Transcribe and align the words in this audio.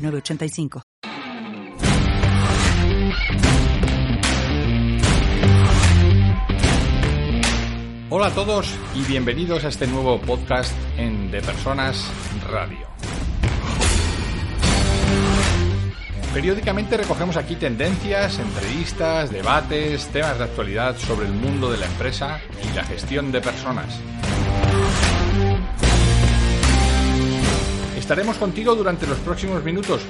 985. 0.00 0.82
Hola 8.12 8.26
a 8.26 8.34
todos 8.34 8.74
y 8.96 9.04
bienvenidos 9.04 9.64
a 9.64 9.68
este 9.68 9.86
nuevo 9.86 10.20
podcast 10.20 10.74
en 10.96 11.30
De 11.30 11.40
Personas 11.40 12.10
Radio. 12.50 12.88
Periódicamente 16.34 16.96
recogemos 16.96 17.36
aquí 17.36 17.56
tendencias, 17.56 18.38
entrevistas, 18.38 19.30
debates, 19.30 20.06
temas 20.08 20.38
de 20.38 20.44
actualidad 20.44 20.96
sobre 20.96 21.26
el 21.26 21.32
mundo 21.32 21.70
de 21.70 21.78
la 21.78 21.86
empresa 21.86 22.40
y 22.62 22.74
la 22.74 22.84
gestión 22.84 23.32
de 23.32 23.40
personas. 23.40 24.00
Estaremos 28.10 28.38
contigo 28.38 28.74
durante 28.74 29.06
los 29.06 29.18
próximos 29.18 29.62
minutos, 29.62 30.02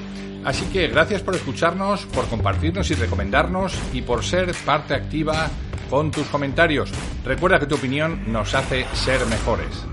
así 0.42 0.64
que 0.72 0.88
gracias 0.88 1.20
por 1.20 1.36
escucharnos, 1.36 2.06
por 2.06 2.26
compartirnos 2.28 2.90
y 2.90 2.94
recomendarnos 2.94 3.78
y 3.92 4.00
por 4.00 4.24
ser 4.24 4.54
parte 4.64 4.94
activa 4.94 5.50
con 5.90 6.10
tus 6.10 6.26
comentarios. 6.28 6.90
Recuerda 7.26 7.58
que 7.58 7.66
tu 7.66 7.74
opinión 7.74 8.32
nos 8.32 8.54
hace 8.54 8.86
ser 8.94 9.20
mejores. 9.26 9.84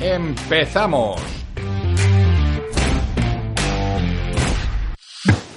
¡Empezamos! 0.00 1.20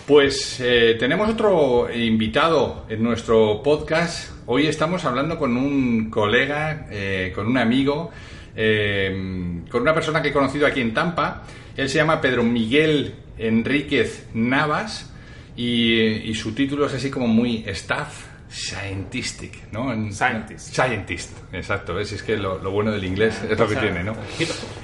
Pues 0.06 0.60
eh, 0.60 0.98
tenemos 1.00 1.30
otro 1.30 1.88
invitado 1.90 2.86
en 2.90 3.02
nuestro 3.02 3.64
podcast. 3.64 4.30
Hoy 4.46 4.68
estamos 4.68 5.06
hablando 5.06 5.38
con 5.38 5.56
un 5.56 6.10
colega, 6.10 6.88
eh, 6.92 7.32
con 7.34 7.48
un 7.48 7.58
amigo 7.58 8.12
eh, 8.60 9.62
con 9.70 9.84
una 9.84 9.94
persona 9.94 10.22
que 10.22 10.30
he 10.30 10.34
conocido 10.34 10.66
aquí 10.66 10.82
en 10.82 10.94
Tampa. 10.94 11.44
Él 11.78 11.88
se 11.88 12.00
llama 12.00 12.20
Pedro 12.20 12.44
Miguel 12.44 13.14
Enríquez 13.38 14.28
Navas 14.34 15.14
y, 15.56 16.34
su 16.34 16.54
título 16.54 16.88
es 16.88 16.94
así 16.96 17.12
como 17.12 17.28
muy 17.28 17.64
staff 17.68 18.26
scientific, 18.50 19.72
¿no? 19.72 19.92
Scientist. 20.12 20.74
Scientist, 20.74 21.38
exacto. 21.54 22.00
Es, 22.00 22.14
es 22.14 22.24
que 22.24 22.38
lo, 22.38 22.60
bueno 22.72 22.92
del 22.92 23.04
inglés 23.04 23.42
es 23.48 23.60
lo 23.60 23.68
que 23.68 23.76
tiene, 23.76 24.04
¿no? 24.04 24.16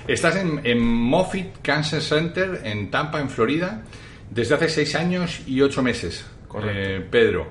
Estás 0.08 0.35
en, 0.35 0.61
en 0.63 0.80
Moffitt 0.80 1.61
Cancer 1.63 2.02
Center 2.02 2.61
en 2.63 2.91
Tampa, 2.91 3.19
en 3.19 3.30
Florida, 3.30 3.83
desde 4.30 4.55
hace 4.55 4.69
seis 4.69 4.95
años 4.95 5.41
y 5.47 5.61
ocho 5.61 5.81
meses. 5.81 6.25
Eh, 6.63 7.03
Pedro, 7.09 7.47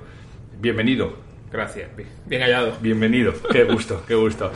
bienvenido. 0.60 1.31
Gracias, 1.52 1.90
bien 2.24 2.40
hallado. 2.40 2.78
Bienvenido, 2.80 3.34
qué 3.52 3.64
gusto, 3.64 4.02
qué 4.08 4.14
gusto. 4.14 4.50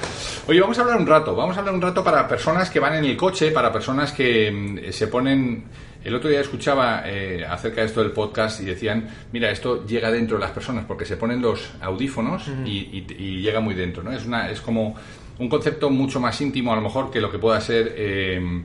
Oye, 0.48 0.61
vamos 0.62 0.78
a 0.78 0.80
hablar 0.80 0.97
un 0.97 1.06
rato, 1.06 1.36
vamos 1.36 1.55
a 1.55 1.61
hablar 1.61 1.75
un 1.75 1.83
rato 1.83 2.02
para 2.02 2.27
personas 2.27 2.70
que 2.70 2.80
van 2.80 2.94
en 2.94 3.05
el 3.05 3.16
coche, 3.19 3.50
para 3.50 3.70
personas 3.70 4.12
que 4.12 4.50
mm, 4.50 4.92
se 4.92 5.06
ponen... 5.08 5.64
El 6.02 6.14
otro 6.14 6.30
día 6.30 6.41
escuchaba 6.41 7.02
eh, 7.05 7.44
acerca 7.44 7.83
de 7.83 7.89
esto 7.89 8.00
del 8.00 8.12
podcast 8.12 8.61
y 8.61 8.64
decían, 8.64 9.08
mira, 9.33 9.50
esto 9.50 9.84
llega 9.84 10.11
dentro 10.11 10.39
de 10.39 10.44
las 10.44 10.52
personas 10.52 10.84
porque 10.86 11.05
se 11.05 11.17
ponen 11.17 11.42
los 11.42 11.74
audífonos 11.83 12.48
y, 12.64 13.05
llega 13.42 13.61
muy 13.61 13.74
dentro, 13.74 14.02
¿no? 14.02 14.12
Es, 14.12 14.24
una, 14.24 14.48
es 14.48 14.61
como 14.61 14.95
un 15.39 15.48
concepto 15.48 15.90
mucho 15.90 16.20
más 16.20 16.40
íntimo 16.40 16.73
a 16.73 16.77
lo 16.77 16.83
mejor 16.83 17.11
que 17.11 17.20
lo 17.20 17.30
que 17.30 17.39
pueda 17.39 17.61
ser... 17.61 17.92
Eh, 17.96 18.62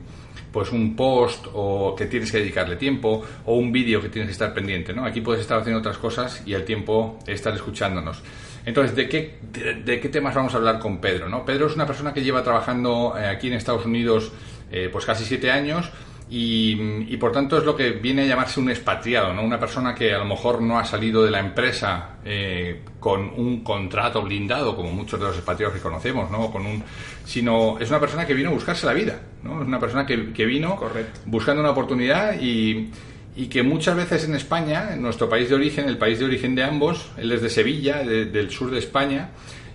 pues 0.52 0.70
un 0.70 0.94
post 0.94 1.46
o 1.52 1.94
que 1.96 2.06
tienes 2.06 2.30
que 2.30 2.38
dedicarle 2.38 2.76
tiempo 2.76 3.24
o 3.46 3.56
un 3.56 3.72
vídeo 3.72 4.00
que 4.00 4.08
tienes 4.08 4.28
que 4.28 4.32
estar 4.32 4.52
pendiente, 4.52 4.92
¿no? 4.92 5.04
Aquí 5.04 5.20
puedes 5.20 5.40
estar 5.40 5.58
haciendo 5.58 5.80
otras 5.80 5.98
cosas 5.98 6.42
y 6.46 6.52
el 6.54 6.64
tiempo 6.64 7.18
estar 7.26 7.54
escuchándonos. 7.54 8.22
Entonces, 8.64 8.94
¿de 8.94 9.08
qué, 9.08 9.38
de, 9.84 9.98
qué 9.98 10.08
temas 10.08 10.34
vamos 10.34 10.54
a 10.54 10.58
hablar 10.58 10.78
con 10.78 10.98
Pedro, 10.98 11.28
no? 11.28 11.44
Pedro 11.44 11.66
es 11.66 11.74
una 11.74 11.86
persona 11.86 12.12
que 12.12 12.22
lleva 12.22 12.44
trabajando 12.44 13.14
eh, 13.18 13.26
aquí 13.26 13.48
en 13.48 13.54
Estados 13.54 13.84
Unidos 13.86 14.30
eh, 14.70 14.88
pues 14.90 15.04
casi 15.04 15.24
siete 15.24 15.50
años 15.50 15.90
y, 16.34 17.14
por 17.18 17.30
tanto 17.30 17.58
es 17.58 17.64
lo 17.64 17.76
que 17.76 17.90
viene 17.90 18.22
a 18.22 18.24
llamarse 18.24 18.58
un 18.58 18.70
expatriado, 18.70 19.34
¿no? 19.34 19.42
Una 19.42 19.60
persona 19.60 19.94
que 19.94 20.14
a 20.14 20.18
lo 20.18 20.24
mejor 20.24 20.62
no 20.62 20.78
ha 20.78 20.84
salido 20.86 21.22
de 21.22 21.30
la 21.30 21.40
empresa 21.40 22.16
eh, 22.24 22.80
con 22.98 23.34
un 23.36 23.62
contrato 23.62 24.22
blindado, 24.22 24.74
como 24.74 24.90
muchos 24.92 25.20
de 25.20 25.26
los 25.26 25.36
expatriados 25.36 25.76
que 25.76 25.82
conocemos, 25.82 26.30
¿no? 26.30 26.50
Con 26.50 26.64
un, 26.64 26.82
sino 27.26 27.78
es 27.78 27.90
una 27.90 28.00
persona 28.00 28.26
que 28.26 28.32
vino 28.32 28.48
a 28.48 28.52
buscarse 28.54 28.86
la 28.86 28.94
vida, 28.94 29.20
¿no? 29.42 29.60
Es 29.60 29.68
una 29.68 29.78
persona 29.78 30.06
que, 30.06 30.46
vino 30.46 30.80
buscando 31.26 31.60
una 31.60 31.72
oportunidad 31.72 32.40
y, 32.40 32.90
y, 33.36 33.48
que 33.48 33.62
muchas 33.62 33.94
veces 33.94 34.24
en 34.24 34.34
España, 34.34 34.94
en 34.94 35.02
nuestro 35.02 35.28
país 35.28 35.50
de 35.50 35.56
origen, 35.56 35.86
el 35.86 35.98
país 35.98 36.18
de 36.18 36.24
origen 36.24 36.54
de 36.54 36.64
ambos, 36.64 37.10
él 37.18 37.30
es 37.30 37.42
de 37.42 37.50
Sevilla, 37.50 38.04
del 38.04 38.50
sur 38.50 38.70
de 38.70 38.78
España, 38.78 39.32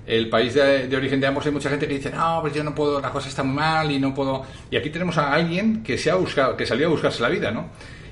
el 0.08 0.30
país 0.30 0.54
de, 0.54 0.96
origen 0.96 1.20
de 1.20 1.28
ambos 1.28 1.46
hay 1.46 1.52
mucha 1.52 1.70
gente 1.70 1.88
que 1.88 1.96
dice, 1.96 2.10
no, 2.10 2.40
pues 2.42 2.54
yo 2.54 2.64
no 2.64 2.74
puedo, 2.74 3.02
la 3.02 3.12
cosa 3.12 3.28
está 3.28 3.44
muy 3.44 3.56
mal 3.56 3.92
y 3.92 4.00
no 4.00 4.14
puedo... 4.14 4.46
Y 4.72 4.78
aquí 4.78 4.90
tenemos 4.90 5.18
a 5.18 5.34
alguien 5.34 5.84
que 5.84 5.98
se 5.98 6.10
ha 6.10 6.16
buscado, 6.16 6.56
que 6.56 6.66
salió 6.66 6.88
a 6.88 6.90
buscarse 6.90 7.22
la 7.22 7.30
vida, 7.30 7.52
¿no? 7.52 7.70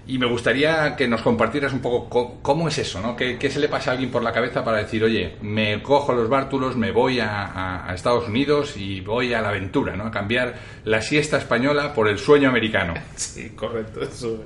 Y 0.07 0.19
me 0.19 0.27
gustaría 0.27 0.95
que 0.95 1.07
nos 1.07 1.21
compartieras 1.21 1.73
un 1.73 1.79
poco 1.79 2.38
cómo, 2.41 2.67
es 2.67 2.77
eso, 2.77 3.01
¿no? 3.01 3.16
¿Qué, 3.16 3.49
se 3.49 3.59
le 3.59 3.67
pasa 3.67 3.89
a 3.89 3.93
alguien 3.93 4.11
por 4.11 4.21
la 4.21 4.31
cabeza 4.31 4.63
para 4.63 4.77
decir, 4.77 5.03
oye, 5.03 5.35
me 5.41 5.81
cojo 5.81 6.13
los 6.13 6.29
bártulos, 6.29 6.75
me 6.75 6.91
voy 6.91 7.19
a, 7.19 7.91
Estados 7.93 8.27
Unidos 8.27 8.77
y 8.77 9.01
voy 9.01 9.33
a 9.33 9.41
la 9.41 9.49
aventura, 9.49 9.95
¿no? 9.95 10.05
A 10.05 10.11
cambiar 10.11 10.53
la 10.83 11.01
siesta 11.01 11.38
española 11.38 11.93
por 11.93 12.07
el 12.07 12.19
sueño 12.19 12.49
americano. 12.49 12.93
Sí, 13.16 13.49
correcto, 13.49 14.01
eso. 14.01 14.45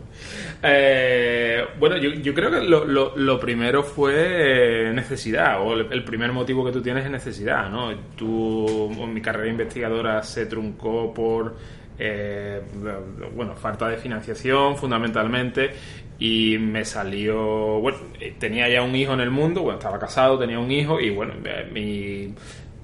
Eh, 0.63 1.63
bueno, 1.79 1.97
yo, 1.97 2.33
creo 2.33 2.49
que 2.49 2.61
lo, 2.61 3.39
primero 3.39 3.83
fue 3.83 4.91
necesidad, 4.93 5.61
o 5.61 5.73
el, 5.73 6.03
primer 6.03 6.31
motivo 6.31 6.65
que 6.65 6.71
tú 6.71 6.81
tienes 6.81 7.05
es 7.05 7.11
necesidad, 7.11 7.69
¿no? 7.69 7.93
Tú, 8.15 8.89
mi 9.07 9.21
carrera 9.21 9.49
investigadora 9.49 10.23
se 10.23 10.47
truncó 10.47 11.13
por 11.13 11.55
eh, 11.99 12.61
bueno, 13.35 13.55
falta 13.55 13.89
de 13.89 13.97
financiación 13.97 14.77
fundamentalmente 14.77 15.71
y 16.17 16.57
me 16.57 16.83
salió, 16.85 17.79
bueno, 17.79 17.97
tenía 18.39 18.69
ya 18.69 18.81
un 18.81 18.95
hijo 18.95 19.13
en 19.13 19.21
el 19.21 19.31
mundo, 19.31 19.61
bueno, 19.61 19.79
estaba 19.79 19.99
casado, 19.99 20.39
tenía 20.39 20.59
un 20.59 20.71
hijo 20.71 20.99
y 20.99 21.09
bueno, 21.09 21.33
eh, 21.45 21.69
mi, 21.71 22.33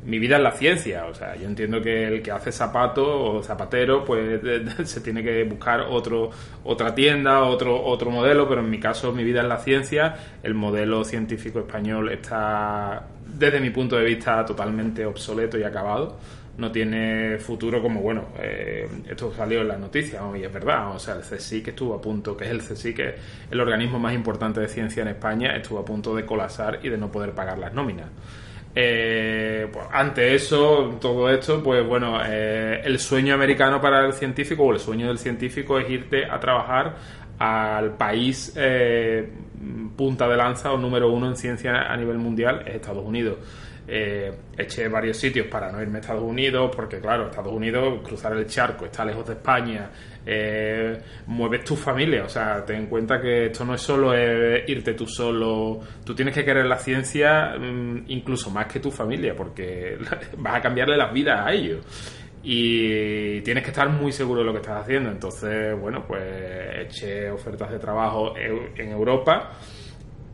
mi 0.05 0.19
vida 0.19 0.37
es 0.37 0.43
la 0.43 0.51
ciencia, 0.51 1.05
o 1.05 1.13
sea, 1.13 1.35
yo 1.35 1.45
entiendo 1.45 1.81
que 1.81 2.07
el 2.07 2.21
que 2.21 2.31
hace 2.31 2.51
zapato 2.51 3.35
o 3.35 3.43
zapatero, 3.43 4.05
pues 4.05 4.41
se 4.89 5.01
tiene 5.01 5.23
que 5.23 5.43
buscar 5.43 5.81
otro, 5.89 6.29
otra 6.63 6.93
tienda, 6.93 7.43
otro, 7.43 7.83
otro 7.83 8.11
modelo, 8.11 8.47
pero 8.47 8.61
en 8.61 8.69
mi 8.69 8.79
caso 8.79 9.11
mi 9.11 9.23
vida 9.23 9.41
es 9.41 9.47
la 9.47 9.57
ciencia, 9.57 10.15
el 10.43 10.53
modelo 10.53 11.03
científico 11.03 11.59
español 11.59 12.09
está, 12.11 13.07
desde 13.25 13.59
mi 13.59 13.69
punto 13.69 13.95
de 13.97 14.05
vista, 14.05 14.45
totalmente 14.45 15.05
obsoleto 15.05 15.57
y 15.57 15.63
acabado 15.63 16.17
no 16.57 16.71
tiene 16.71 17.37
futuro 17.37 17.81
como, 17.81 18.01
bueno, 18.01 18.29
eh, 18.39 18.87
esto 19.09 19.33
salió 19.35 19.61
en 19.61 19.67
las 19.67 19.79
noticias 19.79 20.21
y 20.37 20.43
es 20.43 20.53
verdad, 20.53 20.95
o 20.95 20.99
sea, 20.99 21.15
el 21.15 21.21
CSIC 21.21 21.69
estuvo 21.69 21.93
a 21.93 22.01
punto, 22.01 22.35
que 22.37 22.45
es 22.45 22.51
el 22.51 22.59
CSIC, 22.59 22.99
el 23.51 23.59
organismo 23.59 23.99
más 23.99 24.13
importante 24.13 24.61
de 24.61 24.67
ciencia 24.67 25.01
en 25.01 25.09
España, 25.09 25.55
estuvo 25.55 25.79
a 25.79 25.85
punto 25.85 26.15
de 26.15 26.25
colapsar 26.25 26.79
y 26.81 26.89
de 26.89 26.97
no 26.97 27.11
poder 27.11 27.31
pagar 27.31 27.57
las 27.57 27.73
nóminas. 27.73 28.07
Eh, 28.73 29.67
pues, 29.71 29.85
ante 29.91 30.35
eso, 30.35 30.97
todo 30.99 31.29
esto, 31.29 31.61
pues 31.61 31.85
bueno, 31.85 32.19
eh, 32.25 32.81
el 32.83 32.99
sueño 32.99 33.33
americano 33.33 33.81
para 33.81 34.05
el 34.05 34.13
científico 34.13 34.63
o 34.63 34.73
el 34.73 34.79
sueño 34.79 35.07
del 35.07 35.17
científico 35.17 35.77
es 35.79 35.89
irte 35.89 36.25
a 36.25 36.39
trabajar 36.39 36.95
al 37.37 37.97
país 37.97 38.53
punta 39.97 40.27
de 40.27 40.37
lanza 40.37 40.71
o 40.71 40.77
número 40.77 41.11
uno 41.11 41.27
en 41.27 41.35
ciencia 41.35 41.91
a 41.91 41.97
nivel 41.97 42.17
mundial, 42.17 42.63
es 42.65 42.75
Estados 42.75 43.03
Unidos 43.03 43.37
eh, 43.87 44.31
eché 44.57 44.87
varios 44.87 45.17
sitios 45.17 45.47
para 45.47 45.71
no 45.71 45.81
irme 45.81 45.97
a 45.97 46.01
Estados 46.01 46.23
Unidos, 46.23 46.71
porque 46.75 46.99
claro, 46.99 47.29
Estados 47.29 47.53
Unidos, 47.53 48.01
cruzar 48.03 48.33
el 48.33 48.47
charco, 48.47 48.85
está 48.85 49.05
lejos 49.05 49.27
de 49.27 49.33
España, 49.33 49.89
eh, 50.25 50.99
mueves 51.27 51.63
tu 51.63 51.75
familia, 51.75 52.23
o 52.23 52.29
sea, 52.29 52.65
ten 52.65 52.77
en 52.77 52.85
cuenta 52.87 53.21
que 53.21 53.47
esto 53.47 53.63
no 53.63 53.75
es 53.75 53.81
solo 53.81 54.13
irte 54.15 54.93
tú 54.93 55.05
solo, 55.05 55.81
tú 56.03 56.15
tienes 56.15 56.33
que 56.33 56.43
querer 56.43 56.65
la 56.65 56.77
ciencia 56.77 57.55
mm, 57.59 58.05
incluso 58.07 58.49
más 58.49 58.65
que 58.65 58.79
tu 58.79 58.89
familia, 58.89 59.35
porque 59.35 59.97
vas 60.37 60.55
a 60.55 60.61
cambiarle 60.61 60.97
las 60.97 61.13
vidas 61.13 61.45
a 61.45 61.51
ellos. 61.53 61.85
Y 62.47 63.41
tienes 63.41 63.63
que 63.63 63.71
estar 63.71 63.89
muy 63.89 64.11
seguro 64.11 64.41
de 64.41 64.45
lo 64.45 64.51
que 64.51 64.59
estás 64.59 64.83
haciendo. 64.83 65.09
Entonces, 65.09 65.75
bueno, 65.81 66.05
pues 66.07 66.21
eché 66.79 67.31
ofertas 67.31 67.71
de 67.71 67.79
trabajo 67.79 68.35
en 68.37 68.91
Europa 68.91 69.57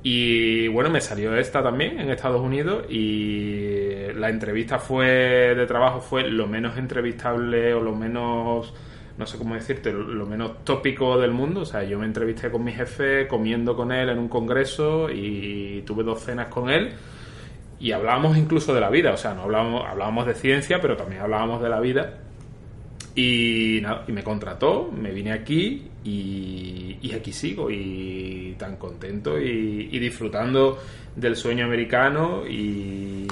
y 0.04 0.68
bueno, 0.70 0.90
me 0.90 1.02
salió 1.02 1.36
esta 1.36 1.62
también 1.62 2.00
en 2.00 2.10
Estados 2.10 2.42
Unidos 2.42 2.86
y 2.90 4.12
la 4.16 4.30
entrevista 4.30 4.80
fue 4.80 5.54
de 5.56 5.66
trabajo 5.68 6.02
fue 6.02 6.30
lo 6.30 6.48
menos 6.48 6.78
entrevistable 6.78 7.74
o 7.74 7.82
lo 7.82 7.96
menos 7.96 8.74
no 9.18 9.26
sé 9.28 9.38
cómo 9.38 9.54
decirte, 9.54 9.94
lo 9.94 10.26
menos 10.26 10.64
tópico 10.64 11.20
del 11.20 11.32
mundo. 11.32 11.62
O 11.62 11.66
sea, 11.66 11.84
yo 11.84 12.00
me 12.00 12.06
entrevisté 12.06 12.50
con 12.50 12.64
mi 12.64 12.72
jefe 12.72 13.28
comiendo 13.28 13.76
con 13.76 13.92
él 13.92 14.10
en 14.10 14.18
un 14.18 14.28
congreso 14.28 15.10
y 15.12 15.84
tuve 15.86 16.04
dos 16.04 16.22
cenas 16.22 16.48
con 16.48 16.70
él 16.72 16.94
y 17.80 17.92
hablábamos 17.92 18.38
incluso 18.38 18.74
de 18.74 18.82
la 18.82 18.90
vida. 18.90 19.12
O 19.12 19.18
sea, 19.18 19.34
no 19.34 19.44
hablábamos, 19.44 19.86
hablábamos 19.88 20.26
de 20.28 20.36
ciencia, 20.36 20.82
pero 20.82 20.96
también 20.96 21.22
hablábamos 21.22 21.62
de 21.62 21.70
la 21.70 21.80
vida. 21.80 22.18
Y, 23.14 23.80
y 23.80 24.12
me 24.12 24.24
contrató, 24.24 24.90
me 24.92 25.12
vine 25.12 25.34
aquí 25.34 25.90
y, 26.04 27.12
aquí 27.14 27.34
sigo 27.34 27.70
y 27.70 28.56
tan 28.58 28.78
contento 28.78 29.40
y, 29.40 30.00
disfrutando 30.00 30.80
del 31.16 31.36
sueño 31.36 31.66
americano 31.66 32.44
y, 32.48 33.28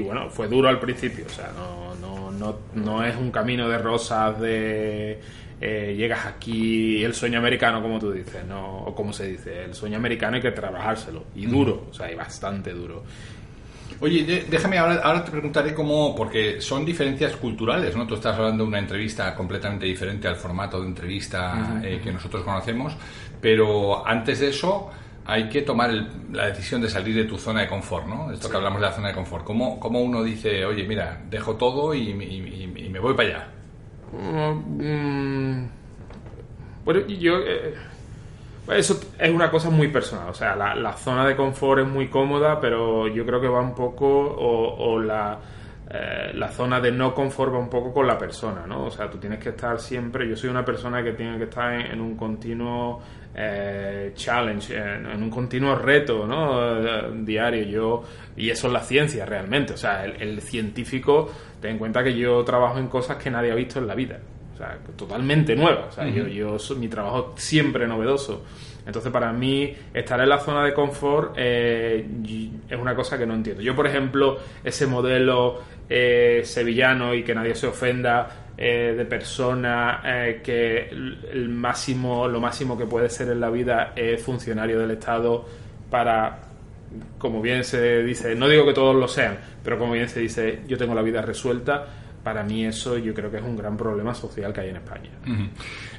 bueno, 0.00 0.30
fue 0.30 0.46
duro 0.46 0.68
al 0.68 0.78
principio, 0.78 1.26
o 1.26 1.30
sea, 1.30 1.52
no, 1.52 1.94
no, 1.96 2.30
no, 2.30 2.58
no 2.74 3.04
es 3.04 3.16
un 3.16 3.32
camino 3.32 3.68
de 3.68 3.78
rosas 3.78 4.40
de 4.40 5.20
eh, 5.60 5.94
llegas 5.96 6.24
aquí 6.24 7.02
el 7.02 7.14
sueño 7.14 7.40
americano 7.40 7.82
como 7.82 7.98
tú 7.98 8.12
dices, 8.12 8.44
no, 8.46 8.84
o 8.84 8.94
como 8.94 9.12
se 9.12 9.26
dice, 9.26 9.64
el 9.64 9.74
sueño 9.74 9.96
americano 9.96 10.36
hay 10.36 10.42
que 10.42 10.52
trabajárselo 10.52 11.24
y 11.34 11.46
duro, 11.46 11.88
o 11.90 11.94
sea, 11.94 12.10
y 12.10 12.14
bastante 12.14 12.72
duro. 12.72 13.02
Oye, 14.00 14.44
déjame, 14.48 14.78
ahora, 14.78 15.00
ahora 15.02 15.24
te 15.24 15.30
preguntaré 15.30 15.74
cómo, 15.74 16.14
porque 16.14 16.60
son 16.60 16.84
diferencias 16.84 17.34
culturales, 17.36 17.96
¿no? 17.96 18.06
Tú 18.06 18.14
estás 18.14 18.36
hablando 18.36 18.62
de 18.64 18.68
una 18.68 18.78
entrevista 18.78 19.34
completamente 19.34 19.86
diferente 19.86 20.28
al 20.28 20.36
formato 20.36 20.80
de 20.80 20.86
entrevista 20.86 21.80
eh, 21.82 22.00
que 22.02 22.12
nosotros 22.12 22.44
conocemos, 22.44 22.96
pero 23.40 24.06
antes 24.06 24.40
de 24.40 24.50
eso 24.50 24.90
hay 25.26 25.48
que 25.48 25.62
tomar 25.62 25.90
la 26.32 26.46
decisión 26.46 26.80
de 26.80 26.88
salir 26.88 27.14
de 27.14 27.24
tu 27.24 27.36
zona 27.36 27.62
de 27.62 27.68
confort, 27.68 28.06
¿no? 28.06 28.30
Esto 28.30 28.48
que 28.48 28.56
hablamos 28.56 28.80
de 28.80 28.86
la 28.86 28.92
zona 28.92 29.08
de 29.08 29.14
confort. 29.14 29.44
¿Cómo, 29.44 29.78
cómo 29.80 30.00
uno 30.00 30.22
dice, 30.22 30.64
oye, 30.64 30.84
mira, 30.84 31.20
dejo 31.28 31.56
todo 31.56 31.92
y, 31.92 32.14
me 32.14 32.98
voy 32.98 33.14
para 33.14 33.28
allá? 33.28 33.48
Mm, 34.12 35.66
bueno, 36.84 37.06
yo... 37.08 37.38
Eh, 37.40 37.74
eso 38.70 39.00
es 39.18 39.30
una 39.30 39.50
cosa 39.50 39.70
muy 39.70 39.88
personal, 39.88 40.28
o 40.28 40.34
sea, 40.34 40.54
la, 40.54 40.92
zona 40.94 41.26
de 41.26 41.34
confort 41.34 41.82
es 41.82 41.88
muy 41.88 42.08
cómoda, 42.08 42.60
pero 42.60 43.08
yo 43.08 43.24
creo 43.24 43.40
que 43.40 43.48
va 43.48 43.60
un 43.60 43.74
poco, 43.74 44.06
o, 44.06 45.00
la, 45.00 45.38
eh, 45.90 46.32
la 46.34 46.48
zona 46.48 46.80
de 46.80 46.92
no 46.92 47.14
confort 47.14 47.54
va 47.54 47.58
un 47.58 47.70
poco 47.70 47.92
con 47.92 48.06
la 48.06 48.18
persona, 48.18 48.66
¿no? 48.66 48.84
O 48.84 48.90
sea, 48.90 49.08
tú 49.08 49.18
tienes 49.18 49.38
que 49.38 49.50
estar 49.50 49.80
siempre, 49.80 50.28
yo 50.28 50.36
soy 50.36 50.50
una 50.50 50.64
persona 50.64 51.02
que 51.02 51.12
tiene 51.12 51.38
que 51.38 51.44
estar 51.44 51.72
en, 51.72 52.00
un 52.00 52.16
continuo 52.16 53.00
eh, 53.34 54.12
challenge, 54.14 54.76
en, 54.76 55.22
un 55.22 55.30
continuo 55.30 55.74
reto, 55.74 56.26
¿no? 56.26 56.78
Eh, 56.86 57.10
diario, 57.22 57.62
yo, 57.64 58.02
y 58.36 58.50
eso 58.50 58.66
es 58.66 58.72
la 58.72 58.80
ciencia 58.80 59.24
realmente, 59.24 59.72
o 59.72 59.78
sea, 59.78 60.04
el, 60.04 60.40
científico, 60.42 61.30
ten 61.60 61.72
en 61.72 61.78
cuenta 61.78 62.04
que 62.04 62.14
yo 62.14 62.44
trabajo 62.44 62.78
en 62.78 62.88
cosas 62.88 63.16
que 63.16 63.30
nadie 63.30 63.50
ha 63.50 63.54
visto 63.54 63.78
en 63.78 63.86
la 63.86 63.94
vida. 63.94 64.18
Sea, 64.58 64.76
totalmente 64.96 65.54
nueva. 65.54 65.86
O 65.88 65.92
sea, 65.92 66.08
yo, 66.08 66.26
yo 66.26 66.56
mi 66.76 66.88
trabajo 66.88 67.32
siempre 67.36 67.86
novedoso. 67.86 68.44
Entonces, 68.84 69.12
para 69.12 69.32
mí, 69.32 69.72
estar 69.94 70.20
en 70.20 70.28
la 70.28 70.40
zona 70.40 70.64
de 70.64 70.74
confort 70.74 71.34
eh, 71.36 72.04
es 72.68 72.76
una 72.76 72.96
cosa 72.96 73.16
que 73.16 73.24
no 73.24 73.34
entiendo. 73.34 73.62
Yo, 73.62 73.76
por 73.76 73.86
ejemplo, 73.86 74.38
ese 74.64 74.88
modelo 74.88 75.60
eh, 75.88 76.40
sevillano 76.42 77.14
y 77.14 77.22
que 77.22 77.36
nadie 77.36 77.54
se 77.54 77.68
ofenda 77.68 78.48
eh, 78.56 78.94
de 78.96 79.04
persona 79.04 80.02
que 80.42 80.88
el 80.88 81.48
máximo, 81.50 82.26
lo 82.26 82.40
máximo 82.40 82.76
que 82.76 82.86
puede 82.86 83.08
ser 83.10 83.28
en 83.28 83.38
la 83.38 83.50
vida 83.50 83.92
es 83.94 84.20
funcionario 84.20 84.80
del 84.80 84.90
Estado 84.90 85.46
para 85.88 86.40
como 87.18 87.42
bien 87.42 87.64
se 87.64 88.02
dice, 88.02 88.34
no 88.34 88.48
digo 88.48 88.64
que 88.64 88.72
todos 88.72 88.96
lo 88.96 89.06
sean, 89.06 89.38
pero 89.62 89.78
como 89.78 89.92
bien 89.92 90.08
se 90.08 90.20
dice, 90.20 90.60
yo 90.66 90.78
tengo 90.78 90.94
la 90.94 91.02
vida 91.02 91.20
resuelta 91.20 91.86
para 92.22 92.42
mí 92.42 92.64
eso 92.64 92.98
yo 92.98 93.14
creo 93.14 93.30
que 93.30 93.38
es 93.38 93.42
un 93.42 93.56
gran 93.56 93.76
problema 93.76 94.14
social 94.14 94.52
que 94.52 94.60
hay 94.60 94.70
en 94.70 94.76
España. 94.76 95.10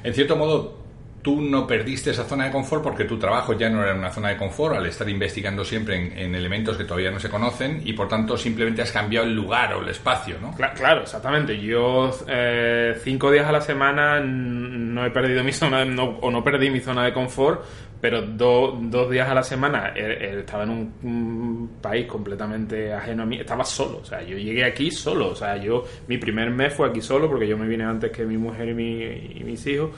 En 0.02 0.14
cierto 0.14 0.36
modo, 0.36 0.80
tú 1.22 1.40
no 1.40 1.66
perdiste 1.66 2.10
esa 2.10 2.24
zona 2.24 2.46
de 2.46 2.50
confort 2.50 2.82
porque 2.82 3.04
tu 3.04 3.18
trabajo 3.18 3.52
ya 3.52 3.68
no 3.68 3.82
era 3.82 3.94
una 3.94 4.10
zona 4.10 4.28
de 4.28 4.36
confort 4.36 4.76
al 4.76 4.86
estar 4.86 5.08
investigando 5.08 5.64
siempre 5.64 6.22
en, 6.24 6.34
elementos 6.34 6.76
que 6.76 6.84
todavía 6.84 7.10
no 7.10 7.18
se 7.18 7.28
conocen 7.28 7.82
y 7.84 7.92
por 7.92 8.08
tanto 8.08 8.36
simplemente 8.36 8.82
has 8.82 8.92
cambiado 8.92 9.26
el 9.26 9.34
lugar 9.34 9.74
o 9.74 9.82
el 9.82 9.88
espacio, 9.88 10.36
¿no? 10.40 10.54
Claro, 10.74 11.02
exactamente. 11.02 11.60
Yo 11.60 12.10
eh, 12.26 12.94
cinco 13.02 13.30
días 13.30 13.46
a 13.46 13.52
la 13.52 13.60
semana 13.60 14.20
no 14.20 15.04
he 15.04 15.10
perdido 15.10 15.44
mi 15.44 15.52
zona 15.52 15.82
o 16.20 16.30
no 16.30 16.44
perdí 16.44 16.70
mi 16.70 16.80
zona 16.80 17.04
de 17.04 17.12
confort 17.12 17.62
pero 18.00 18.22
dos 18.22 19.10
días 19.10 19.28
a 19.28 19.34
la 19.34 19.42
semana 19.42 19.88
estaba 19.88 20.64
en 20.64 20.70
un, 20.70 21.70
país 21.80 22.06
completamente 22.06 22.92
ajeno 22.92 23.22
a 23.22 23.26
mí, 23.26 23.38
estaba 23.38 23.64
solo, 23.64 23.98
o 23.98 24.04
sea, 24.04 24.22
yo 24.22 24.36
llegué 24.36 24.64
aquí 24.64 24.90
solo, 24.90 25.28
o 25.30 25.34
sea, 25.34 25.56
yo, 25.56 25.84
mi 26.08 26.18
primer 26.18 26.50
mes 26.50 26.74
fue 26.74 26.88
aquí 26.88 27.00
solo 27.00 27.28
porque 27.28 27.46
yo 27.46 27.56
me 27.56 27.66
vine 27.66 27.84
antes 27.84 28.10
que 28.10 28.24
mi 28.24 28.36
mujer 28.36 28.68
y, 28.68 28.74
mi, 28.74 29.02
y 29.40 29.42
mis 29.44 29.66
hijos 29.66 29.90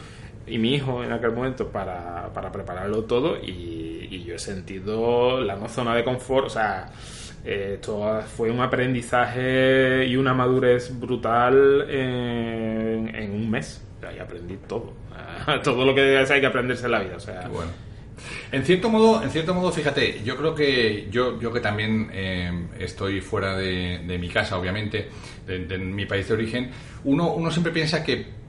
y 0.46 0.58
mi 0.58 0.74
hijo 0.74 1.02
en 1.04 1.12
aquel 1.12 1.32
momento 1.32 1.68
para, 1.68 2.32
para 2.32 2.50
prepararlo 2.50 3.04
todo 3.04 3.36
y, 3.36 4.22
yo 4.24 4.36
he 4.36 4.38
sentido 4.38 5.40
la 5.40 5.56
no 5.56 5.68
zona 5.68 5.96
de 5.96 6.04
confort, 6.04 6.46
o 6.46 6.50
sea, 6.50 6.90
esto 7.44 8.22
fue 8.36 8.50
un 8.50 8.60
aprendizaje 8.60 10.06
y 10.06 10.16
una 10.16 10.32
madurez 10.32 10.96
brutal 10.98 11.90
en, 11.90 13.14
en 13.14 13.30
un 13.32 13.50
mes, 13.50 13.84
o 14.00 14.10
y 14.14 14.18
aprendí 14.20 14.56
todo, 14.68 14.92
todo 15.64 15.84
lo 15.84 15.94
que 15.94 16.18
hay 16.18 16.40
que 16.40 16.46
aprenderse 16.46 16.86
en 16.86 16.92
la 16.92 17.00
vida, 17.00 17.16
o 17.16 17.20
sea... 17.20 17.48
bueno. 17.48 17.91
En 18.50 18.64
cierto 18.64 18.88
modo, 18.90 19.22
en 19.22 19.30
cierto 19.30 19.54
modo, 19.54 19.72
fíjate, 19.72 20.22
yo 20.24 20.36
creo 20.36 20.54
que 20.54 21.08
yo, 21.10 21.40
yo 21.40 21.52
que 21.52 21.60
también 21.60 22.10
eh, 22.12 22.68
estoy 22.78 23.20
fuera 23.20 23.56
de, 23.56 24.18
mi 24.20 24.28
casa, 24.28 24.58
obviamente, 24.58 25.08
de, 25.46 25.78
mi 25.78 26.06
país 26.06 26.28
de 26.28 26.34
origen, 26.34 26.70
uno, 27.04 27.32
uno 27.32 27.50
siempre 27.50 27.72
piensa 27.72 28.04
que 28.04 28.42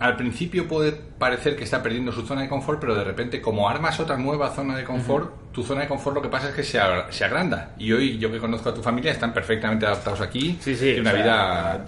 al 0.00 0.16
principio 0.16 0.66
puede 0.66 0.92
parecer 0.92 1.54
que 1.56 1.64
está 1.64 1.82
perdiendo 1.82 2.10
su 2.10 2.26
zona 2.26 2.40
de 2.40 2.48
confort, 2.48 2.80
pero 2.80 2.94
de 2.94 3.04
repente, 3.04 3.40
como 3.40 3.68
armas 3.68 4.00
otra 4.00 4.16
nueva 4.16 4.50
zona 4.54 4.74
de 4.74 4.82
confort, 4.82 5.52
tu 5.52 5.62
zona 5.62 5.82
de 5.82 5.88
confort 5.88 6.16
lo 6.16 6.22
que 6.22 6.30
pasa 6.30 6.48
es 6.48 6.54
que 6.54 6.62
se, 6.62 6.80
se, 7.10 7.24
agranda. 7.24 7.74
Y 7.78 7.92
hoy, 7.92 8.18
yo 8.18 8.32
que 8.32 8.38
conozco 8.38 8.70
a 8.70 8.74
tu 8.74 8.82
familia, 8.82 9.12
están 9.12 9.34
perfectamente 9.34 9.84
adaptados 9.84 10.22
aquí. 10.22 10.58
Sí, 10.60 10.74
sí. 10.74 10.96
una 10.98 11.12
vida 11.12 11.84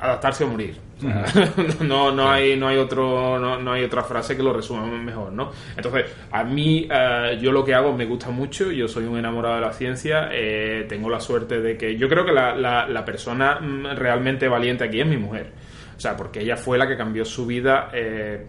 adaptarse 0.00 0.44
o 0.44 0.48
morir. 0.48 0.86
no, 1.80 2.10
no, 2.10 2.30
hay, 2.30 2.56
no, 2.56 2.68
hay 2.68 2.78
otro, 2.78 3.38
no, 3.38 3.72
hay 3.72 3.84
otra 3.84 4.02
frase 4.02 4.36
que 4.36 4.42
lo 4.42 4.52
resuma 4.52 4.86
mejor, 4.86 5.30
¿no? 5.30 5.52
Entonces, 5.76 6.06
a 6.30 6.42
mí, 6.42 6.88
eh, 6.90 7.38
yo 7.40 7.52
lo 7.52 7.64
que 7.64 7.74
hago 7.74 7.92
me 7.92 8.06
gusta 8.06 8.30
mucho, 8.30 8.70
yo 8.70 8.88
soy 8.88 9.04
un 9.04 9.18
enamorado 9.18 9.56
de 9.56 9.60
la 9.60 9.72
ciencia, 9.72 10.30
eh, 10.32 10.86
tengo 10.88 11.10
la 11.10 11.20
suerte 11.20 11.60
de 11.60 11.76
que 11.76 11.96
yo 11.96 12.08
creo 12.08 12.24
que 12.24 12.32
la, 12.32 12.54
la, 12.54 13.04
persona 13.04 13.60
mm, 13.60 13.96
realmente 13.96 14.48
valiente 14.48 14.84
aquí 14.84 15.00
es 15.00 15.06
mi 15.06 15.18
mujer. 15.18 15.52
O 15.96 16.00
sea, 16.00 16.16
porque 16.16 16.40
ella 16.40 16.56
fue 16.56 16.78
la 16.78 16.86
que 16.86 16.96
cambió 16.96 17.24
su 17.24 17.46
vida 17.46 17.90
eh, 17.92 18.46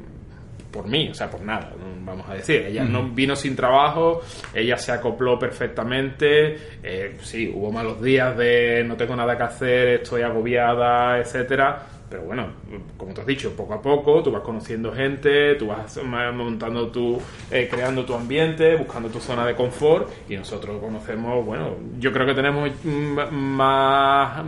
por 0.78 0.88
mí, 0.88 1.10
o 1.10 1.14
sea, 1.16 1.28
por 1.28 1.42
nada, 1.42 1.74
vamos 2.06 2.30
a 2.30 2.36
decir. 2.36 2.68
Ella 2.68 2.84
no 2.84 3.10
vino 3.10 3.36
sin 3.36 3.56
trabajo, 3.56 4.22
ella 4.54 4.78
se 4.78 4.92
acopló 4.92 5.40
perfectamente. 5.40 6.56
Eh, 6.84 7.18
sí, 7.24 7.52
hubo 7.52 7.72
malos 7.72 8.00
días 8.00 8.38
de 8.38 8.84
no 8.86 8.96
tengo 8.96 9.16
nada 9.16 9.36
que 9.36 9.42
hacer, 9.42 9.88
estoy 10.02 10.22
agobiada, 10.22 11.18
etcétera. 11.18 11.84
Pero 12.08 12.22
bueno, 12.22 12.48
como 12.96 13.12
te 13.12 13.22
has 13.22 13.28
dicho, 13.28 13.54
poco 13.56 13.74
a 13.74 13.82
poco 13.82 14.22
tú 14.22 14.32
vas 14.32 14.44
conociendo 14.44 14.94
gente, 14.94 15.56
tú 15.56 15.68
vas 15.68 16.00
montando 16.06 16.90
tu, 16.90 17.20
eh, 17.50 17.68
creando 17.70 18.06
tu 18.06 18.14
ambiente, 18.14 18.76
buscando 18.76 19.10
tu 19.10 19.20
zona 19.20 19.46
de 19.48 19.56
confort 19.56 20.08
y 20.30 20.38
nosotros 20.38 20.80
conocemos, 20.80 21.44
bueno, 21.44 21.76
yo 21.98 22.14
creo 22.14 22.28
que 22.28 22.36
tenemos 22.36 22.70
más 23.32 24.46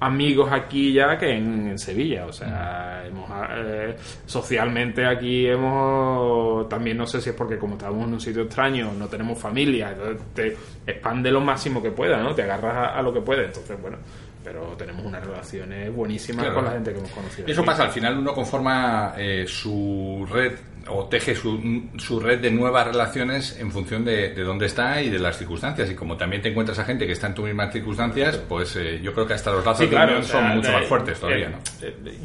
amigos 0.00 0.50
aquí 0.52 0.92
ya 0.92 1.16
que 1.18 1.30
en, 1.30 1.78
Sevilla. 1.78 2.26
O 2.26 2.32
sea, 2.32 3.04
hemos, 3.06 3.30
eh, 3.56 3.96
socialmente 4.26 5.06
aquí 5.06 5.46
hemos. 5.46 6.68
También 6.68 6.96
no 6.96 7.06
sé 7.06 7.20
si 7.20 7.30
es 7.30 7.36
porque, 7.36 7.58
como 7.58 7.74
estamos 7.74 8.06
en 8.06 8.14
un 8.14 8.20
sitio 8.20 8.42
extraño, 8.42 8.92
no 8.92 9.08
tenemos 9.08 9.38
familia, 9.38 9.90
entonces 9.90 10.22
te 10.34 10.56
expande 10.90 11.30
lo 11.30 11.40
máximo 11.40 11.82
que 11.82 11.90
pueda, 11.90 12.22
¿no? 12.22 12.34
Te 12.34 12.42
agarras 12.42 12.96
a, 12.96 13.02
lo 13.02 13.12
que 13.12 13.20
puede. 13.20 13.46
Entonces, 13.46 13.80
bueno, 13.80 13.98
pero 14.42 14.74
tenemos 14.76 15.04
unas 15.04 15.24
relaciones 15.24 15.92
buenísimas 15.92 16.46
con 16.50 16.64
la 16.64 16.72
gente 16.72 16.92
que 16.92 16.98
hemos 16.98 17.10
conocido. 17.10 17.48
Eso 17.48 17.64
pasa, 17.64 17.84
al 17.84 17.90
final 17.90 18.18
uno 18.18 18.32
conforma 18.32 19.14
eh, 19.16 19.44
su 19.46 20.26
red 20.30 20.52
o 20.90 21.04
teje 21.06 21.34
su, 21.34 22.20
red 22.20 22.40
de 22.40 22.50
nuevas 22.50 22.86
relaciones 22.86 23.58
en 23.60 23.70
función 23.70 24.04
de, 24.04 24.34
dónde 24.34 24.66
está 24.66 25.02
y 25.02 25.10
de 25.10 25.18
las 25.18 25.36
circunstancias. 25.36 25.90
Y 25.90 25.94
como 25.94 26.16
también 26.16 26.40
te 26.42 26.48
encuentras 26.48 26.78
a 26.78 26.84
gente 26.84 27.06
que 27.06 27.12
está 27.12 27.26
en 27.26 27.34
tus 27.34 27.44
mismas 27.44 27.72
circunstancias, 27.72 28.36
pues 28.48 28.74
eh, 28.76 29.00
yo 29.02 29.12
creo 29.12 29.26
que 29.26 29.34
hasta 29.34 29.52
los 29.52 29.64
lazos 29.64 29.88
son 30.26 30.48
mucho 30.56 30.72
más 30.72 30.86
fuertes 30.86 31.20
todavía. 31.20 31.50
¿no? 31.50 31.58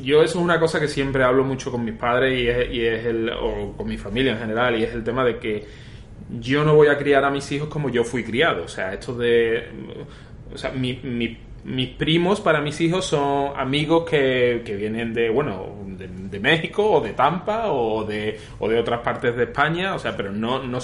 yo 0.01 0.23
eso 0.23 0.39
es 0.39 0.43
una 0.43 0.59
cosa 0.59 0.79
que 0.79 0.87
siempre 0.87 1.23
hablo 1.23 1.43
mucho 1.43 1.71
con 1.71 1.83
mis 1.83 1.95
padres 1.95 2.39
y 2.39 2.47
es, 2.47 2.73
y 2.73 2.85
es 2.85 3.05
el, 3.05 3.29
o 3.29 3.73
con 3.75 3.87
mi 3.87 3.97
familia 3.97 4.33
en 4.33 4.39
general, 4.39 4.79
y 4.79 4.83
es 4.83 4.93
el 4.93 5.03
tema 5.03 5.25
de 5.25 5.37
que 5.39 5.65
yo 6.39 6.63
no 6.63 6.75
voy 6.75 6.87
a 6.87 6.97
criar 6.97 7.25
a 7.25 7.29
mis 7.29 7.51
hijos 7.51 7.67
como 7.67 7.89
yo 7.89 8.03
fui 8.03 8.23
criado. 8.23 8.63
O 8.63 8.67
sea, 8.67 8.93
esto 8.93 9.13
de... 9.13 9.67
O 10.53 10.57
sea, 10.57 10.71
mi, 10.71 10.99
mi 11.03 11.37
mis 11.63 11.89
primos 11.89 12.41
para 12.41 12.61
mis 12.61 12.79
hijos 12.81 13.05
son 13.05 13.57
amigos 13.57 14.09
que, 14.09 14.63
que 14.65 14.75
vienen 14.75 15.13
de, 15.13 15.29
bueno, 15.29 15.75
de, 15.87 16.39
México 16.39 16.91
o 16.91 16.99
de 16.99 17.13
Tampa 17.13 17.71
o 17.71 18.03
de, 18.03 18.39
o 18.59 18.67
de 18.67 18.79
otras 18.79 18.99
partes 19.01 19.35
de 19.35 19.43
España, 19.43 19.95
o 19.95 19.99
sea, 19.99 20.17
pero 20.17 20.31
no, 20.31 20.61
no, 20.61 20.79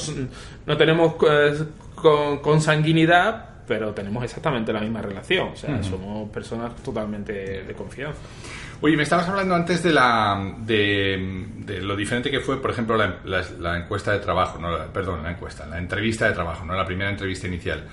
no 0.65 0.77
tenemos 0.77 1.15
eh, 1.29 1.65
con, 1.95 2.37
consanguinidad, 2.37 3.63
pero 3.67 3.91
tenemos 3.93 4.23
exactamente 4.23 4.71
la 4.71 4.79
misma 4.79 5.01
relación. 5.01 5.49
O 5.49 5.55
sea, 5.55 5.83
somos 5.83 6.29
personas 6.29 6.75
totalmente 6.77 7.63
de 7.63 7.73
confianza. 7.73 8.19
Oye, 8.81 8.95
me 8.95 9.03
estabas 9.03 9.27
hablando 9.27 9.55
antes 9.55 9.83
de 9.83 9.91
la 9.91 10.53
de, 10.59 11.79
lo 11.81 11.95
diferente 11.97 12.31
que 12.31 12.39
fue, 12.39 12.61
por 12.61 12.71
ejemplo, 12.71 12.95
la, 12.95 13.77
encuesta 13.77 14.13
de 14.13 14.19
trabajo, 14.19 14.57
no, 14.57 14.69
perdón, 14.93 15.21
la 15.21 15.31
encuesta, 15.31 15.65
la 15.65 15.77
entrevista 15.77 16.27
de 16.27 16.33
trabajo, 16.33 16.65
no 16.65 16.73
la 16.73 16.85
primera 16.85 17.09
entrevista 17.09 17.47
inicial. 17.47 17.83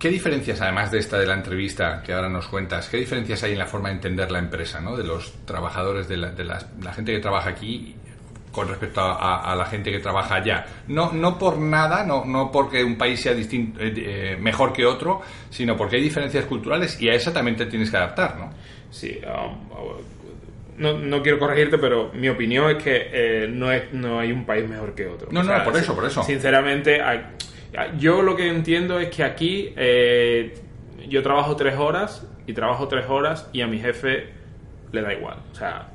¿Qué 0.00 0.08
diferencias, 0.08 0.60
además 0.62 0.90
de 0.90 0.98
esta 0.98 1.18
de 1.18 1.26
la 1.26 1.34
entrevista 1.34 2.02
que 2.02 2.12
ahora 2.14 2.28
nos 2.28 2.48
cuentas, 2.48 2.88
qué 2.88 2.96
diferencias 2.96 3.42
hay 3.42 3.52
en 3.52 3.58
la 3.58 3.66
forma 3.66 3.90
de 3.90 3.96
entender 3.96 4.30
la 4.30 4.38
empresa, 4.38 4.80
¿no? 4.80 4.96
de 4.96 5.04
los 5.04 5.44
trabajadores, 5.44 6.08
de 6.08 6.16
la, 6.16 6.30
de 6.30 6.44
la 6.44 6.92
gente 6.94 7.12
que 7.12 7.18
trabaja 7.20 7.50
aquí 7.50 7.94
con 8.52 8.68
respecto 8.68 9.00
a, 9.00 9.54
la 9.56 9.64
gente 9.66 9.90
que 9.90 9.98
trabaja 10.00 10.36
allá. 10.36 10.66
No, 10.88 11.12
no 11.12 11.38
por 11.38 11.58
nada, 11.58 12.04
no, 12.04 12.24
no 12.24 12.50
porque 12.50 12.82
un 12.82 12.96
país 12.96 13.20
sea 13.20 13.34
distinto, 13.34 13.80
eh, 13.80 13.92
eh, 13.96 14.36
mejor 14.40 14.72
que 14.72 14.84
otro, 14.84 15.22
sino 15.50 15.76
porque 15.76 15.96
hay 15.96 16.02
diferencias 16.02 16.44
culturales 16.46 17.00
y 17.00 17.08
a 17.08 17.14
esa 17.14 17.32
también 17.32 17.56
te 17.56 17.66
tienes 17.66 17.90
que 17.90 17.96
adaptar, 17.96 18.36
¿no? 18.38 18.50
Sí, 18.90 19.20
um, 19.24 19.70
no, 20.78 20.98
no, 20.98 21.22
quiero 21.22 21.38
corregirte, 21.38 21.78
pero 21.78 22.10
mi 22.14 22.28
opinión 22.28 22.70
es 22.70 22.82
que 22.82 23.10
eh, 23.12 23.48
no, 23.48 23.70
es, 23.70 23.92
no 23.92 24.18
hay 24.18 24.32
un 24.32 24.44
país 24.44 24.68
mejor 24.68 24.94
que 24.94 25.06
otro. 25.06 25.28
No, 25.30 25.42
no, 25.42 25.62
por 25.62 25.76
eso, 25.76 25.94
por 25.94 26.06
eso. 26.06 26.22
Sinceramente, 26.22 27.00
yo 27.98 28.22
lo 28.22 28.36
que 28.36 28.48
entiendo 28.48 28.98
es 28.98 29.10
que 29.10 29.22
aquí 29.22 29.74
yo 31.08 31.22
trabajo 31.22 31.56
tres 31.56 31.76
horas 31.76 32.26
y 32.46 32.52
trabajo 32.52 32.88
tres 32.88 33.06
horas 33.08 33.48
y 33.52 33.60
a 33.60 33.66
mi 33.66 33.78
jefe 33.78 34.28
le 34.92 35.02
da 35.02 35.12
igual. 35.12 35.38
O 35.52 35.54
sea, 35.54 35.88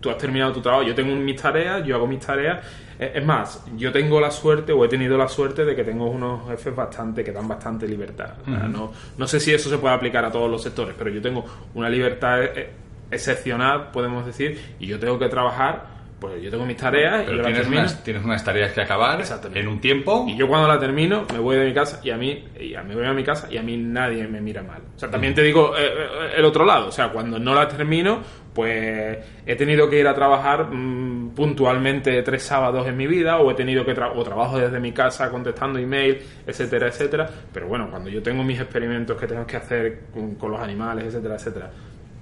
tú 0.00 0.10
has 0.10 0.18
terminado 0.18 0.52
tu 0.52 0.60
trabajo, 0.60 0.82
yo 0.82 0.94
tengo 0.94 1.14
mis 1.14 1.40
tareas, 1.40 1.84
yo 1.84 1.96
hago 1.96 2.06
mis 2.06 2.20
tareas. 2.20 2.64
Es 2.98 3.24
más, 3.24 3.64
yo 3.76 3.90
tengo 3.90 4.20
la 4.20 4.30
suerte 4.30 4.72
o 4.72 4.84
he 4.84 4.88
tenido 4.88 5.18
la 5.18 5.28
suerte 5.28 5.64
de 5.64 5.74
que 5.74 5.82
tengo 5.82 6.06
unos 6.06 6.48
jefes 6.48 6.76
bastante 6.76 7.24
que 7.24 7.32
dan 7.32 7.48
bastante 7.48 7.88
libertad. 7.88 8.34
no, 8.46 8.92
no 9.16 9.26
sé 9.26 9.40
si 9.40 9.52
eso 9.52 9.68
se 9.68 9.78
puede 9.78 9.94
aplicar 9.94 10.24
a 10.24 10.30
todos 10.30 10.50
los 10.50 10.62
sectores, 10.62 10.94
pero 10.96 11.10
yo 11.10 11.20
tengo 11.20 11.44
una 11.74 11.88
libertad 11.88 12.44
eh, 12.44 12.70
excepcional, 13.10 13.90
podemos 13.92 14.24
decir, 14.24 14.76
y 14.78 14.86
yo 14.86 14.98
tengo 14.98 15.18
que 15.18 15.28
trabajar 15.28 15.93
pues 16.24 16.42
yo 16.42 16.50
tengo 16.50 16.64
mis 16.64 16.78
tareas 16.78 17.22
y 17.24 17.38
tienes, 17.38 17.68
unas, 17.68 18.02
tienes 18.02 18.24
unas 18.24 18.42
tareas 18.42 18.72
que 18.72 18.80
acabar 18.80 19.22
en 19.52 19.68
un 19.68 19.78
tiempo. 19.78 20.24
Y 20.26 20.34
yo 20.38 20.48
cuando 20.48 20.66
la 20.66 20.78
termino 20.78 21.26
me 21.30 21.38
voy 21.38 21.56
de 21.56 21.66
mi 21.66 21.74
casa 21.74 22.00
y 22.02 22.08
a 22.08 22.16
mí 22.16 22.42
y 22.58 22.74
a 22.74 22.82
mí 22.82 22.94
voy 22.94 23.04
a 23.04 23.12
mi 23.12 23.22
casa 23.22 23.46
y 23.50 23.58
a 23.58 23.62
mí 23.62 23.76
nadie 23.76 24.26
me 24.26 24.40
mira 24.40 24.62
mal. 24.62 24.80
O 24.96 24.98
sea, 24.98 25.10
también 25.10 25.34
te 25.34 25.42
digo 25.42 25.76
eh, 25.76 25.82
eh, 25.84 26.32
el 26.38 26.44
otro 26.46 26.64
lado. 26.64 26.86
O 26.88 26.92
sea, 26.92 27.10
cuando 27.10 27.38
no 27.38 27.54
la 27.54 27.68
termino, 27.68 28.22
pues 28.54 29.18
he 29.44 29.54
tenido 29.54 29.90
que 29.90 30.00
ir 30.00 30.08
a 30.08 30.14
trabajar 30.14 30.70
mm, 30.72 31.34
puntualmente 31.34 32.22
tres 32.22 32.42
sábados 32.42 32.86
en 32.86 32.96
mi 32.96 33.06
vida 33.06 33.36
o 33.40 33.50
he 33.50 33.54
tenido 33.54 33.84
que 33.84 33.92
o 33.92 34.24
trabajo 34.24 34.58
desde 34.58 34.80
mi 34.80 34.92
casa 34.92 35.28
contestando 35.28 35.78
email, 35.78 36.22
etcétera, 36.46 36.88
etcétera. 36.88 37.28
Pero 37.52 37.68
bueno, 37.68 37.90
cuando 37.90 38.08
yo 38.08 38.22
tengo 38.22 38.42
mis 38.42 38.58
experimentos 38.58 39.20
que 39.20 39.26
tengo 39.26 39.46
que 39.46 39.58
hacer 39.58 40.04
con, 40.10 40.50
los 40.50 40.60
animales, 40.60 41.04
etcétera, 41.04 41.34
etcétera, 41.34 41.70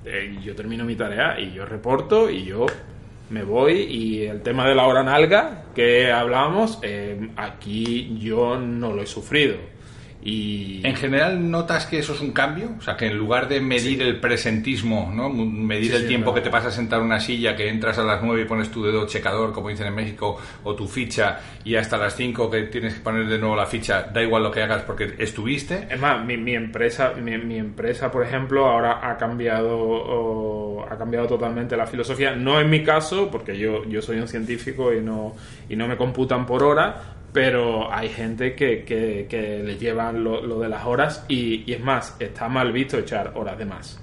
eh, 0.05 0.39
yo 0.43 0.57
termino 0.57 0.85
mi 0.85 0.97
tarea 0.97 1.39
y 1.39 1.53
yo 1.53 1.65
reporto 1.65 2.29
y 2.29 2.43
yo 2.43 2.67
me 3.33 3.43
voy 3.45 3.73
y 3.73 4.25
el 4.27 4.43
tema 4.43 4.69
de 4.69 4.75
la 4.75 4.87
hora 4.87 5.03
nalga 5.03 5.65
que 5.75 6.13
hablábamos, 6.13 6.79
eh, 6.83 7.31
aquí 7.37 8.19
yo 8.21 8.59
no 8.59 8.93
lo 8.93 9.03
he 9.03 9.07
sufrido. 9.07 9.57
Y... 10.25 10.81
En 10.87 10.95
general, 10.95 11.51
¿notas 11.51 11.87
que 11.87 11.99
eso 11.99 12.15
es 12.15 12.21
un 12.21 12.31
cambio? 12.31 12.71
O 12.79 12.81
sea, 12.81 12.97
que 12.97 13.07
en 13.07 13.17
lugar 13.17 13.49
de 13.49 13.61
medir 13.61 14.03
el 14.03 14.21
presentismo, 14.21 15.11
¿no? 15.13 15.29
medir 15.29 15.95
el 15.95 16.07
tiempo 16.07 16.33
que 16.33 16.41
te 16.41 16.51
pasa 16.51 16.69
a 16.69 16.71
sentar 16.71 17.01
en 17.01 17.07
una 17.07 17.19
silla, 17.19 17.57
que 17.57 17.69
entras 17.69 17.99
a 17.99 18.05
las 18.05 18.23
9 18.23 18.43
y 18.43 18.45
pones 18.45 18.71
tu 18.71 18.85
dedo 18.85 19.07
checador, 19.07 19.53
como 19.53 19.69
dicen 19.69 19.89
en 19.89 19.95
México, 19.95 20.39
o 20.63 20.75
tu 20.77 20.87
ficha, 20.87 21.41
y 21.65 21.75
hasta 21.75 21.97
las 21.97 22.15
5 22.15 22.51
que 22.51 22.63
tienes 22.65 22.95
que 22.95 23.01
poner 23.01 23.27
de 23.27 23.39
nuevo 23.39 23.57
la 23.57 23.67
ficha, 23.67 24.03
da 24.13 24.23
igual 24.23 24.45
lo 24.45 24.51
que 24.53 24.63
hagas 24.63 24.83
porque 24.83 25.15
estuviste. 25.19 25.89
Es 25.91 25.99
más, 25.99 26.25
mi, 26.25 26.55
empresa, 26.55 27.15
mi, 27.15 27.59
empresa, 27.59 28.11
por 28.11 28.25
ejemplo, 28.25 28.67
ahora 28.67 29.01
ha 29.11 29.17
cambiado, 29.17 30.87
ha 30.89 30.97
cambiado 30.97 31.27
totalmente 31.27 31.77
la 31.77 31.87
filosofía. 31.87 32.37
No 32.37 32.61
en 32.61 32.71
mi 32.71 32.85
caso, 32.85 33.29
porque 33.31 33.59
yo, 33.59 33.85
yo 33.87 34.01
soy 34.01 34.19
un 34.19 34.29
científico 34.29 34.93
y 34.93 35.01
no, 35.01 35.35
y 35.69 35.75
no 35.75 35.89
me 35.89 35.97
computan 35.97 36.47
por 36.47 36.63
hora, 36.63 37.22
pero 37.33 37.93
hay 37.93 38.11
gente 38.11 38.55
que, 38.55 38.85
que, 38.85 39.63
le 39.65 39.77
llevan 39.79 40.23
lo, 40.23 40.61
de 40.61 40.69
las 40.69 40.85
horas 40.85 41.25
y, 41.29 41.71
es 41.73 41.81
más, 41.81 42.17
está 42.19 42.49
mal 42.49 42.73
visto 42.73 42.99
echar 42.99 43.33
horas 43.35 43.57
de 43.57 43.65
más. 43.65 43.99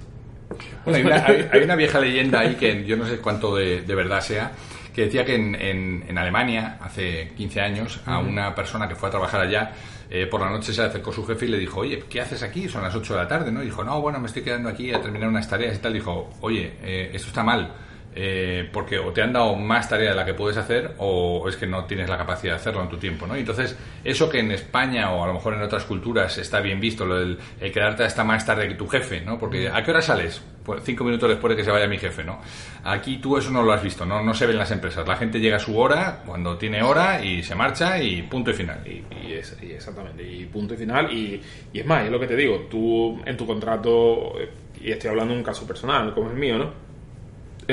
hay, 0.86 1.64
una, 1.64 1.76
vieja 1.76 2.00
leyenda 2.00 2.40
ahí 2.40 2.56
que 2.56 2.84
yo 2.86 2.98
no 2.98 3.06
sé 3.06 3.20
cuánto 3.20 3.56
de, 3.56 3.82
verdad 3.82 4.22
sea, 4.22 4.52
que 4.94 5.04
decía 5.04 5.24
que 5.24 5.36
en, 5.36 5.56
en, 5.56 6.18
Alemania, 6.18 6.80
hace 6.82 7.32
15 7.38 7.62
años, 7.62 8.02
a 8.06 8.18
una 8.18 8.56
persona 8.56 8.88
que 8.88 8.96
fue 8.96 9.10
a 9.10 9.12
trabajar 9.12 9.42
allá, 9.42 9.74
eh, 10.10 10.26
por 10.26 10.42
la 10.42 10.50
noche 10.50 10.74
se 10.74 10.82
acercó 10.82 11.14
su 11.14 11.24
jefe 11.24 11.46
y 11.46 11.50
le 11.50 11.60
dijo, 11.60 11.82
oye, 11.82 12.04
¿qué 12.10 12.22
haces 12.22 12.42
aquí? 12.42 12.68
Son 12.68 12.82
las 12.82 12.96
8 12.96 13.14
de 13.14 13.20
la 13.20 13.28
tarde, 13.28 13.52
¿no? 13.52 13.62
Y 13.62 13.66
dijo, 13.66 13.84
no, 13.84 14.02
bueno, 14.02 14.20
me 14.20 14.26
estoy 14.26 14.42
quedando 14.42 14.70
aquí 14.70 14.92
a 14.92 15.00
terminar 15.00 15.30
unas 15.30 15.48
tareas 15.48 15.78
y 15.78 15.80
tal. 15.80 15.94
Dijo, 15.94 16.32
oye, 16.42 16.74
eh, 16.82 17.12
esto 17.14 17.28
está 17.28 17.44
mal 17.44 17.72
eh, 18.16 18.68
porque 18.72 18.98
o 18.98 19.12
te 19.12 19.22
han 19.22 19.34
dado 19.34 19.56
más 19.56 19.88
tarea 19.88 20.12
de 20.12 20.16
la 20.16 20.26
que 20.26 20.34
puedes 20.34 20.58
hacer 20.58 20.96
o 20.98 21.48
es 21.48 21.56
que 21.58 21.68
no 21.68 21.86
tienes 21.86 22.10
la 22.10 22.18
capacidad 22.18 22.54
de 22.54 22.60
hacerlo 22.60 22.82
en 22.82 22.90
tu 22.90 22.98
tiempo, 22.98 23.28
¿no? 23.28 23.36
entonces, 23.36 23.78
eso 24.04 24.30
que 24.30 24.40
en 24.40 24.52
España 24.52 25.12
o 25.12 25.24
a 25.24 25.28
lo 25.28 25.34
mejor 25.34 25.54
en 25.54 25.62
otras 25.62 25.86
culturas 25.86 26.38
está 26.38 26.60
bien 26.60 26.80
visto, 26.80 27.06
lo 27.06 27.20
del 27.20 27.38
quedarte 27.72 28.04
hasta 28.04 28.24
más 28.24 28.46
tarde 28.46 28.68
que 28.68 28.76
tu 28.76 28.88
jefe, 28.88 29.22
¿no? 29.22 29.38
Porque 29.38 29.70
¿a 29.70 29.84
qué 29.84 29.92
hora 29.92 30.02
sales? 30.02 30.42
Pues 30.64 30.84
cinco 30.84 31.04
minutos 31.04 31.30
después 31.30 31.52
de 31.52 31.58
que 31.58 31.64
se 31.64 31.72
vaya 31.72 31.88
mi 31.88 31.98
jefe, 31.98 32.24
¿no? 32.24 32.40
Aquí 32.84 33.18
tú 33.18 33.38
eso 33.38 33.52
no 33.52 33.64
lo 33.64 33.72
has 33.72 33.82
visto, 33.82 34.06
¿no? 34.06 34.22
No 34.22 34.34
se 34.34 34.46
ve 34.46 34.54
en 34.54 34.60
las 34.60 34.72
empresas. 34.72 35.08
La 35.08 35.16
gente 35.16 35.40
llega 35.40 35.58
a 35.58 35.60
su 35.60 35.78
hora, 35.78 36.24
cuando 36.26 36.58
tiene 36.58 36.84
hora 36.84 37.24
y 37.24 37.44
se 37.44 37.56
marcha 37.56 38.02
y 38.02 38.22
punto 38.24 38.52
y 38.52 38.54
final. 38.54 38.80
Y, 38.86 39.34
es, 39.34 39.58
exactamente, 39.62 40.24
y 40.24 40.46
punto 40.46 40.74
y 40.74 40.78
final. 40.78 41.12
Y, 41.12 41.42
y 41.74 41.80
es 41.80 41.86
más, 41.86 42.06
es 42.06 42.12
lo 42.12 42.20
que 42.20 42.28
te 42.28 42.36
digo, 42.36 42.68
tú 42.70 43.22
en 43.26 43.38
tu 43.38 43.46
contrato, 43.46 44.34
y 44.82 44.92
estoy 44.92 45.12
hablando 45.12 45.34
de 45.34 45.40
un 45.40 45.46
caso 45.46 45.66
personal 45.66 46.14
como 46.14 46.30
el 46.30 46.38
mío, 46.38 46.58
¿no? 46.58 46.89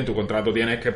En 0.00 0.07
tu 0.07 0.15
contrato 0.15 0.53
tienes 0.53 0.81
que 0.81 0.95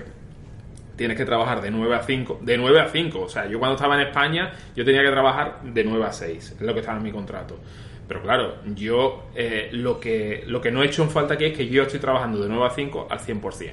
tienes 0.97 1.17
que 1.17 1.25
trabajar 1.25 1.63
de 1.63 1.71
9 1.71 1.95
a 1.95 2.03
5, 2.03 2.41
de 2.43 2.59
9 2.59 2.81
a 2.81 2.89
5, 2.89 3.21
o 3.21 3.29
sea, 3.29 3.47
yo 3.47 3.59
cuando 3.59 3.77
estaba 3.77 3.95
en 3.95 4.09
España 4.09 4.53
yo 4.77 4.85
tenía 4.85 5.03
que 5.03 5.11
trabajar 5.11 5.63
de 5.63 5.83
9 5.83 6.05
a 6.05 6.13
6, 6.13 6.57
es 6.57 6.61
lo 6.61 6.75
que 6.75 6.81
estaba 6.81 6.99
en 6.99 7.05
mi 7.05 7.11
contrato. 7.11 7.59
Pero 8.07 8.23
claro, 8.23 8.57
yo 8.75 9.31
eh, 9.35 9.71
lo, 9.73 9.99
que, 9.99 10.45
lo 10.47 10.61
que 10.61 10.71
no 10.71 10.83
he 10.83 10.87
hecho 10.87 11.03
en 11.03 11.09
falta 11.09 11.35
aquí 11.35 11.47
es 11.47 11.57
que 11.57 11.67
yo 11.69 11.85
estoy 11.85 12.01
trabajando 12.01 12.41
de 12.43 12.51
9 12.51 12.67
a 12.67 12.71
5 12.71 13.07
al 13.09 13.19
100%. 13.19 13.71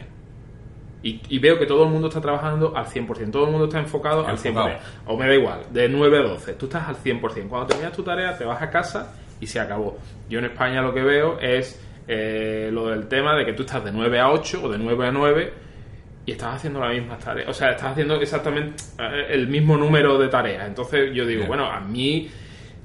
Y, 1.04 1.22
y 1.28 1.40
veo 1.40 1.60
que 1.60 1.66
todo 1.66 1.84
el 1.84 1.90
mundo 1.90 2.08
está 2.08 2.22
trabajando 2.22 2.76
al 2.78 2.86
100%, 2.86 3.30
todo 3.30 3.46
el 3.46 3.52
mundo 3.52 3.66
está 3.66 3.80
enfocado 3.80 4.26
al 4.26 4.38
100%. 4.38 4.78
O 5.08 5.18
me 5.18 5.28
da 5.28 5.36
igual, 5.36 5.62
de 5.72 5.90
9 5.90 6.18
a 6.20 6.22
12, 6.22 6.54
tú 6.54 6.68
estás 6.68 6.88
al 6.88 6.96
100%. 6.96 7.50
Cuando 7.50 7.68
terminas 7.68 7.92
tu 7.92 8.04
tarea 8.04 8.38
te 8.38 8.46
vas 8.46 8.62
a 8.62 8.70
casa 8.70 9.16
y 9.42 9.48
se 9.48 9.60
acabó. 9.60 9.98
Yo 10.30 10.40
en 10.40 10.46
España 10.46 10.82
lo 10.82 10.94
que 10.94 11.02
veo 11.02 11.40
es 11.40 11.86
eh, 12.08 12.70
lo 12.72 12.88
del 12.88 13.08
tema 13.08 13.36
de 13.36 13.46
que 13.46 13.54
tú 13.54 13.64
estás 13.64 13.84
de 13.84 13.92
9 13.92 14.20
a 14.20 14.32
8 14.32 14.62
o 14.64 14.70
de 14.70 14.78
9 14.78 15.08
a 15.08 15.12
9 15.12 15.54
y 16.26 16.32
estás 16.32 16.56
haciendo 16.56 16.80
la 16.80 16.90
misma 16.90 17.18
tarea. 17.18 17.50
O 17.50 17.54
sea, 17.54 17.72
estás 17.72 17.92
haciendo 17.92 18.16
exactamente 18.16 18.84
eh, 19.00 19.28
el 19.30 19.48
mismo 19.48 19.78
número 19.78 20.18
de 20.18 20.28
tareas. 20.28 20.68
Entonces 20.68 21.14
yo 21.14 21.26
digo, 21.26 21.46
bueno, 21.46 21.66
a 21.66 21.80
mí 21.80 22.30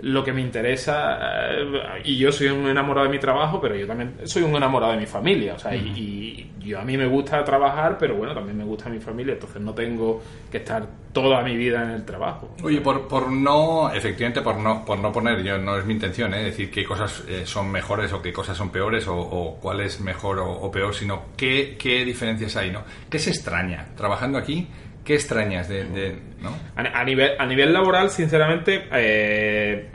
lo 0.01 0.25
que 0.25 0.33
me 0.33 0.41
interesa, 0.41 1.19
eh, 1.51 2.03
y 2.05 2.17
yo 2.17 2.33
soy 2.33 2.49
un 2.49 2.67
enamorado 2.67 3.07
de 3.07 3.13
mi 3.13 3.19
trabajo, 3.19 3.61
pero 3.61 3.77
yo 3.77 3.87
también 3.87 4.15
soy 4.25 4.43
un 4.43 4.55
enamorado 4.57 4.93
de 4.93 4.99
mi 4.99 5.07
familia, 5.07 5.55
o 5.55 5.59
sea, 5.59 5.75
y, 5.75 6.49
yo 6.59 6.79
a 6.79 6.85
mí 6.85 6.97
me 6.97 7.07
gusta 7.07 7.43
trabajar, 7.43 7.99
pero 7.99 8.15
bueno, 8.15 8.33
también 8.33 8.57
me 8.57 8.63
gusta 8.63 8.89
mi 8.89 9.01
familia, 9.01 9.35
entonces 9.35 9.61
no 9.61 9.75
tengo 9.75 10.23
que 10.49 10.59
estar 10.59 10.87
toda 11.13 11.43
mi 11.43 11.57
vida 11.57 11.83
en 11.83 11.91
el 11.91 12.05
trabajo. 12.05 12.55
Oye, 12.63 12.81
por, 12.81 13.09
por 13.09 13.33
no, 13.33 13.93
efectivamente, 13.93 14.43
por 14.43 14.57
no, 14.57 14.85
por 14.85 14.99
no 14.99 15.11
poner, 15.11 15.43
yo 15.43 15.59
no 15.59 15.77
es 15.77 15.85
mi 15.85 15.95
intención, 15.95 16.33
¿eh? 16.35 16.45
decir 16.45 16.71
qué 16.71 16.85
cosas 16.85 17.25
eh, 17.29 17.43
son 17.47 17.69
mejores 17.71 18.13
o 18.13 18.23
qué 18.23 18.33
cosas 18.33 18.57
son 18.57 18.71
peores 18.71 19.07
o, 19.09 19.59
cuál 19.61 19.81
es 19.81 20.01
mejor 20.01 20.39
o, 20.39 20.71
peor, 20.71 20.95
sino 20.95 21.23
qué, 21.37 21.77
qué 21.77 22.05
diferencias 22.05 22.57
hay, 22.57 22.71
¿no? 22.71 22.85
¿Qué 23.11 23.19
se 23.19 23.31
extraña 23.31 23.89
trabajando 23.97 24.39
aquí? 24.39 24.69
¿Qué 25.05 25.15
extrañas 25.15 25.69
de, 25.69 26.17
¿no? 26.41 26.57
a, 26.77 27.05
nivel, 27.05 27.33
a 27.39 27.45
nivel 27.45 27.73
laboral, 27.73 28.11
sinceramente, 28.11 28.85
eh, 28.93 29.91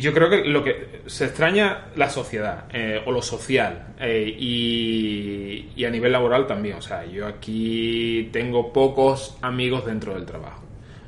yo 0.00 0.12
creo 0.12 0.30
que 0.30 0.44
lo 0.44 0.62
que 0.62 1.02
se 1.06 1.24
extraña 1.24 1.86
la 1.96 2.08
sociedad 2.08 2.66
eh, 2.72 3.02
o 3.04 3.10
lo 3.10 3.22
social 3.22 3.94
eh, 3.98 4.32
y, 4.38 5.70
y, 5.74 5.84
a 5.84 5.90
nivel 5.90 6.12
laboral 6.12 6.46
también. 6.46 6.76
O 6.76 6.82
sea, 6.82 7.04
yo 7.04 7.26
aquí 7.26 8.28
tengo 8.32 8.72
pocos 8.72 9.36
amigos 9.42 9.84
dentro 9.84 10.14
del 10.14 10.24
trabajo. 10.24 10.62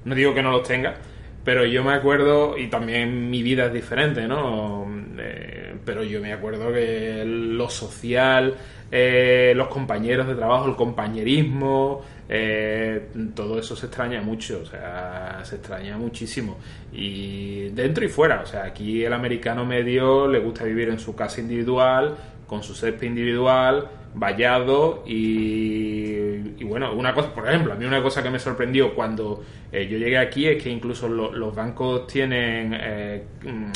No 0.05 0.15
digo 0.15 0.35
que 0.35 0.43
no 0.43 0.51
los 0.51 0.67
tenga, 0.67 0.97
pero 1.45 1.65
yo 1.65 1.85
me 1.85 1.93
acuerdo, 1.93 2.59
y 2.59 2.69
también 2.69 3.31
mi 3.31 3.43
vida 3.43 3.67
es 3.67 3.73
diferente, 3.73 4.27
¿no? 4.27 4.89
pero 5.85 6.03
yo 6.03 6.21
me 6.21 6.33
acuerdo 6.33 6.73
que 6.73 7.25
lo 7.27 7.69
social, 7.69 8.55
eh, 8.93 9.53
los 9.55 9.69
compañeros 9.69 10.27
de 10.27 10.35
trabajo, 10.35 10.69
el 10.69 10.75
compañerismo, 10.75 12.03
eh, 12.29 13.09
todo 13.37 13.59
eso 13.59 13.77
se 13.77 13.87
extraña 13.87 14.21
mucho, 14.21 14.61
o 14.63 14.67
sea, 14.67 15.41
se 15.45 15.57
extraña 15.57 15.97
muchísimo. 15.97 16.59
Y 16.93 17.69
dentro 17.69 18.05
y 18.05 18.09
fuera, 18.09 18.41
o 18.43 18.47
sea, 18.47 18.65
aquí 18.65 19.05
el 19.05 19.13
americano 19.13 19.65
medio 19.65 20.27
le 20.27 20.41
gusta 20.41 20.65
vivir 20.65 20.89
en 20.89 20.99
su 20.99 21.15
casa 21.15 21.41
individual, 21.41 22.17
con 22.49 22.65
su 22.65 22.75
césped 22.75 23.07
individual, 23.07 23.89
vallado 24.13 25.05
y, 25.07 26.65
bueno, 26.65 26.93
una 26.93 27.15
cosa, 27.15 27.33
por 27.33 27.49
ejemplo, 27.49 27.73
a 27.73 27.77
mí 27.77 27.85
una 27.85 28.03
cosa 28.03 28.25
que 28.25 28.31
me 28.31 28.41
sorprendió 28.41 28.93
cuando 28.93 29.45
eh, 29.71 29.87
yo 29.89 29.99
llegué 29.99 30.19
aquí 30.19 30.49
es 30.49 30.61
que 30.61 30.69
incluso 30.69 31.09
los 31.09 31.55
bancos 31.55 32.09
tienen 32.09 32.71
mm, 33.45 33.71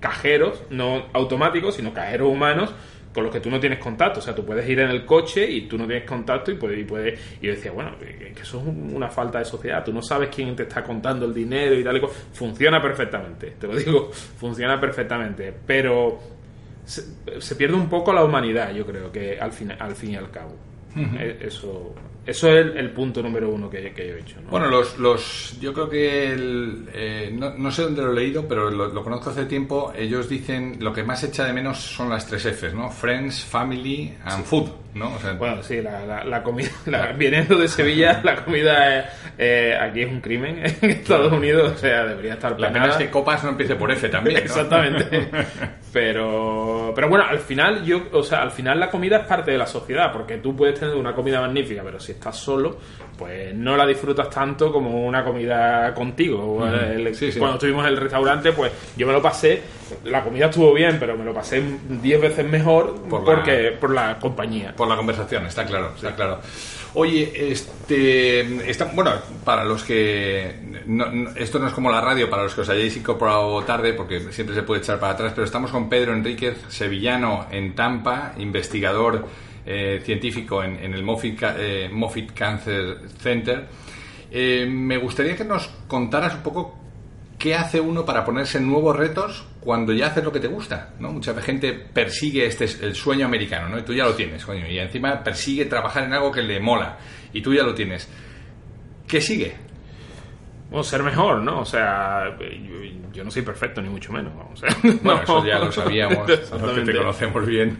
cajeros, 0.00 0.62
no 0.70 1.04
automáticos, 1.12 1.74
sino 1.74 1.92
cajeros 1.92 2.28
humanos 2.28 2.74
con 3.16 3.24
los 3.24 3.32
que 3.32 3.40
tú 3.40 3.48
no 3.48 3.58
tienes 3.58 3.78
contacto. 3.78 4.20
O 4.20 4.22
sea, 4.22 4.34
tú 4.34 4.44
puedes 4.44 4.68
ir 4.68 4.78
en 4.78 4.90
el 4.90 5.06
coche 5.06 5.50
y 5.50 5.62
tú 5.62 5.78
no 5.78 5.86
tienes 5.86 6.06
contacto 6.06 6.52
y 6.52 6.56
puedes... 6.56 6.78
Y, 6.78 6.84
puedes, 6.84 7.18
y 7.40 7.46
yo 7.46 7.54
decía, 7.54 7.72
bueno, 7.72 7.96
que 7.98 8.42
eso 8.42 8.58
es 8.58 8.66
una 8.66 9.08
falta 9.08 9.38
de 9.38 9.46
sociedad. 9.46 9.82
Tú 9.82 9.90
no 9.90 10.02
sabes 10.02 10.28
quién 10.28 10.54
te 10.54 10.64
está 10.64 10.82
contando 10.82 11.24
el 11.24 11.32
dinero 11.32 11.74
y 11.74 11.82
tal 11.82 11.96
y 11.96 12.02
Funciona 12.34 12.80
perfectamente, 12.82 13.54
te 13.58 13.66
lo 13.66 13.74
digo, 13.74 14.10
funciona 14.12 14.78
perfectamente. 14.78 15.50
Pero 15.66 16.20
se, 16.84 17.56
pierde 17.56 17.74
un 17.74 17.88
poco 17.88 18.12
la 18.12 18.22
humanidad, 18.22 18.74
yo 18.74 18.84
creo, 18.84 19.10
que 19.10 19.40
al 19.40 19.52
fin, 19.52 19.72
al 19.72 19.94
fin 19.94 20.10
y 20.10 20.16
al 20.16 20.30
cabo. 20.30 20.54
Eh, 21.18 21.38
eso, 21.40 21.94
eso 22.26 22.48
es 22.48 22.74
el, 22.74 22.90
punto 22.90 23.22
número 23.22 23.48
uno 23.50 23.70
que, 23.70 23.92
que 23.92 24.08
yo 24.08 24.16
he 24.16 24.20
hecho. 24.20 24.36
Bueno, 24.50 24.66
los, 24.66 24.98
los, 24.98 25.56
yo 25.60 25.72
creo 25.72 25.88
que 25.88 26.34
eh, 26.92 27.30
no, 27.32 27.70
sé 27.70 27.82
dónde 27.82 28.02
lo 28.02 28.10
he 28.10 28.14
leído, 28.14 28.48
pero 28.48 28.68
lo, 28.68 29.04
conozco 29.04 29.30
hace 29.30 29.44
tiempo. 29.46 29.92
Ellos 29.96 30.28
dicen 30.28 30.78
lo 30.80 30.92
que 30.92 31.04
más 31.04 31.22
echa 31.22 31.44
de 31.44 31.52
menos 31.52 31.78
son 31.78 32.10
las 32.10 32.26
tres 32.26 32.44
Fs, 32.46 32.74
¿no? 32.74 32.90
Friends, 32.90 33.44
Family 33.44 34.12
and 34.24 34.44
Food, 34.44 34.70
¿no? 34.94 35.12
bueno, 35.38 35.62
sí, 35.62 35.80
la, 35.80 36.24
la, 36.24 36.42
comida, 36.42 36.70
viniendo 37.16 37.58
de 37.58 37.68
Sevilla, 37.68 38.20
la 38.24 38.44
comida 38.44 39.08
eh, 39.38 39.76
aquí 39.80 40.02
es 40.02 40.10
un 40.10 40.20
crimen 40.20 40.62
en 40.80 40.90
Estados 40.90 41.32
Unidos, 41.32 41.74
o 41.74 41.78
sea, 41.78 42.06
debería 42.06 42.34
estar 42.34 42.58
La 42.58 42.72
pena 42.72 42.88
es 42.88 42.96
que 42.96 43.10
Copas 43.10 43.44
no 43.44 43.50
empiece 43.50 43.76
por 43.76 43.90
F 43.92 44.08
también. 44.08 44.38
Exactamente. 44.38 45.30
pero, 45.92 46.92
pero 46.94 47.08
bueno, 47.08 47.24
al 47.28 47.38
final 47.38 47.84
yo, 47.84 48.08
o 48.12 48.22
sea, 48.22 48.42
al 48.42 48.50
final 48.50 48.80
la 48.80 48.90
comida 48.90 49.18
es 49.18 49.26
parte 49.26 49.52
de 49.52 49.58
la 49.58 49.66
sociedad, 49.66 50.12
porque 50.12 50.38
tú 50.38 50.56
puedes 50.56 50.80
tener 50.80 50.96
una 50.96 51.14
comida 51.14 51.40
magnífica, 51.40 51.82
pero 51.84 52.00
si 52.00 52.15
estás 52.16 52.36
solo, 52.36 52.76
pues 53.16 53.54
no 53.54 53.76
la 53.76 53.86
disfrutas 53.86 54.28
tanto 54.28 54.72
como 54.72 55.06
una 55.06 55.24
comida 55.24 55.94
contigo. 55.94 56.56
Cuando 56.56 57.54
estuvimos 57.54 57.86
en 57.86 57.92
el 57.92 57.96
restaurante, 57.96 58.52
pues 58.52 58.72
yo 58.96 59.06
me 59.06 59.12
lo 59.12 59.22
pasé, 59.22 59.62
la 60.04 60.22
comida 60.22 60.46
estuvo 60.46 60.72
bien, 60.74 60.96
pero 60.98 61.16
me 61.16 61.24
lo 61.24 61.32
pasé 61.32 61.62
10 61.88 62.20
veces 62.20 62.46
mejor 62.46 63.02
por 63.08 63.24
porque 63.24 63.76
por 63.80 63.92
la 63.94 64.18
compañía. 64.18 64.74
Por 64.76 64.88
la 64.88 64.96
conversación, 64.96 65.46
está 65.46 65.64
claro, 65.64 65.92
está 65.94 66.14
claro. 66.14 66.40
Oye, 66.98 67.50
este, 67.52 68.70
está, 68.70 68.86
bueno, 68.86 69.12
para 69.44 69.64
los 69.64 69.84
que 69.84 70.54
esto 71.36 71.58
no 71.58 71.66
es 71.66 71.74
como 71.74 71.90
la 71.90 72.00
radio, 72.00 72.30
para 72.30 72.44
los 72.44 72.54
que 72.54 72.62
os 72.62 72.68
hayáis 72.70 72.96
incorporado 72.96 73.62
tarde, 73.64 73.92
porque 73.92 74.32
siempre 74.32 74.54
se 74.54 74.62
puede 74.62 74.80
echar 74.80 74.98
para 74.98 75.12
atrás, 75.12 75.32
pero 75.34 75.44
estamos 75.44 75.70
con 75.70 75.90
Pedro 75.90 76.14
Enríquez, 76.14 76.56
sevillano 76.68 77.48
en 77.50 77.74
Tampa, 77.74 78.32
investigador 78.38 79.26
eh, 79.66 80.00
científico 80.04 80.62
en, 80.62 80.94
el 80.94 81.02
Moffitt, 81.02 81.42
eh, 81.42 81.90
Cancer 82.34 82.98
Center. 83.18 83.66
Eh, 84.30 84.66
me 84.68 84.96
gustaría 84.96 85.36
que 85.36 85.44
nos 85.44 85.66
contaras 85.88 86.34
un 86.34 86.42
poco 86.42 86.78
qué 87.38 87.54
hace 87.54 87.80
uno 87.80 88.04
para 88.04 88.24
ponerse 88.24 88.60
nuevos 88.60 88.96
retos 88.96 89.46
cuando 89.60 89.92
ya 89.92 90.06
haces 90.06 90.22
lo 90.22 90.32
que 90.32 90.40
te 90.40 90.46
gusta, 90.46 90.94
¿no? 91.00 91.10
Mucha 91.10 91.34
gente 91.42 91.72
persigue 91.72 92.46
este 92.46 92.64
el 92.64 92.94
sueño 92.94 93.26
americano, 93.26 93.68
¿no? 93.68 93.78
Y 93.78 93.82
tú 93.82 93.92
ya 93.92 94.04
lo 94.04 94.14
tienes, 94.14 94.44
coño, 94.44 94.68
y 94.68 94.78
encima 94.78 95.22
persigue 95.22 95.64
trabajar 95.64 96.04
en 96.04 96.12
algo 96.12 96.30
que 96.30 96.42
le 96.42 96.60
mola 96.60 96.98
y 97.32 97.40
tú 97.40 97.52
ya 97.52 97.62
lo 97.64 97.74
tienes. 97.74 98.08
¿Qué 99.06 99.20
sigue? 99.20 99.65
O 100.70 100.82
ser 100.82 101.02
mejor, 101.02 101.42
¿no? 101.42 101.60
O 101.60 101.64
sea, 101.64 102.36
yo, 103.12 103.24
no 103.24 103.30
soy 103.30 103.42
perfecto, 103.42 103.80
ni 103.80 103.88
mucho 103.88 104.12
menos. 104.12 104.32
bueno, 105.02 105.22
eso 105.22 105.46
ya 105.46 105.58
lo 105.58 105.70
sabíamos, 105.70 106.26
te 106.84 106.96
conocemos 106.96 107.46
bien. 107.46 107.78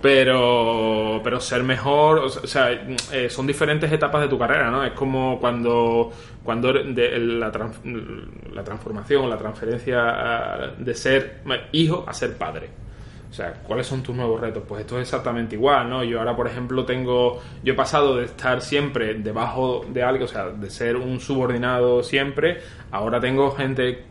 Pero, 0.00 1.20
pero 1.24 1.40
ser 1.40 1.62
mejor, 1.64 2.18
o 2.18 2.28
sea, 2.28 2.70
eh, 3.12 3.28
son 3.28 3.46
diferentes 3.46 3.90
etapas 3.90 4.22
de 4.22 4.28
tu 4.28 4.38
carrera, 4.38 4.70
¿no? 4.70 4.84
Es 4.84 4.92
como 4.92 5.38
cuando, 5.40 6.12
cuando 6.44 6.72
de, 6.72 7.18
la, 7.18 7.52
la 8.52 8.64
transformación, 8.64 9.28
la 9.28 9.38
transferencia 9.38 10.74
de 10.78 10.94
ser 10.94 11.40
hijo 11.72 12.04
a 12.06 12.12
ser 12.12 12.36
padre. 12.36 12.82
O 13.32 13.34
sea, 13.34 13.54
¿cuáles 13.66 13.86
son 13.86 14.02
tus 14.02 14.14
nuevos 14.14 14.38
retos? 14.38 14.62
Pues 14.68 14.82
esto 14.82 14.96
es 14.98 15.08
exactamente 15.08 15.54
igual, 15.56 15.88
¿no? 15.88 16.04
Yo 16.04 16.18
ahora, 16.18 16.36
por 16.36 16.46
ejemplo, 16.46 16.84
tengo, 16.84 17.40
yo 17.64 17.72
he 17.72 17.76
pasado 17.76 18.16
de 18.16 18.26
estar 18.26 18.60
siempre 18.60 19.14
debajo 19.14 19.86
de 19.88 20.02
algo, 20.02 20.26
o 20.26 20.28
sea, 20.28 20.50
de 20.50 20.68
ser 20.68 20.96
un 20.96 21.18
subordinado 21.18 22.02
siempre, 22.02 22.58
ahora 22.90 23.20
tengo 23.20 23.50
gente 23.52 24.04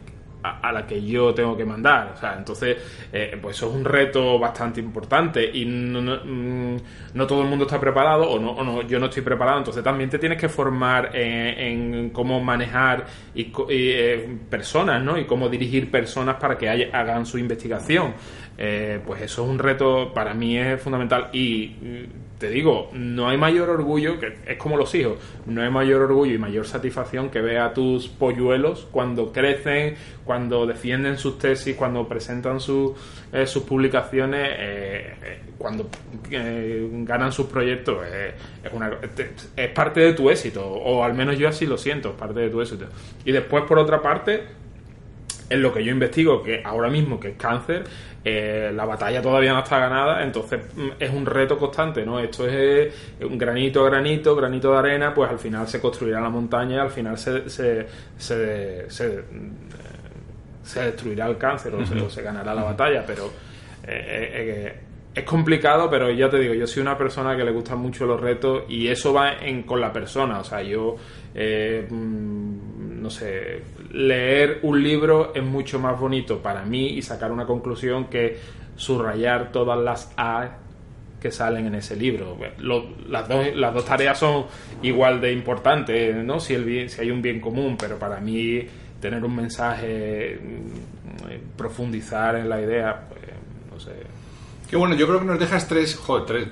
a, 0.43 0.71
la 0.71 0.85
que 0.85 1.03
yo 1.03 1.33
tengo 1.33 1.55
que 1.55 1.65
mandar. 1.65 2.13
O 2.15 2.17
sea, 2.17 2.35
entonces, 2.37 2.77
eh, 3.11 3.37
pues 3.41 3.57
eso 3.57 3.69
es 3.69 3.75
un 3.75 3.85
reto 3.85 4.39
bastante 4.39 4.79
importante 4.79 5.49
y 5.53 5.65
no, 5.65 6.01
no, 6.01 6.19
mm, 6.23 7.27
todo 7.27 7.41
el 7.41 7.47
mundo 7.47 7.65
está 7.65 7.79
preparado 7.79 8.29
o 8.29 8.39
no, 8.39 8.63
no, 8.63 8.81
yo 8.83 8.99
no 8.99 9.07
estoy 9.07 9.23
preparado. 9.23 9.59
Entonces 9.59 9.83
también 9.83 10.09
te 10.09 10.19
tienes 10.19 10.39
que 10.39 10.49
formar 10.49 11.15
en, 11.15 12.09
cómo 12.09 12.39
manejar 12.39 13.05
y, 13.33 13.51
eh, 13.69 14.37
personas, 14.49 15.03
¿no? 15.03 15.17
Y 15.17 15.25
cómo 15.25 15.49
dirigir 15.49 15.89
personas 15.91 16.35
para 16.35 16.57
que 16.57 16.69
hagan 16.69 17.25
su 17.25 17.37
investigación. 17.37 18.13
Eh, 18.57 18.99
pues 19.05 19.21
eso 19.21 19.43
es 19.43 19.49
un 19.49 19.59
reto, 19.59 20.13
para 20.13 20.33
mí 20.33 20.57
es 20.57 20.81
fundamental 20.81 21.29
y 21.33 21.75
mm, 21.81 22.30
te 22.41 22.49
digo, 22.49 22.89
no 22.93 23.29
hay 23.29 23.37
mayor 23.37 23.69
orgullo, 23.69 24.19
que 24.19 24.35
es 24.47 24.57
como 24.57 24.75
los 24.75 24.95
hijos, 24.95 25.19
no 25.45 25.61
hay 25.61 25.69
mayor 25.69 26.01
orgullo 26.01 26.33
y 26.33 26.39
mayor 26.39 26.65
satisfacción 26.65 27.29
que 27.29 27.39
ver 27.39 27.59
a 27.59 27.71
tus 27.71 28.07
polluelos 28.07 28.87
cuando 28.91 29.31
crecen, 29.31 29.93
cuando 30.25 30.65
defienden 30.65 31.19
sus 31.19 31.37
tesis, 31.37 31.75
cuando 31.75 32.07
presentan 32.07 32.57
eh, 32.57 33.45
sus 33.45 33.63
publicaciones, 33.63 34.49
eh, 34.57 35.39
cuando 35.59 35.87
ganan 37.05 37.31
sus 37.31 37.45
proyectos, 37.45 37.99
es, 38.63 38.73
una, 38.73 38.89
es 39.55 39.69
parte 39.69 39.99
de 39.99 40.13
tu 40.13 40.31
éxito, 40.31 40.67
o 40.67 41.03
al 41.03 41.13
menos 41.13 41.37
yo 41.37 41.47
así 41.47 41.67
lo 41.67 41.77
siento, 41.77 42.09
es 42.09 42.15
parte 42.15 42.39
de 42.39 42.49
tu 42.49 42.59
éxito. 42.59 42.85
Y 43.23 43.31
después, 43.31 43.65
por 43.65 43.77
otra 43.77 44.01
parte, 44.01 44.45
en 45.51 45.61
lo 45.61 45.73
que 45.73 45.83
yo 45.83 45.91
investigo, 45.91 46.41
que 46.41 46.61
ahora 46.63 46.89
mismo 46.89 47.19
que 47.19 47.29
es 47.29 47.35
cáncer, 47.35 47.83
eh, 48.23 48.71
la 48.73 48.85
batalla 48.85 49.21
todavía 49.21 49.51
no 49.53 49.59
está 49.59 49.79
ganada, 49.79 50.23
entonces 50.23 50.61
mm, 50.75 50.89
es 50.97 51.11
un 51.11 51.25
reto 51.25 51.57
constante, 51.57 52.05
¿no? 52.05 52.19
Esto 52.19 52.47
es 52.47 52.93
un 53.21 53.37
granito 53.37 53.85
a 53.85 53.89
granito, 53.89 54.35
granito 54.35 54.71
de 54.71 54.77
arena, 54.77 55.13
pues 55.13 55.29
al 55.29 55.39
final 55.39 55.67
se 55.67 55.81
construirá 55.81 56.21
la 56.21 56.29
montaña 56.29 56.75
y 56.77 56.79
al 56.79 56.89
final 56.89 57.17
se, 57.17 57.49
se, 57.49 57.85
se, 58.17 58.89
se, 58.89 59.23
destruirá 60.79 61.27
el 61.27 61.37
cáncer 61.37 61.73
o, 61.75 62.09
se, 62.09 62.21
ganará 62.21 62.55
la 62.55 62.63
batalla, 62.63 63.03
pero 63.05 63.25
eh, 63.85 64.31
eh, 64.33 64.79
es 65.13 65.23
complicado, 65.25 65.89
pero 65.89 66.09
ya 66.11 66.29
te 66.29 66.39
digo, 66.39 66.53
yo 66.53 66.65
soy 66.65 66.81
una 66.81 66.97
persona 66.97 67.35
que 67.35 67.43
le 67.43 67.51
gustan 67.51 67.79
mucho 67.79 68.05
los 68.05 68.21
retos 68.21 68.63
y 68.69 68.87
eso 68.87 69.11
va 69.11 69.33
en, 69.33 69.63
con 69.63 69.81
la 69.81 69.91
persona, 69.91 70.39
o 70.39 70.43
sea, 70.45 70.61
yo... 70.61 70.95
Mm, 71.33 72.81
no 73.01 73.09
sé, 73.09 73.63
leer 73.93 74.59
un 74.63 74.81
libro 74.81 75.33
es 75.35 75.43
mucho 75.43 75.79
más 75.79 75.99
bonito 75.99 76.41
para 76.41 76.63
mí 76.63 76.89
y 76.89 77.01
sacar 77.01 77.31
una 77.31 77.45
conclusión 77.45 78.05
que 78.05 78.37
subrayar 78.75 79.51
todas 79.51 79.79
las 79.79 80.11
A 80.17 80.57
que 81.19 81.31
salen 81.31 81.67
en 81.67 81.75
ese 81.75 81.95
libro. 81.95 82.37
las, 83.07 83.27
dos, 83.27 83.55
las 83.55 83.73
dos 83.73 83.85
tareas 83.85 84.17
son 84.17 84.45
igual 84.81 85.21
de 85.21 85.31
importantes, 85.31 86.15
¿no? 86.15 86.39
Si, 86.39 86.55
el 86.55 86.89
si 86.89 87.01
hay 87.01 87.11
un 87.11 87.21
bien 87.21 87.39
común, 87.39 87.77
pero 87.79 87.99
para 87.99 88.19
mí 88.19 88.65
tener 88.99 89.23
un 89.23 89.35
mensaje, 89.35 90.39
mm, 90.41 91.57
profundizar 91.57 92.35
en 92.35 92.49
la 92.49 92.61
idea, 92.61 93.07
pues, 93.07 93.21
no 93.71 93.79
sé, 93.79 93.91
Qué 94.71 94.77
bueno, 94.77 94.95
yo 94.95 95.05
creo 95.05 95.19
que 95.19 95.25
nos 95.25 95.37
dejas 95.37 95.67
tres, 95.67 95.99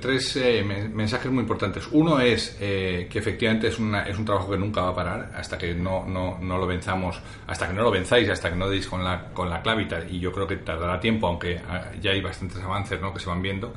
tres, 0.02 0.36
eh, 0.36 0.62
mensajes 0.62 1.32
muy 1.32 1.40
importantes. 1.44 1.88
Uno 1.94 2.20
es 2.20 2.58
eh, 2.60 3.08
que 3.10 3.18
efectivamente 3.18 3.70
es, 3.70 3.80
una, 3.80 4.04
es 4.04 4.20
un 4.20 4.26
trabajo 4.26 4.52
que 4.52 4.58
nunca 4.58 4.82
va 4.82 4.90
a 4.90 4.94
parar 4.94 5.32
hasta 5.38 5.58
que 5.58 5.74
no, 5.74 6.06
no, 6.06 6.38
no 6.38 6.58
lo 6.58 6.68
venzamos, 6.68 7.18
hasta 7.48 7.70
que 7.70 7.74
no 7.74 7.82
lo 7.82 7.92
venzáis, 7.92 8.28
hasta 8.28 8.50
que 8.50 8.58
no 8.58 8.70
deis 8.70 8.88
con 8.88 9.06
la, 9.06 9.30
con 9.34 9.50
la 9.50 9.62
clavita. 9.62 10.02
Y 10.06 10.20
yo 10.20 10.34
creo 10.34 10.46
que 10.46 10.58
tardará 10.58 11.00
tiempo, 11.00 11.28
aunque 11.28 11.62
ah, 11.66 11.92
ya 12.02 12.12
hay 12.12 12.20
bastantes 12.20 12.62
avances 12.62 13.00
¿no? 13.00 13.14
que 13.14 13.22
se 13.22 13.30
van 13.30 13.42
viendo. 13.42 13.74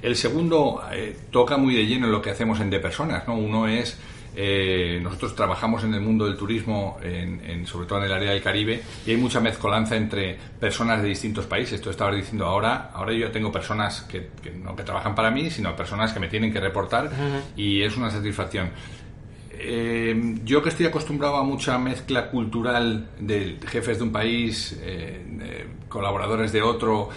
El 0.00 0.14
segundo 0.14 0.84
eh, 0.92 1.16
toca 1.32 1.56
muy 1.56 1.74
de 1.74 1.84
lleno 1.84 2.06
lo 2.06 2.22
que 2.22 2.30
hacemos 2.30 2.60
en 2.60 2.70
De 2.70 2.78
Personas. 2.78 3.26
¿no? 3.26 3.34
Uno 3.34 3.66
es 3.66 3.98
eh, 4.36 5.00
nosotros 5.02 5.34
trabajamos 5.34 5.84
en 5.84 5.94
el 5.94 6.00
mundo 6.00 6.26
del 6.26 6.36
turismo, 6.36 6.98
en, 7.02 7.66
sobre 7.66 7.86
todo 7.86 7.98
en 7.98 8.04
el 8.04 8.12
área 8.12 8.32
del 8.32 8.42
Caribe, 8.42 8.82
y 9.06 9.10
hay 9.10 9.16
mucha 9.16 9.40
mezcolanza 9.40 9.96
entre 9.96 10.38
personas 10.58 11.02
de 11.02 11.08
distintos 11.08 11.46
países. 11.46 11.80
Tú 11.80 11.90
estabas 11.90 12.16
diciendo 12.16 12.46
ahora, 12.46 12.90
ahora 12.94 13.12
yo 13.12 13.30
tengo 13.30 13.50
personas 13.50 14.02
que, 14.02 14.30
no 14.62 14.76
que 14.76 14.82
trabajan 14.82 15.14
para 15.14 15.30
mí, 15.30 15.50
sino 15.50 15.74
personas 15.74 16.12
que 16.12 16.20
me 16.20 16.28
tienen 16.28 16.52
que 16.52 16.60
reportar, 16.60 17.10
y 17.56 17.82
es 17.82 17.96
una 17.96 18.10
satisfacción. 18.10 18.70
Eh, 19.62 20.38
yo 20.44 20.62
que 20.62 20.70
estoy 20.70 20.86
acostumbrado 20.86 21.36
a 21.36 21.42
mucha 21.42 21.78
mezcla 21.78 22.30
cultural 22.30 23.10
de 23.18 23.58
jefes 23.66 23.98
de 23.98 24.04
un 24.04 24.12
país, 24.12 24.78
eh, 24.82 25.66
colaboradores 25.88 26.50
de 26.52 26.62
otro, 26.62 27.10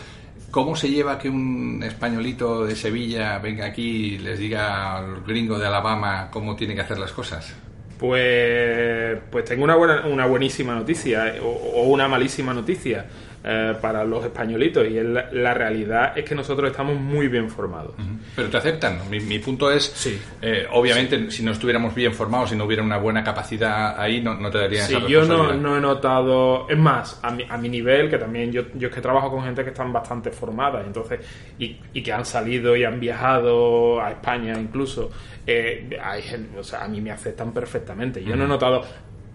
¿Cómo 0.54 0.76
se 0.76 0.88
lleva 0.88 1.18
que 1.18 1.30
un 1.30 1.82
españolito 1.82 2.64
de 2.64 2.76
Sevilla 2.76 3.40
venga 3.40 3.66
aquí 3.66 4.14
y 4.14 4.18
les 4.20 4.38
diga 4.38 4.98
al 4.98 5.24
gringo 5.24 5.58
de 5.58 5.66
Alabama 5.66 6.30
cómo 6.30 6.56
tiene 6.56 6.76
que 6.76 6.82
hacer 6.82 7.00
las 7.00 7.12
cosas? 7.12 7.56
Pues, 7.98 9.18
pues 9.32 9.46
tengo 9.46 9.64
una, 9.64 9.74
buena, 9.76 10.06
una 10.06 10.28
buenísima 10.28 10.76
noticia 10.76 11.38
o, 11.42 11.86
una 11.88 12.08
malísima 12.08 12.54
noticia. 12.54 13.08
Eh, 13.46 13.76
para 13.82 14.06
los 14.06 14.24
españolitos 14.24 14.88
y 14.88 14.92
la, 15.04 15.30
la, 15.32 15.54
realidad 15.54 16.18
es 16.18 16.24
que 16.24 16.34
nosotros 16.34 16.72
estamos 16.72 16.96
muy 16.96 17.28
bien 17.28 17.50
formados. 17.50 17.94
Pero 18.36 18.50
te 18.50 18.56
aceptan. 18.58 19.02
Mi, 19.10 19.20
mi 19.20 19.40
punto 19.40 19.70
es, 19.70 19.84
Sí. 19.84 20.18
eh, 20.42 20.66
obviamente, 20.72 21.30
si 21.30 21.44
no 21.44 21.52
estuviéramos 21.52 21.94
bien 21.94 22.14
formados, 22.14 22.52
si 22.52 22.56
no 22.56 22.64
hubiera 22.64 22.82
una 22.84 22.98
buena 22.98 23.22
capacidad 23.24 24.00
ahí, 24.00 24.22
no, 24.22 24.36
no 24.36 24.50
te 24.50 24.60
darían 24.60 24.88
Sí, 24.88 24.96
esa 24.96 25.08
yo 25.08 25.26
no, 25.26 25.78
he 25.78 25.82
notado, 25.82 26.70
es 26.70 26.78
más, 26.78 27.20
a 27.22 27.32
mi, 27.32 27.44
a 27.50 27.58
mi 27.58 27.68
nivel, 27.68 28.10
que 28.10 28.18
también 28.18 28.52
yo, 28.52 28.64
yo 28.76 28.88
es 28.88 28.94
que 28.96 29.02
trabajo 29.02 29.30
con 29.30 29.44
gente 29.44 29.64
que 29.64 29.72
están 29.72 29.92
bastante 29.92 30.32
formadas, 30.32 30.86
entonces, 30.86 31.20
y, 31.60 31.78
y 31.94 32.02
que 32.02 32.14
han 32.14 32.26
salido 32.26 32.76
y 32.78 32.86
han 32.86 33.00
viajado 33.00 34.02
a 34.02 34.12
España 34.12 34.58
incluso, 34.58 35.12
eh, 35.46 36.00
hay 36.02 36.22
gente, 36.22 36.58
o 36.58 36.64
sea, 36.64 36.86
a 36.86 36.88
mí 36.88 37.02
me 37.02 37.12
aceptan 37.12 37.52
perfectamente. 37.54 38.24
Yo 38.24 38.36
no 38.38 38.46
he 38.46 38.48
notado, 38.48 38.84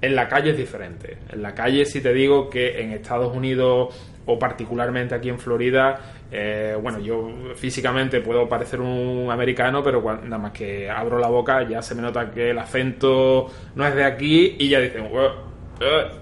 en 0.01 0.15
la 0.15 0.29
calle 0.29 0.51
es 0.51 0.57
diferente. 0.57 1.19
En 1.31 1.43
la 1.43 1.55
calle 1.55 1.85
si 1.85 2.01
te 2.01 2.13
digo 2.13 2.49
que 2.49 2.81
en 2.81 2.93
Estados 2.93 3.35
Unidos 3.35 3.95
o 4.27 4.39
particularmente 4.39 5.15
aquí 5.15 5.31
en 5.31 5.39
Florida, 5.39 5.99
eh, 6.31 6.77
bueno, 6.81 6.99
yo 7.01 7.55
físicamente 7.55 8.21
puedo 8.21 8.49
parecer 8.49 8.81
un 8.81 9.31
americano, 9.31 9.83
pero 9.83 10.03
nada 10.03 10.39
más 10.39 10.53
que 10.53 10.91
abro 10.91 11.19
la 11.19 11.29
boca 11.29 11.67
ya 11.67 11.81
se 11.81 11.95
me 11.95 12.03
nota 12.03 12.31
que 12.31 12.51
el 12.51 12.59
acento 12.59 13.47
no 13.75 13.87
es 13.87 13.95
de 13.95 14.05
aquí 14.05 14.57
y 14.59 14.69
ya 14.69 14.81
dicen, 14.81 15.09
"Ué, 15.11 15.27
eh, 15.27 15.31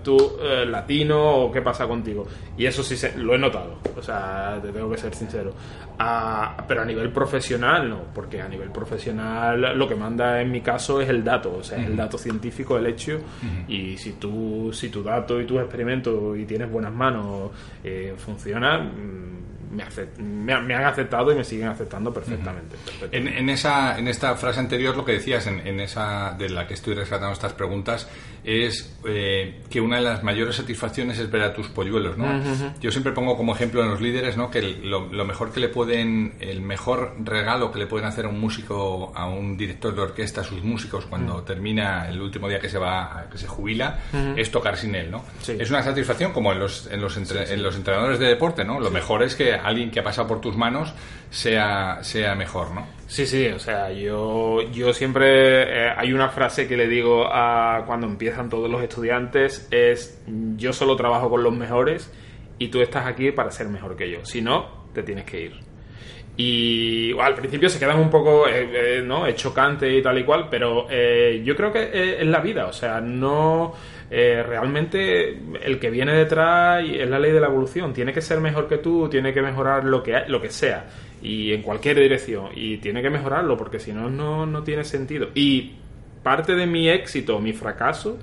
tú 0.03 0.37
eh, 0.43 0.65
latino 0.67 1.19
o 1.45 1.53
qué 1.53 1.63
pasa 1.63 1.87
contigo. 1.87 2.27
Y 2.59 2.67
eso 2.67 2.83
sí 2.83 2.97
se- 2.97 3.17
lo 3.17 3.35
he 3.35 3.39
notado, 3.39 3.79
o 3.97 4.03
sea, 4.03 4.59
te 4.63 4.71
tengo 4.73 4.91
que 4.91 4.99
ser 4.99 5.15
sincero. 5.15 5.53
Ah, 5.99 6.63
pero 6.69 6.83
a 6.83 6.85
nivel 6.85 7.11
profesional 7.11 7.89
no, 7.89 8.01
porque 8.15 8.41
a 8.43 8.49
nivel 8.49 8.71
profesional 8.71 9.79
lo 9.79 9.89
que 9.89 9.95
manda 9.95 10.41
en 10.43 10.51
mi 10.51 10.61
caso 10.61 11.01
es 11.01 11.09
el 11.09 11.25
dato, 11.25 11.57
o 11.59 11.63
sea, 11.63 11.79
es 11.79 11.87
el 11.87 11.97
dato 11.97 12.19
científico, 12.19 12.77
el 12.77 12.87
hecho. 12.87 13.19
Y 13.69 13.97
si 13.97 14.13
tú, 14.13 14.71
si 14.73 14.89
tu 14.91 15.03
dato 15.03 15.41
y 15.41 15.47
tus 15.47 15.59
experimentos 15.61 16.37
y 16.39 16.45
tienes 16.45 16.71
buenas 16.71 16.93
manos 16.93 17.51
eh, 17.83 18.15
funciona, 18.19 18.79
mm, 18.79 19.56
me, 20.19 20.53
han- 20.53 20.67
me 20.67 20.75
han 20.75 20.85
aceptado 20.85 21.33
y 21.33 21.35
me 21.37 21.45
siguen 21.45 21.69
aceptando 21.69 22.13
perfectamente. 22.13 22.77
perfectamente. 22.77 23.17
En, 23.17 23.29
en 23.29 23.49
esa, 23.51 23.99
en 23.99 24.09
esta 24.09 24.35
frase 24.37 24.61
anterior, 24.61 24.97
lo 24.97 25.05
que 25.05 25.13
decías, 25.13 25.47
en, 25.47 25.67
en 25.67 25.81
esa 25.81 26.35
de 26.39 26.49
la 26.51 26.67
que 26.67 26.75
estoy 26.75 26.95
rescatando 26.95 27.33
estas 27.33 27.53
preguntas, 27.53 28.09
es 28.45 28.97
eh, 29.07 29.63
que 29.69 29.81
una 29.81 29.97
de 29.97 30.03
las 30.03 30.23
mayores 30.23 30.55
satisfacciones 30.57 31.19
es 31.19 31.29
ver 31.31 31.43
a 31.43 31.53
tus 31.53 31.69
polluelos, 31.69 32.17
¿no? 32.17 32.27
Yo 32.81 32.91
siempre 32.93 33.13
pongo 33.13 33.37
como 33.37 33.55
ejemplo 33.55 33.83
en 33.83 33.91
los 33.91 34.01
líderes, 34.01 34.37
¿no? 34.37 34.51
Que 34.51 34.61
el- 34.61 34.89
lo, 34.89 35.13
lo 35.13 35.25
mejor 35.25 35.53
que 35.53 35.59
le 35.61 35.69
pueden, 35.69 36.35
el 36.41 36.61
mejor 36.61 37.15
regalo 37.25 37.73
que 37.73 37.81
le 37.81 37.87
pueden 37.87 38.07
hacer 38.07 38.27
a 38.27 38.29
un 38.29 38.39
músico, 38.39 39.13
a 39.17 39.27
un 39.27 39.57
director 39.57 39.95
de 39.95 40.03
orquesta, 40.03 40.43
a 40.43 40.45
sus 40.45 40.63
músicos, 40.63 41.07
cuando 41.07 41.43
termina 41.43 42.09
el 42.09 42.21
último 42.21 42.49
día 42.49 42.61
que 42.61 42.69
se 42.69 42.79
va, 42.79 43.27
que 43.31 43.37
se 43.39 43.49
jubila, 43.49 43.99
es 44.37 44.51
tocar 44.51 44.77
sin 44.77 44.95
él, 44.95 45.11
¿no? 45.11 45.25
Sí. 45.43 45.57
Es 45.59 45.71
una 45.71 45.83
satisfacción 45.83 46.33
como 46.33 46.53
en 46.53 46.61
los, 46.61 46.87
en 46.91 47.01
los, 47.01 47.17
entre- 47.17 47.53
en 47.53 47.63
los 47.63 47.75
entrenadores 47.75 48.19
de 48.21 48.27
deporte, 48.27 48.65
¿no? 48.65 48.79
Lo 48.79 48.91
mejor 48.93 49.25
es 49.25 49.35
que 49.35 49.56
alguien 49.57 49.91
que 49.91 50.01
ha 50.01 50.05
pasado 50.05 50.29
por 50.29 50.41
tus 50.41 50.57
manos 50.57 50.95
sea, 51.31 51.99
sea 52.03 52.35
mejor, 52.35 52.73
¿no? 52.73 52.87
Sí, 53.07 53.27
sí, 53.27 53.47
o 53.49 53.59
sea, 53.59 53.93
yo, 53.93 54.63
yo 54.73 54.93
siempre 54.93 55.87
eh, 55.87 55.95
hay 55.97 56.13
una 56.13 56.29
frase 56.29 56.67
que 56.67 56.77
le 56.77 56.89
digo 56.89 57.27
a 57.27 57.85
cuando 57.87 58.07
empiezan 58.07 58.49
todos 58.49 58.71
los 58.71 58.83
estudiantes 58.83 59.69
es 59.71 60.21
yo 60.57 60.73
solo 60.73 60.97
trabajo 60.97 61.31
con 61.31 61.43
los 61.43 61.55
mejores 61.55 62.13
y 62.59 62.69
tú 62.69 62.81
estás 62.81 63.07
aquí 63.07 63.33
para 63.33 63.51
ser 63.51 63.69
mejor 63.69 63.97
que 63.97 64.11
yo. 64.11 64.25
Si 64.25 64.41
no, 64.41 64.87
te 64.93 65.03
tienes 65.03 65.25
que 65.25 65.41
ir. 65.43 65.67
Y 66.37 67.19
al 67.19 67.35
principio 67.35 67.69
se 67.71 67.79
quedan 67.79 67.99
un 67.99 68.11
poco, 68.11 68.47
eh, 68.47 68.99
eh, 68.99 69.03
¿no? 69.03 69.27
Es 69.27 69.37
chocante 69.37 69.91
y 69.91 70.03
tal 70.03 70.19
y 70.19 70.25
cual, 70.25 70.49
pero 70.51 70.87
eh, 70.91 71.43
yo 71.45 71.57
creo 71.57 71.73
que 71.73 72.21
es 72.21 72.27
la 72.27 72.41
vida, 72.41 72.67
o 72.67 72.73
sea, 72.73 73.01
no... 73.01 73.75
eh, 74.11 74.43
realmente 74.47 75.39
el 75.63 75.79
que 75.81 75.91
viene 75.91 76.13
detrás 76.13 76.85
es 76.85 77.09
la 77.09 77.19
ley 77.19 77.33
de 77.33 77.41
la 77.41 77.49
evolución, 77.49 77.93
tiene 77.93 78.13
que 78.13 78.21
ser 78.21 78.41
mejor 78.41 78.69
que 78.69 78.79
tú, 78.79 79.09
tiene 79.09 79.33
que 79.33 79.43
mejorar 79.43 79.85
lo 79.85 80.03
que, 80.03 80.23
lo 80.29 80.41
que 80.41 80.51
sea. 80.51 80.87
Y 81.23 81.53
en 81.53 81.63
cualquier 81.63 81.99
dirección. 81.99 82.51
Y 82.55 82.77
tiene 82.77 83.03
que 83.03 83.11
mejorarlo 83.11 83.57
porque 83.57 83.81
si 83.81 83.93
no, 83.93 84.09
no, 84.11 84.47
no 84.47 84.63
tiene 84.63 84.85
sentido. 84.85 85.29
Y 85.35 85.73
parte 86.23 86.55
de 86.55 86.67
mi 86.67 86.89
éxito, 86.89 87.41
mi 87.41 87.53
fracaso, 87.53 88.19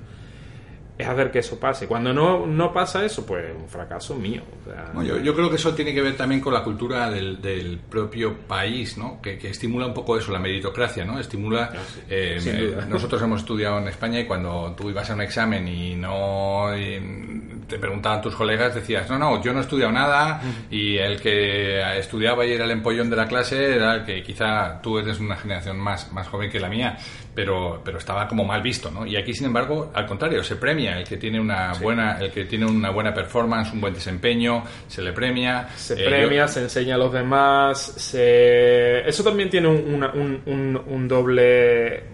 es 0.96 1.08
hacer 1.08 1.30
que 1.30 1.40
eso 1.40 1.58
pase. 1.58 1.88
Cuando 1.88 2.12
no, 2.12 2.46
no 2.46 2.72
pasa 2.72 3.04
eso, 3.04 3.26
pues 3.26 3.44
un 3.56 3.68
fracaso 3.68 4.14
mío. 4.14 4.42
o 4.62 4.70
sea, 4.70 4.90
No, 4.94 5.02
yo, 5.02 5.18
yo 5.18 5.34
creo 5.34 5.50
que 5.50 5.56
eso 5.56 5.74
tiene 5.74 5.92
que 5.92 6.00
ver 6.00 6.16
también 6.16 6.40
con 6.40 6.54
la 6.54 6.62
cultura 6.62 7.10
del, 7.10 7.42
del 7.42 7.78
propio 7.78 8.36
país, 8.46 8.96
¿no? 8.96 9.20
Que, 9.20 9.36
que 9.36 9.50
estimula 9.50 9.86
un 9.86 9.94
poco 9.94 10.16
eso, 10.16 10.30
la 10.30 10.38
meritocracia, 10.38 11.04
¿no? 11.04 11.18
Estimula... 11.18 11.72
eh, 12.08 12.36
sin 12.38 12.58
duda. 12.58 12.86
nosotros 12.86 13.20
hemos 13.22 13.40
estudiado 13.40 13.78
en 13.78 13.88
España 13.88 14.20
y 14.20 14.26
cuando 14.26 14.74
tú 14.76 14.88
ibas 14.90 15.10
a 15.10 15.14
un 15.14 15.22
examen 15.22 15.66
y 15.66 15.96
no 15.96 16.76
y 16.76 17.00
te 17.68 17.78
preguntaban 17.78 18.20
tus 18.20 18.34
colegas, 18.36 18.74
decías, 18.74 19.08
no, 19.10 19.18
no, 19.18 19.42
yo 19.42 19.52
no 19.52 19.58
he 19.60 19.62
estudiado 19.62 19.90
nada 19.90 20.40
y 20.70 20.96
el 20.98 21.20
que 21.20 21.98
estudiaba 21.98 22.44
y 22.46 22.52
era 22.52 22.64
el 22.66 22.70
empollón 22.70 23.10
de 23.10 23.16
la 23.16 23.26
clase 23.26 23.74
era 23.74 23.94
el 23.96 24.04
que 24.04 24.22
quizá 24.22 24.80
tú 24.82 24.98
eres 24.98 25.18
una 25.18 25.36
generación 25.36 25.78
más, 25.78 26.12
más 26.12 26.28
joven 26.28 26.50
que 26.50 26.60
la 26.60 26.68
mía, 26.68 26.98
pero, 27.34 27.80
pero 27.84 27.98
estaba 27.98 28.28
como 28.28 28.44
mal 28.44 28.62
visto, 28.62 28.90
¿no? 28.90 29.04
Y 29.06 29.16
aquí, 29.16 29.34
sin 29.34 29.46
embargo, 29.46 29.90
al 29.94 30.06
contrario, 30.06 30.42
se 30.44 30.56
premia 30.56 30.98
el 30.98 31.04
que 31.04 31.16
tiene 31.16 31.40
una 31.40 31.72
buena, 31.74 32.18
el 32.20 32.30
que 32.30 32.44
tiene 32.44 32.64
una 32.66 32.90
buena 32.90 33.12
performance, 33.12 33.72
un 33.72 33.80
buen 33.80 33.92
desempeño, 33.94 34.62
se 34.88 35.02
le 35.02 35.12
premia. 35.12 35.68
se 35.76 35.94
Eh, 35.94 36.04
premia, 36.06 36.42
yo- 36.42 36.48
se 36.48 36.60
enseña 36.62 36.94
a 36.94 36.98
los 36.98 37.12
demás, 37.12 37.80
se... 37.80 39.00
Eso 39.08 39.24
también 39.24 39.50
tiene 39.50 39.68
un, 39.68 39.94
una- 39.94 40.12
un- 40.12 40.40
un- 40.46 40.82
un 40.86 41.08
doble 41.08 42.04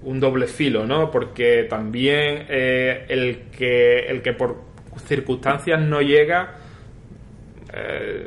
un 0.00 0.20
doble 0.20 0.46
filo, 0.46 0.86
¿no? 0.86 1.10
Porque 1.10 1.64
también 1.68 2.46
eh, 2.48 3.04
el 3.08 3.50
que 3.50 4.06
el 4.06 4.22
que 4.22 4.32
por 4.32 4.56
circunstancias 5.06 5.78
no 5.80 6.00
llega 6.00 6.54
eh, 7.74 8.26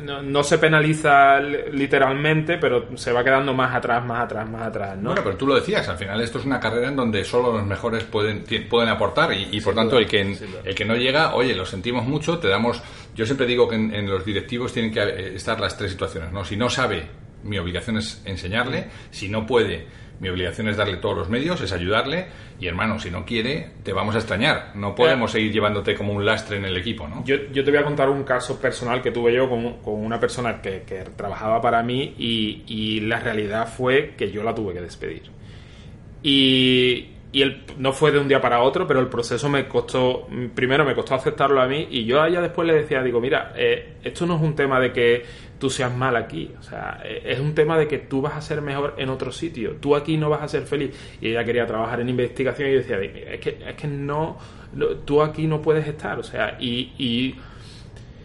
no, 0.00 0.22
no 0.22 0.42
se 0.42 0.58
penaliza 0.58 1.38
li- 1.40 1.70
literalmente, 1.72 2.58
pero 2.58 2.96
se 2.96 3.12
va 3.12 3.22
quedando 3.24 3.52
más 3.54 3.74
atrás, 3.74 4.04
más 4.04 4.20
atrás, 4.24 4.48
más 4.48 4.62
atrás, 4.66 4.96
¿no? 4.96 5.10
Bueno, 5.10 5.22
pero 5.24 5.36
tú 5.36 5.46
lo 5.46 5.54
decías, 5.54 5.88
al 5.88 5.96
final 5.98 6.20
esto 6.20 6.38
es 6.38 6.44
una 6.44 6.58
carrera 6.60 6.88
en 6.88 6.96
donde 6.96 7.24
solo 7.24 7.52
los 7.52 7.66
mejores 7.66 8.04
pueden, 8.04 8.44
pueden 8.68 8.88
aportar 8.88 9.32
y, 9.32 9.48
y 9.52 9.60
por 9.60 9.74
tanto 9.74 9.98
el 9.98 10.06
que, 10.06 10.36
el 10.64 10.74
que 10.74 10.84
no 10.84 10.96
llega, 10.96 11.34
oye, 11.34 11.54
lo 11.54 11.66
sentimos 11.66 12.04
mucho, 12.06 12.38
te 12.38 12.48
damos... 12.48 12.82
Yo 13.14 13.26
siempre 13.26 13.46
digo 13.46 13.68
que 13.68 13.74
en, 13.76 13.94
en 13.94 14.08
los 14.08 14.24
directivos 14.24 14.72
tienen 14.72 14.92
que 14.92 15.00
eh, 15.00 15.34
estar 15.34 15.58
las 15.60 15.76
tres 15.76 15.90
situaciones, 15.90 16.32
¿no? 16.32 16.44
Si 16.44 16.56
no 16.56 16.70
sabe, 16.70 17.04
mi 17.42 17.58
obligación 17.58 17.98
es 17.98 18.22
enseñarle, 18.24 18.86
si 19.10 19.28
no 19.28 19.46
puede, 19.46 19.86
mi 20.20 20.28
obligación 20.28 20.68
es 20.68 20.76
darle 20.76 20.98
todos 20.98 21.16
los 21.16 21.28
medios, 21.28 21.60
es 21.60 21.72
ayudarle 21.72 22.26
y 22.60 22.66
hermano, 22.66 22.98
si 22.98 23.10
no 23.10 23.24
quiere, 23.24 23.70
te 23.82 23.92
vamos 23.92 24.14
a 24.14 24.18
extrañar. 24.18 24.72
No 24.74 24.94
podemos 24.94 25.32
seguir 25.32 25.50
llevándote 25.50 25.94
como 25.94 26.12
un 26.12 26.24
lastre 26.26 26.58
en 26.58 26.66
el 26.66 26.76
equipo, 26.76 27.08
¿no? 27.08 27.24
Yo, 27.24 27.36
yo 27.52 27.64
te 27.64 27.70
voy 27.70 27.80
a 27.80 27.84
contar 27.84 28.10
un 28.10 28.22
caso 28.22 28.60
personal 28.60 29.00
que 29.00 29.10
tuve 29.10 29.32
yo 29.32 29.48
con, 29.48 29.78
con 29.78 29.94
una 29.94 30.20
persona 30.20 30.60
que, 30.60 30.82
que 30.82 31.04
trabajaba 31.16 31.60
para 31.60 31.82
mí 31.82 32.14
y, 32.18 32.62
y 32.66 33.00
la 33.00 33.18
realidad 33.18 33.66
fue 33.66 34.14
que 34.16 34.30
yo 34.30 34.42
la 34.42 34.54
tuve 34.54 34.74
que 34.74 34.82
despedir. 34.82 35.22
Y, 36.22 37.08
y 37.32 37.42
el, 37.42 37.62
no 37.78 37.92
fue 37.92 38.10
de 38.12 38.18
un 38.18 38.28
día 38.28 38.40
para 38.40 38.60
otro, 38.62 38.86
pero 38.86 39.00
el 39.00 39.06
proceso 39.06 39.48
me 39.48 39.68
costó, 39.68 40.28
primero 40.54 40.84
me 40.84 40.94
costó 40.94 41.14
aceptarlo 41.14 41.60
a 41.60 41.66
mí 41.66 41.88
y 41.90 42.04
yo 42.04 42.20
a 42.20 42.28
ella 42.28 42.40
después 42.40 42.66
le 42.66 42.74
decía, 42.74 43.02
digo, 43.02 43.20
mira, 43.20 43.52
eh, 43.56 43.94
esto 44.02 44.26
no 44.26 44.36
es 44.36 44.42
un 44.42 44.54
tema 44.54 44.80
de 44.80 44.92
que 44.92 45.24
tú 45.60 45.70
seas 45.70 45.94
mal 45.94 46.16
aquí, 46.16 46.50
o 46.58 46.62
sea, 46.64 47.00
eh, 47.04 47.22
es 47.26 47.38
un 47.38 47.54
tema 47.54 47.78
de 47.78 47.86
que 47.86 47.98
tú 47.98 48.20
vas 48.20 48.34
a 48.34 48.40
ser 48.40 48.62
mejor 48.62 48.94
en 48.98 49.08
otro 49.10 49.30
sitio, 49.30 49.76
tú 49.80 49.94
aquí 49.94 50.16
no 50.16 50.28
vas 50.28 50.42
a 50.42 50.48
ser 50.48 50.62
feliz. 50.64 50.90
Y 51.20 51.28
ella 51.28 51.44
quería 51.44 51.66
trabajar 51.66 52.00
en 52.00 52.08
investigación 52.08 52.68
y 52.70 52.72
yo 52.72 52.78
decía, 52.78 52.96
"Mira, 52.98 53.34
es 53.34 53.40
que, 53.40 53.58
es 53.68 53.74
que 53.76 53.86
no, 53.86 54.38
tú 55.04 55.22
aquí 55.22 55.46
no 55.46 55.62
puedes 55.62 55.86
estar, 55.86 56.18
o 56.18 56.22
sea, 56.24 56.56
y... 56.58 56.92
y 56.98 57.34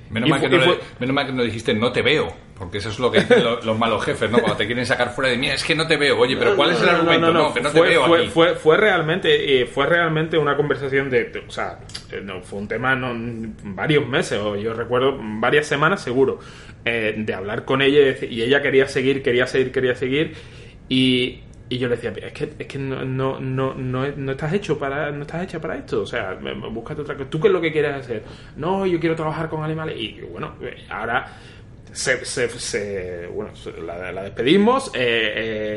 Menos, 0.09 0.27
Y 0.29 0.31
mal 0.31 0.41
que 0.41 0.49
no 0.49 0.57
le- 0.57 0.79
menos 0.99 1.13
mal 1.15 1.25
que 1.25 1.31
no 1.33 1.43
dijiste 1.43 1.73
no 1.73 1.91
te 1.91 2.01
veo, 2.01 2.31
porque 2.57 2.77
eso 2.77 2.89
es 2.89 2.99
lo 2.99 3.11
que 3.11 3.19
dicen 3.19 3.43
los, 3.43 3.65
los 3.65 3.77
malos 3.77 4.03
jefes, 4.05 4.31
¿no? 4.31 4.37
Cuando 4.39 4.55
te 4.57 4.65
quieren 4.65 4.85
sacar 4.85 5.09
fuera 5.13 5.29
de 5.29 5.37
mí, 5.37 5.47
es 5.49 5.63
que 5.63 5.75
no 5.75 5.85
te 5.87 5.97
veo. 5.97 6.17
Oye, 6.17 6.37
pero 6.37 6.55
¿cuál 6.55 6.71
es 6.71 6.81
el 6.81 6.87
argumento? 6.89 7.27
no, 7.27 7.33
No, 7.33 7.47
no, 7.49 7.53
que 7.53 7.61
no 7.61 7.69
te 7.71 7.77
fue, 7.77 7.89
veo 7.89 8.05
fue, 8.05 8.19
aquí. 8.19 8.27
Fue, 8.29 8.55
fue 8.55 8.77
realmente, 8.77 9.61
eh, 9.61 9.65
fue 9.65 9.85
realmente 9.85 10.37
una 10.37 10.55
conversación 10.55 11.09
de, 11.09 11.25
de- 11.25 11.39
o 11.39 11.51
sea, 11.51 11.79
eh, 12.11 12.21
no, 12.23 12.41
fue 12.41 12.59
un 12.59 12.67
tema 12.67 12.95
no, 12.95 13.13
varios 13.63 14.07
meses, 14.07 14.39
o 14.39 14.55
yo 14.55 14.73
recuerdo 14.73 15.17
varias 15.19 15.67
semanas 15.67 16.01
seguro, 16.01 16.39
eh, 16.85 17.13
de 17.17 17.33
hablar 17.33 17.65
con 17.65 17.81
ella 17.81 18.15
y, 18.25 18.41
ella 18.41 18.61
quería 18.61 18.87
seguir, 18.87 19.21
quería 19.21 19.47
seguir, 19.47 19.71
quería 19.73 19.95
seguir, 19.95 20.33
y, 20.87 21.41
y 21.67 21.77
yo 21.77 21.89
le 21.89 21.95
decía, 21.97 22.13
es 22.25 22.31
que, 22.31 22.53
es 22.59 22.67
que 22.67 22.77
no, 22.77 23.03
no, 23.03 23.39
no, 23.39 23.73
no, 23.73 24.07
no 24.15 24.31
estás 24.31 24.53
hecho 24.53 24.77
para, 24.79 25.11
no 25.11 25.23
estás 25.23 25.43
hecha 25.43 25.59
para 25.59 25.75
esto, 25.75 26.03
o 26.03 26.05
sea, 26.05 26.37
búscate 26.71 27.01
otra 27.01 27.15
cosa. 27.17 27.29
¿Tú 27.29 27.39
qué 27.39 27.47
es 27.47 27.53
lo 27.53 27.59
que 27.59 27.71
quieres 27.71 27.95
hacer? 27.95 28.23
No, 28.55 28.85
yo 28.85 28.99
quiero 28.99 29.15
trabajar 29.15 29.49
con 29.49 29.63
animales, 29.63 29.97
y 29.99 30.21
bueno, 30.31 30.53
ahora 30.89 31.25
se, 31.95 32.25
se- 32.25 32.49
se- 32.49 33.27
bueno, 33.27 33.51
la, 33.85 34.11
la 34.11 34.23
despedimos, 34.23 34.91
eh, 34.93 34.99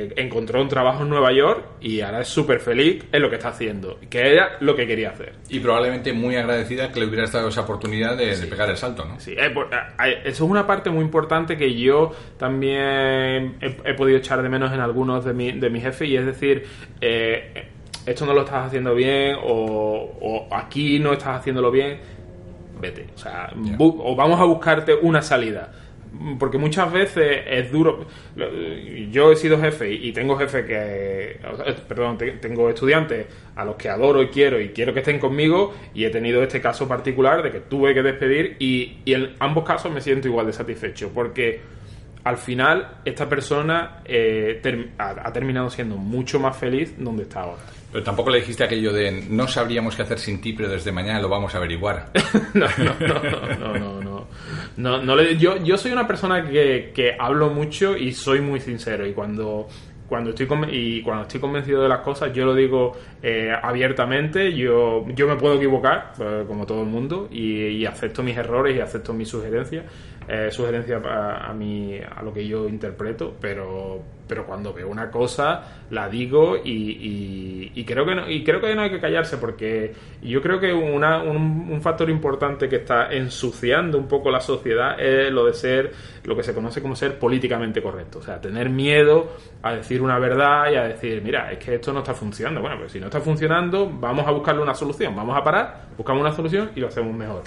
eh, 0.09 0.13
encontró 0.17 0.61
un 0.61 0.69
trabajo 0.69 1.03
en 1.05 1.09
Nueva 1.11 1.33
York 1.33 1.65
y 1.81 2.01
ahora 2.01 2.21
es 2.23 2.29
súper 2.29 2.59
feliz 2.61 3.05
en 3.13 3.23
lo 3.23 3.31
que 3.31 3.37
está 3.37 3.49
haciendo, 3.51 3.99
que 4.11 4.33
era 4.33 4.57
lo 4.61 4.75
que 4.75 4.87
quería 4.87 5.11
hacer. 5.11 5.35
Y 5.49 5.61
probablemente 5.61 6.13
muy 6.13 6.35
agradecida 6.37 6.91
que 6.91 7.01
le 7.01 7.07
hubieras 7.07 7.33
dado 7.33 7.49
esa 7.49 7.61
oportunidad 7.61 8.17
de, 8.17 8.37
de 8.37 8.47
pegar 8.49 8.69
el 8.69 8.77
salto, 8.77 9.05
¿no? 9.05 9.19
Sí, 9.21 9.35
eh, 9.39 9.51
por- 9.51 9.67
eh, 9.73 10.15
eso 10.25 10.45
es 10.45 10.51
una 10.51 10.67
parte 10.67 10.91
muy 10.91 11.05
importante 11.05 11.57
que 11.57 11.73
yo 11.75 12.11
también 12.37 13.57
he, 13.61 13.77
he 13.85 13.95
podido 13.95 14.19
echar 14.19 14.43
de 14.43 14.49
menos 14.49 14.73
en 14.73 14.81
algunos 14.81 15.25
de, 15.25 15.33
mi- 15.33 15.53
de 15.53 15.71
mis 15.71 15.83
jefes 15.83 16.09
y 16.09 16.17
es 16.17 16.27
decir, 16.27 16.65
eh, 17.01 17.65
esto 18.07 18.27
no 18.27 18.33
lo 18.35 18.41
estás 18.43 18.67
haciendo 18.67 18.95
bien 18.95 19.37
o, 19.41 20.17
o 20.21 20.49
aquí 20.55 20.99
no 20.99 21.13
estás 21.13 21.39
haciéndolo 21.39 21.71
bien. 21.71 21.99
vete. 22.81 23.07
O 23.15 23.19
sea, 23.19 23.51
o 23.79 24.17
vamos 24.17 24.41
a 24.41 24.45
buscarte 24.45 24.95
una 24.95 25.23
salida 25.23 25.73
porque 26.39 26.59
muchas 26.59 26.93
veces 26.93 27.43
es 27.47 27.71
duro. 27.71 28.07
Yo 29.11 29.33
he 29.33 29.37
sido 29.37 29.61
jefe 29.61 29.93
y 29.93 30.13
tengo 30.13 30.37
jefe 30.37 30.65
que. 30.65 31.41
Perdón, 31.89 32.19
tengo 32.41 32.69
estudiantes 32.69 33.27
a 33.57 33.65
los 33.65 33.77
que 33.77 33.89
adoro 33.89 34.23
y 34.23 34.29
quiero 34.29 34.61
y 34.61 34.71
quiero 34.71 34.93
que 34.93 35.01
estén 35.01 35.19
conmigo 35.19 35.75
y 35.95 36.05
he 36.05 36.11
tenido 36.11 36.43
este 36.43 36.61
caso 36.61 36.87
particular 36.87 37.43
de 37.43 37.51
que 37.51 37.61
tuve 37.61 37.95
que 37.95 38.03
despedir 38.03 38.57
y, 38.59 38.99
en 39.07 39.35
ambos 39.41 39.65
casos 39.65 39.93
me 39.93 40.01
siento 40.01 40.29
igual 40.29 40.47
de 40.47 40.53
satisfecho 40.53 41.11
porque 41.13 41.61
al 42.25 42.37
final 42.37 42.99
esta 43.05 43.29
persona 43.29 44.03
eh, 44.05 44.61
ha, 44.99 45.33
terminado 45.33 45.71
siendo 45.71 45.97
mucho 45.97 46.39
más 46.39 46.57
feliz 46.57 46.95
donde 46.99 47.25
está 47.25 47.41
ahora. 47.41 47.63
Pero 47.91 48.05
tampoco 48.05 48.31
le 48.31 48.41
dijiste 48.41 48.65
aquello 48.65 48.93
de 48.93 49.25
no 49.31 49.49
sabríamos 49.49 49.97
qué 49.97 50.03
hacer 50.03 50.19
sin 50.19 50.41
ti, 50.41 50.53
pero 50.53 50.69
desde 50.69 50.93
mañana 50.93 51.21
lo 51.21 51.29
vamos 51.29 51.55
a 51.55 51.59
averiguar. 51.59 52.11
no, 52.55 52.67
no, 52.77 52.95
no, 53.01 53.79
no, 53.79 54.27
no, 54.77 55.03
no. 55.03 55.23
yo, 55.33 55.57
yo 55.63 55.79
soy 55.79 55.93
una 55.93 56.07
persona 56.07 56.47
que, 56.49 56.93
que 56.95 57.17
hablo 57.19 57.49
mucho 57.49 57.97
y 57.97 58.13
soy 58.13 58.41
muy 58.41 58.61
sincero 58.61 59.07
y 59.07 59.13
cuando 59.13 59.69
cuando 60.09 60.31
estoy 60.31 60.49
y 60.71 61.03
cuando 61.03 61.23
estoy 61.23 61.39
convencido 61.39 61.83
de 61.83 61.89
las 61.89 62.01
cosas 62.01 62.33
yo 62.33 62.47
lo 62.47 62.55
digo 62.55 62.97
eh, 63.23 63.53
abiertamente 63.63 64.55
yo 64.55 65.05
yo 65.09 65.29
me 65.29 65.37
puedo 65.37 65.57
equivocar 65.57 66.15
eh, 66.19 66.45
como 66.47 66.65
todo 66.65 66.83
el 66.83 66.89
mundo 66.89 67.29
y, 67.31 67.67
y, 67.67 67.85
acepto 67.85 68.23
mis 68.23 68.37
errores 68.37 68.75
y 68.75 68.81
acepto 68.81 69.13
mis 69.13 69.29
sugerencias 69.29 69.85
eh, 70.29 70.51
sugerencia 70.51 70.99
a, 70.99 71.49
a, 71.49 71.55
mí, 71.55 71.99
a 71.99 72.23
lo 72.23 72.33
que 72.35 72.47
yo 72.47 72.69
interpreto, 72.69 73.35
pero, 73.41 74.03
pero 74.27 74.45
cuando 74.45 74.75
veo 74.75 74.89
una 74.89 75.11
cosa 75.11 75.85
la 75.91 76.09
digo 76.09 76.57
y, 76.57 77.73
y, 77.75 77.85
creo 77.85 78.05
que 78.05 78.15
no, 78.15 78.31
y 78.31 78.45
creo 78.45 78.61
que 78.61 78.75
no 78.75 78.83
hay 78.83 78.91
que 78.91 79.01
callarse 79.01 79.39
porque 79.39 79.95
yo 80.21 80.43
creo 80.43 80.61
que 80.61 80.73
una, 80.73 81.23
un, 81.23 81.69
un, 81.71 81.81
factor 81.81 82.11
importante 82.11 82.69
que 82.69 82.77
está 82.77 83.11
ensuciando 83.11 83.97
un 83.97 84.07
poco 84.07 84.31
la 84.31 84.41
sociedad 84.41 85.01
es 85.01 85.33
lo 85.33 85.47
de 85.47 85.55
ser 85.55 85.93
lo 86.25 86.37
que 86.37 86.43
se 86.43 86.53
conoce 86.53 86.83
como 86.83 86.95
ser 86.95 87.19
políticamente 87.19 87.81
correcto, 87.81 88.19
o 88.19 88.23
sea, 88.23 88.39
tener 88.39 88.69
miedo 88.69 89.31
a 89.63 89.73
decir 89.73 90.03
una 90.03 90.19
verdad 90.19 90.71
y 90.71 90.77
a 90.77 90.85
decir, 90.85 91.23
mira, 91.23 91.51
es 91.51 91.59
que 91.59 91.77
esto 91.77 91.93
no 91.93 92.01
está 92.01 92.15
funcionando. 92.15 92.61
Bueno, 92.61 92.77
pues 92.79 92.93
si 92.93 93.01
no 93.01 93.07
está 93.07 93.21
funcionando, 93.21 93.91
vamos 93.91 94.27
a 94.27 94.31
buscarle 94.31 94.63
una 94.63 94.75
solución, 94.75 95.17
vamos 95.17 95.37
a 95.37 95.43
parar, 95.43 95.87
buscamos 95.97 96.21
una 96.21 96.33
solución 96.33 96.71
y 96.77 96.81
lo 96.81 96.89
hacemos 96.89 97.15
mejor. 97.15 97.43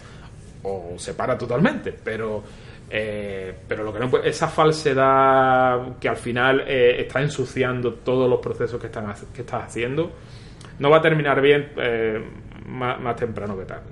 O 0.63 0.94
se 0.98 1.13
para 1.13 1.38
totalmente, 1.38 1.94
pero 2.04 2.44
eh, 2.93 3.54
pero 3.67 3.84
lo 3.84 3.93
que 3.93 3.99
no 3.99 4.10
puede, 4.10 4.27
esa 4.30 4.49
falsedad 4.49 5.97
que 5.97 6.10
al 6.10 6.17
final 6.17 6.65
eh, 6.67 7.01
está 7.01 7.21
ensuciando 7.21 7.93
todos 7.93 8.30
los 8.30 8.39
procesos 8.39 8.82
que, 8.82 8.88
están, 8.88 9.13
que 9.34 9.41
estás 9.41 9.63
haciendo, 9.63 10.12
no 10.80 10.89
va 10.89 10.97
a 10.97 11.01
terminar 11.01 11.41
bien 11.41 11.71
eh, 11.77 12.21
más, 12.65 13.15
temprano 13.15 13.58
que 13.58 13.65
tarde. 13.65 13.89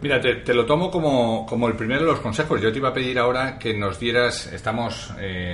Mira, 0.00 0.20
te, 0.20 0.54
lo 0.54 0.66
tomo 0.66 0.90
como, 0.90 1.46
como, 1.46 1.68
el 1.68 1.74
primero 1.74 2.00
de 2.00 2.06
los 2.06 2.20
consejos. 2.20 2.60
Yo 2.60 2.72
te 2.72 2.78
iba 2.78 2.88
a 2.88 2.94
pedir 2.94 3.18
ahora 3.18 3.58
que 3.58 3.74
nos 3.76 4.00
dieras, 4.00 4.50
estamos 4.52 5.12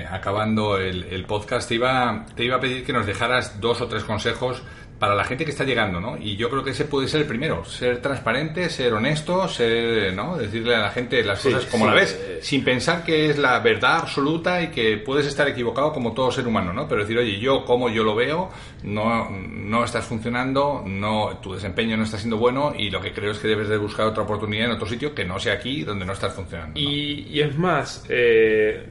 acabando 0.09 0.78
el, 0.78 1.04
el, 1.04 1.24
podcast, 1.24 1.68
te 1.68 1.74
iba, 1.74 2.24
te 2.35 2.44
iba 2.44 2.56
a 2.56 2.61
pedir 2.61 2.85
que 2.85 2.92
nos 2.92 3.06
dejaras 3.06 3.61
dos 3.61 3.80
o 3.80 3.88
tres 3.88 4.04
consejos 4.04 4.62
para 4.98 5.14
la 5.14 5.24
gente 5.24 5.44
que 5.44 5.50
está 5.50 5.64
llegando, 5.64 6.00
¿no? 6.00 6.16
Y 6.16 6.37
yo 6.37 6.48
creo 6.48 6.64
que 6.64 6.70
ese 6.70 6.87
puede 6.87 7.06
ser 7.06 7.22
el 7.22 7.26
primero, 7.26 7.64
ser 7.66 8.00
transparente, 8.00 8.70
ser 8.70 8.94
honesto, 8.94 9.46
ser, 9.46 10.14
¿no? 10.14 10.38
Decirle 10.38 10.74
a 10.74 10.80
la 10.80 10.90
gente 10.90 11.22
las 11.22 11.42
cosas 11.42 11.66
como 11.66 11.87
la 11.87 11.92
ves, 11.92 12.18
sin 12.40 12.64
pensar 12.64 13.04
que 13.04 13.28
es 13.28 13.38
la 13.38 13.59
verdad 13.61 13.98
absoluta 13.98 14.62
y 14.62 14.68
que 14.68 14.96
puedes 14.96 15.26
estar 15.26 15.46
equivocado 15.48 15.92
como 15.92 16.14
todo 16.14 16.32
ser 16.32 16.46
humano, 16.46 16.72
¿no? 16.72 16.88
Pero 16.88 17.02
decir, 17.02 17.18
oye, 17.18 17.38
yo 17.38 17.64
como 17.66 17.90
yo 17.90 18.04
lo 18.04 18.14
veo, 18.14 18.50
no, 18.85 19.28
no 19.30 19.85
estás 19.85 20.06
funcionando, 20.06 20.82
no, 20.87 21.38
tu 21.42 21.52
desempeño 21.52 21.96
no 21.98 22.04
está 22.04 22.16
siendo 22.16 22.38
bueno 22.38 22.72
y 22.76 22.88
lo 22.88 23.00
que 23.02 23.12
creo 23.12 23.32
es 23.32 23.38
que 23.38 23.48
debes 23.48 23.68
de 23.68 23.76
buscar 23.76 24.06
otra 24.06 24.22
oportunidad 24.22 24.66
en 24.66 24.72
otro 24.72 24.87
sitio 24.87 25.14
que 25.14 25.26
no 25.26 25.38
sea 25.38 25.54
aquí 25.54 25.82
donde 25.82 26.06
no 26.06 26.14
estás 26.14 26.32
funcionando. 26.32 26.80
Y, 26.80 27.28
y, 27.30 27.40
es 27.42 27.59
más, 27.59 28.06
eh, 28.09 28.88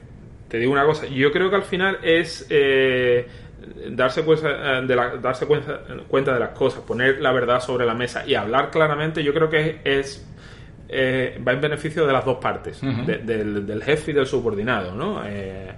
te 0.48 0.58
digo 0.58 0.70
una 0.70 0.86
cosa, 0.86 1.06
yo 1.06 1.32
creo 1.32 1.50
que 1.50 1.56
al 1.56 1.64
final 1.64 1.98
es... 2.04 2.46
Eh, 2.48 3.26
darse 3.90 4.22
cuenta 4.22 4.80
de, 4.82 4.96
la, 4.96 5.16
darse 5.16 5.46
cuenta, 5.46 5.80
cuenta 6.08 6.34
de 6.34 6.40
las 6.40 6.50
cosas, 6.50 6.82
poner 6.82 7.20
la 7.20 7.32
verdad 7.32 7.60
sobre 7.60 7.86
la 7.86 7.94
mesa 7.94 8.26
y 8.26 8.34
hablar 8.34 8.70
claramente, 8.70 9.22
yo 9.22 9.32
creo 9.32 9.48
que 9.48 9.80
es 9.84 10.26
eh, 10.88 11.40
va 11.46 11.52
en 11.52 11.60
beneficio 11.60 12.06
de 12.06 12.12
las 12.12 12.24
dos 12.24 12.38
partes, 12.38 12.80
del, 12.80 13.82
jefe 13.82 14.12
y 14.12 14.14
del 14.14 14.26
subordinado, 14.26 14.94
¿no? 14.94 15.22
Eh, 15.26 15.72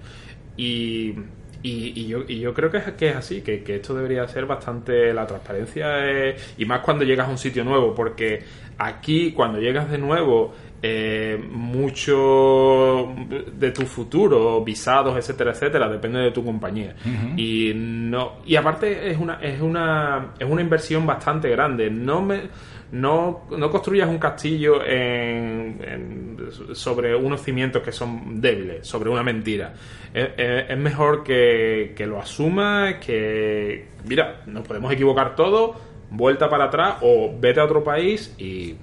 y, 0.56 1.14
y, 1.62 2.06
yo, 2.06 2.24
y, 2.28 2.40
yo, 2.40 2.52
creo 2.52 2.70
que 2.70 2.76
es, 2.78 2.84
que 2.92 3.08
es 3.08 3.16
así, 3.16 3.40
que, 3.40 3.62
esto 3.66 3.94
debería 3.94 4.28
ser 4.28 4.44
bastante 4.44 5.14
la 5.14 5.26
transparencia, 5.26 6.06
eh, 6.10 6.36
y 6.58 6.64
más 6.66 6.80
cuando 6.80 7.04
llegas 7.04 7.26
a 7.26 7.30
un 7.30 7.38
sitio 7.38 7.64
nuevo, 7.64 7.94
porque 7.94 8.42
aquí 8.76 9.32
cuando 9.32 9.58
llegas 9.60 9.90
de 9.90 9.98
nuevo 9.98 10.54
eh, 10.80 11.42
mucho 11.50 13.14
de 13.52 13.70
tu 13.72 13.82
futuro, 13.82 14.62
visados, 14.62 15.16
etcétera, 15.16 15.50
etcétera, 15.50 15.88
depende 15.88 16.20
de 16.20 16.30
tu 16.30 16.44
compañía. 16.44 16.94
Y 17.36 17.72
no 17.74 18.38
y 18.46 18.56
aparte 18.56 19.10
es 19.10 19.18
una 19.18 19.40
es 19.42 19.60
una 19.60 20.34
es 20.38 20.48
una 20.48 20.62
inversión 20.62 21.06
bastante 21.06 21.48
grande. 21.48 21.90
No 21.90 22.22
me 22.22 22.42
no, 22.90 23.42
no 23.50 23.70
construyas 23.70 24.08
un 24.08 24.18
castillo 24.18 24.82
en, 24.84 26.38
sobre 26.72 27.14
unos 27.14 27.42
cimientos 27.42 27.82
que 27.82 27.92
son 27.92 28.40
débiles, 28.40 28.86
sobre 28.86 29.10
una 29.10 29.22
mentira. 29.22 29.74
Es, 30.14 30.78
mejor 30.78 31.22
que, 31.22 31.92
que 31.94 32.06
lo 32.06 32.18
asumas, 32.18 32.94
que 32.94 33.88
mira, 34.06 34.42
nos 34.46 34.66
podemos 34.66 34.92
equivocar 34.92 35.34
todos, 35.34 35.76
vuelta 36.10 36.48
para 36.48 36.66
atrás 36.66 36.96
o 37.02 37.34
vete 37.38 37.60
a 37.60 37.64
otro 37.64 37.84
país 37.84 38.34
y 38.38 38.76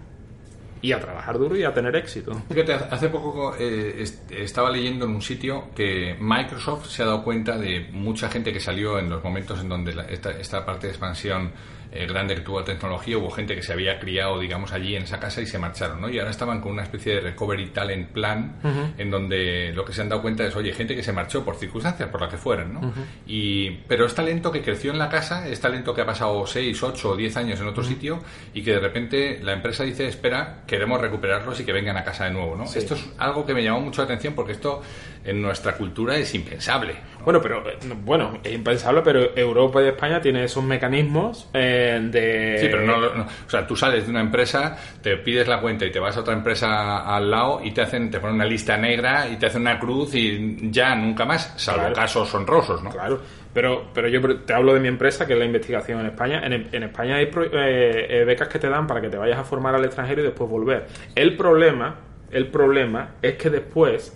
y 0.86 0.91
a 0.91 1.00
trabajar 1.00 1.39
duro 1.39 1.58
y 1.58 1.63
a 1.63 1.74
tener 1.74 1.95
éxito. 1.95 2.43
Fíjate, 2.48 2.74
hace 2.74 3.10
poco 3.10 3.56
eh, 3.58 4.06
estaba 4.30 4.69
leyendo 4.69 5.06
en 5.06 5.15
un 5.15 5.21
sitio 5.21 5.69
que 5.76 6.15
Microsoft 6.19 6.89
se 6.89 7.02
ha 7.02 7.08
dado 7.08 7.24
cuenta 7.24 7.58
de 7.58 7.89
mucha 7.91 8.30
gente 8.30 8.54
que 8.54 8.60
salió 8.60 9.00
en 9.00 9.10
los 9.10 9.24
momentos 9.24 9.60
en 9.62 9.69
donde 9.69 9.95
esta, 10.10 10.30
esta 10.32 10.63
parte 10.63 10.86
de 10.86 10.93
expansión 10.93 11.52
eh, 11.95 12.06
grande 12.08 12.36
que 12.36 12.41
tuvo 12.41 12.60
la 12.60 12.65
tecnología, 12.65 13.17
hubo 13.17 13.32
gente 13.32 13.56
que 13.56 13.62
se 13.62 13.71
había 13.71 13.98
criado, 14.00 14.38
digamos, 14.38 14.74
allí 14.74 14.98
en 14.98 15.04
esa 15.04 15.17
casa 15.17 15.41
y 15.41 15.45
se 15.45 15.58
marcharon, 15.58 16.02
¿no? 16.02 16.10
Y 16.10 16.19
ahora 16.19 16.32
estaban 16.32 16.60
con 16.60 16.74
una 16.74 16.84
especie 16.84 17.15
de 17.15 17.21
recovery 17.21 17.67
talent 17.67 18.10
plan, 18.10 18.58
en 18.98 19.10
donde 19.10 19.71
lo 19.74 19.86
que 19.86 19.93
se 19.93 20.02
han 20.02 20.10
dado 20.10 20.21
cuenta 20.21 20.45
es, 20.45 20.54
oye, 20.58 20.74
gente 20.74 20.93
que 20.93 21.04
se 21.04 21.13
marchó 21.13 21.45
por 21.45 21.56
circunstancias, 21.56 22.10
por 22.10 22.19
las 22.19 22.30
que 22.30 22.38
fueran, 22.38 22.74
¿no? 22.74 22.93
y, 23.26 23.71
pero 23.88 24.06
es 24.06 24.13
talento 24.13 24.52
que 24.52 24.62
creció 24.62 24.91
en 24.91 25.00
la 25.00 25.08
casa, 25.08 25.48
es 25.48 25.62
talento 25.62 25.93
que 25.93 26.02
ha 26.02 26.06
pasado 26.06 26.45
6, 26.45 26.84
8 26.84 27.10
o 27.12 27.15
10 27.15 27.38
años 27.38 27.62
en 27.62 27.67
otro 27.67 27.82
sitio 27.82 28.21
y 28.54 28.62
que 28.62 28.71
de 28.71 28.80
repente 28.80 29.39
la 29.41 29.54
empresa 29.54 29.86
dice, 29.86 30.06
espera, 30.06 30.63
queremos 30.75 30.99
recuperarlos 30.99 31.57
y 31.61 31.63
que 31.63 31.71
vengan 31.71 31.95
a 31.95 32.03
casa 32.03 32.25
de 32.25 32.31
nuevo, 32.31 32.55
¿no? 32.55 32.65
Esto 32.65 32.95
es 32.95 33.05
algo 33.17 33.45
que 33.45 33.53
me 33.53 33.63
llamó 33.63 33.79
mucho 33.79 34.01
la 34.01 34.05
atención 34.05 34.33
porque 34.33 34.51
esto 34.51 34.81
en 35.23 35.41
nuestra 35.41 35.73
cultura 35.73 36.17
es 36.17 36.35
impensable. 36.35 36.95
Bueno, 37.23 37.41
pero 37.41 37.67
eh, 37.67 37.77
bueno, 38.03 38.39
es 38.43 38.53
impensable, 38.53 39.01
pero 39.01 39.35
Europa 39.35 39.81
y 39.81 39.88
España 39.88 40.19
tienen 40.21 40.43
esos 40.43 40.63
mecanismos 40.63 41.49
eh, 41.53 41.99
de... 42.11 42.57
Sí, 42.59 42.67
pero 42.69 42.85
no, 42.85 43.23
O 43.47 43.49
sea, 43.49 43.65
tú 43.65 43.75
sales 43.75 44.03
de 44.03 44.11
una 44.11 44.19
empresa, 44.19 44.77
te 45.01 45.15
pides 45.17 45.47
la 45.47 45.61
cuenta 45.61 45.85
y 45.85 45.91
te 45.91 45.99
vas 45.99 46.17
a 46.17 46.19
otra 46.19 46.33
empresa 46.33 47.15
al 47.15 47.31
lado 47.31 47.61
y 47.63 47.71
te 47.71 47.81
hacen, 47.81 48.11
te 48.11 48.19
ponen 48.19 48.35
una 48.35 48.45
lista 48.45 48.75
negra 48.77 49.29
y 49.29 49.38
te 49.38 49.45
hacen 49.45 49.61
una 49.61 49.79
cruz 49.79 50.13
y 50.13 50.69
ya 50.71 50.93
nunca 50.93 51.25
más, 51.25 51.53
salvo 51.55 51.93
casos 51.93 52.33
honrosos, 52.35 52.83
¿no? 52.83 52.89
Claro. 52.91 53.44
Pero, 53.56 53.86
pero 53.94 54.10
yo 54.10 54.20
te 54.41 54.54
hablo 54.54 54.74
de 54.74 54.82
mi 54.82 54.89
empresa, 54.89 55.26
que 55.26 55.32
es 55.32 55.39
la 55.39 55.46
investigación 55.46 56.02
en 56.02 56.08
España. 56.08 56.46
En, 56.46 56.68
en 56.74 56.84
España 56.84 57.15
hay 57.15 57.32
eh, 57.34 58.24
becas 58.28 58.50
que 58.50 58.60
te 58.60 58.68
dan 58.68 58.86
para 58.86 59.00
que 59.00 59.08
te 59.08 59.15
vayas 59.15 59.39
a 59.39 59.46
formar 59.46 59.74
al 59.74 59.86
extranjero 59.86 60.22
y 60.22 60.26
después 60.26 60.50
volver. 60.50 60.88
El 61.15 61.38
problema, 61.38 61.96
el 62.32 62.48
problema 62.48 63.12
es 63.22 63.36
que 63.36 63.50
después 63.50 64.13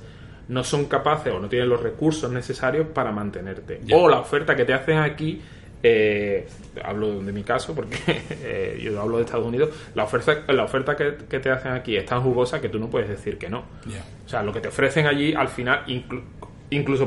no 0.50 0.62
son 0.66 0.88
capaces 0.88 1.32
o 1.32 1.40
no 1.40 1.48
tienen 1.48 1.70
los 1.70 1.82
recursos 1.82 2.30
necesarios 2.30 2.88
para 2.88 3.14
mantenerte. 3.14 3.80
O 3.94 4.10
la 4.10 4.20
oferta 4.20 4.58
que 4.58 4.66
te 4.66 4.74
hacen 4.74 4.98
aquí, 4.98 5.42
eh, 5.82 6.46
hablo 6.84 7.22
de 7.22 7.32
mi 7.32 7.44
caso 7.44 7.74
porque 7.74 7.98
eh, 8.44 8.78
yo 8.84 9.00
hablo 9.00 9.20
de 9.20 9.24
Estados 9.24 9.46
Unidos, 9.46 9.70
la 9.96 10.04
oferta, 10.04 10.52
la 10.52 10.66
oferta 10.66 10.98
que, 10.98 11.12
te 11.12 11.50
hacen 11.50 11.72
aquí 11.72 11.96
es 11.96 12.06
tan 12.06 12.22
jugosa 12.22 12.60
que 12.60 12.68
tú 12.68 12.78
no 12.78 12.90
puedes 12.90 13.08
decir 13.08 13.38
que 13.38 13.48
no. 13.48 13.60
O 13.60 14.28
sea, 14.28 14.44
lo 14.44 14.52
que 14.52 14.60
te 14.60 14.68
ofrecen 14.68 15.08
allí 15.08 15.34
al 15.34 15.48
final, 15.48 15.84
incluso 15.88 16.26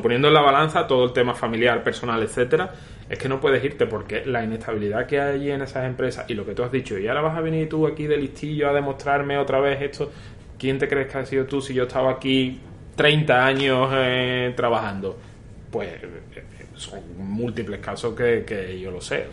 poniendo 0.00 0.28
en 0.28 0.34
la 0.34 0.40
balanza 0.40 0.86
todo 0.86 1.04
el 1.04 1.12
tema 1.12 1.34
familiar, 1.34 1.82
personal, 1.84 2.22
etcétera, 2.22 2.72
es 3.08 3.18
que 3.18 3.28
no 3.28 3.40
puedes 3.40 3.62
irte 3.64 3.86
porque 3.86 4.24
la 4.26 4.42
inestabilidad 4.42 5.06
que 5.06 5.20
hay 5.20 5.36
allí 5.36 5.50
en 5.50 5.62
esas 5.62 5.86
empresas 5.86 6.24
y 6.28 6.34
lo 6.34 6.44
que 6.44 6.54
tú 6.54 6.62
has 6.62 6.72
dicho, 6.72 6.98
y 6.98 7.06
ahora 7.08 7.20
vas 7.20 7.36
a 7.36 7.40
venir 7.40 7.68
tú 7.68 7.86
aquí 7.86 8.06
de 8.06 8.16
listillo 8.16 8.68
a 8.68 8.72
demostrarme 8.72 9.38
otra 9.38 9.60
vez 9.60 9.80
esto, 9.82 10.10
¿quién 10.58 10.78
te 10.78 10.88
crees 10.88 11.10
que 11.12 11.18
has 11.18 11.28
sido 11.28 11.44
tú 11.46 11.60
si 11.60 11.74
yo 11.74 11.84
estaba 11.84 12.10
aquí 12.10 12.60
30 12.96 13.46
años 13.46 13.90
eh, 13.92 14.52
trabajando. 14.56 15.18
Pues 15.70 15.90
son 16.74 17.00
múltiples 17.16 17.80
casos 17.80 18.14
que, 18.14 18.78
yo 18.80 18.90
lo 18.90 19.00
sé. 19.00 19.26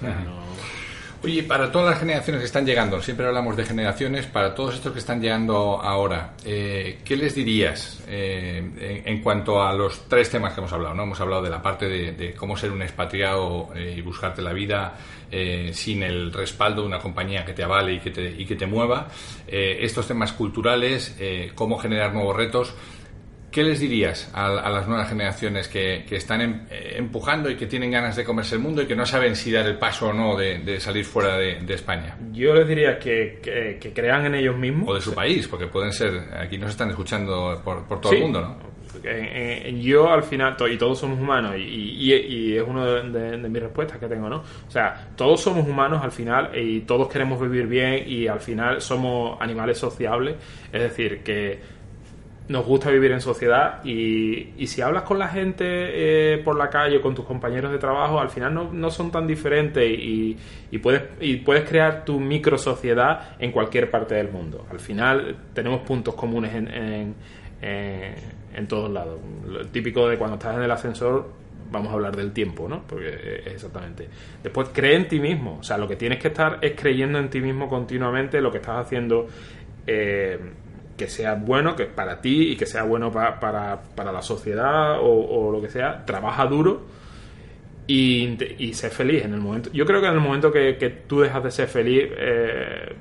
Oye, 1.21 1.43
para 1.43 1.69
todas 1.69 1.89
las 1.89 1.99
generaciones 1.99 2.39
que 2.39 2.45
están 2.45 2.65
llegando, 2.65 3.01
siempre 3.01 3.25
hablamos 3.25 3.57
de 3.57 3.65
generaciones, 3.65 4.25
para 4.25 4.55
todos 4.55 4.75
estos 4.75 4.93
que 4.93 4.99
están 4.99 5.19
llegando 5.19 5.81
ahora, 5.81 6.35
eh, 6.45 6.99
¿qué 7.03 7.17
les 7.17 7.35
dirías 7.35 8.01
eh, 8.07 9.03
en, 9.05 9.21
cuanto 9.21 9.61
a 9.61 9.73
los 9.73 10.07
tres 10.07 10.29
temas 10.29 10.53
que 10.53 10.61
hemos 10.61 10.71
hablado? 10.71 10.95
¿no? 10.95 11.03
Hemos 11.03 11.19
hablado 11.19 11.41
de 11.41 11.49
la 11.49 11.61
parte 11.61 11.89
de, 11.89 12.33
cómo 12.35 12.55
ser 12.55 12.71
un 12.71 12.81
expatriado 12.83 13.67
eh, 13.75 13.95
y 13.97 14.01
buscarte 14.01 14.41
la 14.41 14.53
vida 14.53 14.97
sin 15.73 16.01
el 16.01 16.33
respaldo 16.33 16.81
de 16.81 16.87
una 16.87 16.97
compañía 16.97 17.45
que 17.45 17.53
te 17.53 17.63
avale 17.63 17.93
y 17.93 17.99
que 17.99 18.09
te, 18.09 18.31
y 18.31 18.45
que 18.45 18.55
te 18.55 18.65
mueva, 18.65 19.09
estos 19.47 20.07
temas 20.07 20.33
culturales, 20.33 21.15
cómo 21.53 21.77
generar 21.77 22.13
nuevos 22.13 22.35
retos. 22.35 22.73
¿Qué 23.51 23.63
les 23.63 23.79
dirías 23.79 24.29
a, 24.33 24.69
las 24.69 24.87
nuevas 24.87 25.09
generaciones 25.09 25.67
que, 25.67 26.05
están 26.11 26.41
em, 26.41 26.61
eh, 26.69 26.95
empujando 26.97 27.49
y 27.49 27.55
que 27.55 27.65
tienen 27.65 27.89
ganas 27.89 28.15
de 28.15 28.23
comerse 28.23 28.55
el 28.55 28.61
mundo 28.61 28.83
y 28.83 28.85
que 28.85 28.95
no 28.95 29.05
saben 29.05 29.35
si 29.35 29.51
dar 29.51 29.65
el 29.65 29.77
paso 29.77 30.09
o 30.09 30.13
no 30.13 30.35
de, 30.37 30.79
salir 30.79 31.03
fuera 31.03 31.37
de, 31.37 31.73
España? 31.73 32.15
Yo 32.31 32.53
les 32.53 32.67
diría 32.67 32.99
que, 32.99 33.79
crean 33.93 34.27
en 34.27 34.35
ellos 34.35 34.55
mismos. 34.55 34.89
O 34.89 34.93
de 34.93 35.01
su 35.01 35.13
país, 35.13 35.47
porque 35.47 35.67
pueden 35.67 35.93
ser, 35.93 36.29
aquí 36.39 36.57
nos 36.57 36.71
están 36.71 36.89
escuchando 36.89 37.59
por, 37.63 37.99
todo 37.99 38.13
el 38.13 38.21
mundo, 38.21 38.41
¿no? 38.41 38.79
yo 39.79 40.11
al 40.11 40.23
final, 40.23 40.55
y 40.69 40.77
todos 40.77 40.99
somos 40.99 41.19
humanos, 41.19 41.55
y, 41.57 42.55
es 42.55 42.63
una 42.63 42.85
de, 42.85 43.37
mis 43.37 43.61
respuestas 43.61 43.97
que 43.97 44.07
tengo, 44.07 44.29
¿no? 44.29 44.37
O 44.67 44.71
sea, 44.71 45.09
todos 45.15 45.41
somos 45.41 45.67
humanos 45.67 46.03
al 46.03 46.11
final 46.11 46.51
y 46.55 46.81
todos 46.81 47.07
queremos 47.07 47.39
vivir 47.39 47.67
bien 47.67 48.03
y 48.07 48.27
al 48.27 48.39
final 48.39 48.81
somos 48.81 49.39
animales 49.41 49.77
sociables, 49.77 50.35
es 50.71 50.81
decir, 50.81 51.23
que 51.23 51.78
nos 52.49 52.65
gusta 52.65 52.89
vivir 52.89 53.11
en 53.11 53.21
sociedad 53.21 53.79
y, 53.85 54.53
y 54.57 54.65
si 54.65 54.81
hablas 54.81 55.03
con 55.03 55.19
la 55.19 55.27
gente 55.27 55.63
eh, 55.67 56.39
por 56.39 56.57
la 56.57 56.67
calle, 56.67 56.99
con 56.99 57.13
tus 57.13 57.23
compañeros 57.23 57.71
de 57.71 57.77
trabajo, 57.77 58.19
al 58.19 58.31
final 58.31 58.55
no, 58.55 58.73
no 58.73 58.89
son 58.89 59.11
tan 59.11 59.27
diferentes 59.27 59.87
y, 59.87 60.35
y, 60.71 60.77
puedes, 60.79 61.03
y 61.21 61.37
puedes 61.37 61.69
crear 61.69 62.03
tu 62.03 62.19
micro 62.19 62.57
sociedad 62.57 63.35
en 63.37 63.51
cualquier 63.51 63.91
parte 63.91 64.15
del 64.15 64.31
mundo. 64.31 64.65
Al 64.71 64.79
final 64.79 65.37
tenemos 65.53 65.81
puntos 65.81 66.15
comunes 66.15 66.55
en, 66.55 66.67
en, 66.73 67.15
en, 67.61 68.67
todos 68.67 68.89
lados. 68.89 69.19
Lo 69.47 69.67
típico 69.67 70.09
de 70.09 70.17
cuando 70.17 70.37
estás 70.37 70.55
en 70.57 70.63
el 70.63 70.71
ascensor, 70.71 71.31
vamos 71.71 71.91
a 71.91 71.93
hablar 71.93 72.15
del 72.15 72.31
tiempo, 72.31 72.67
¿no? 72.67 72.81
Porque 72.87 73.41
es 73.45 73.53
exactamente. 73.53 74.09
Después, 74.41 74.69
cree 74.73 74.95
en 74.95 75.07
ti 75.07 75.19
mismo. 75.19 75.59
O 75.59 75.63
sea, 75.63 75.77
lo 75.77 75.87
que 75.87 75.95
tienes 75.95 76.17
que 76.17 76.29
estar 76.29 76.57
es 76.61 76.73
creyendo 76.75 77.19
en 77.19 77.29
ti 77.29 77.41
mismo 77.41 77.69
continuamente, 77.69 78.41
lo 78.41 78.51
que 78.51 78.57
estás 78.57 78.87
haciendo. 78.87 79.27
Eh, 79.85 80.39
que 80.99 81.07
sea 81.07 81.35
bueno 81.35 81.77
que 81.77 81.85
para 81.85 82.19
ti 82.19 82.51
y 82.51 82.57
que 82.57 82.65
sea 82.65 82.83
bueno 82.83 83.09
para, 83.09 83.39
para, 83.39 84.11
la 84.11 84.21
sociedad 84.21 84.97
o, 85.01 85.49
lo 85.49 85.61
que 85.61 85.69
sea, 85.69 86.05
trabaja 86.05 86.45
duro 86.45 86.81
y, 87.87 88.37
y 88.61 88.73
sé 88.73 88.89
feliz 88.89 89.23
en 89.23 89.33
el 89.33 89.39
momento. 89.39 89.69
Yo 89.71 89.85
creo 89.85 90.01
que 90.01 90.07
en 90.07 90.13
el 90.13 90.19
momento 90.19 90.51
que, 90.51 91.03
tú 91.07 91.21
dejas 91.21 91.41
de 91.41 91.51
ser 91.51 91.69
feliz 91.69 92.03
eh, 92.17 92.93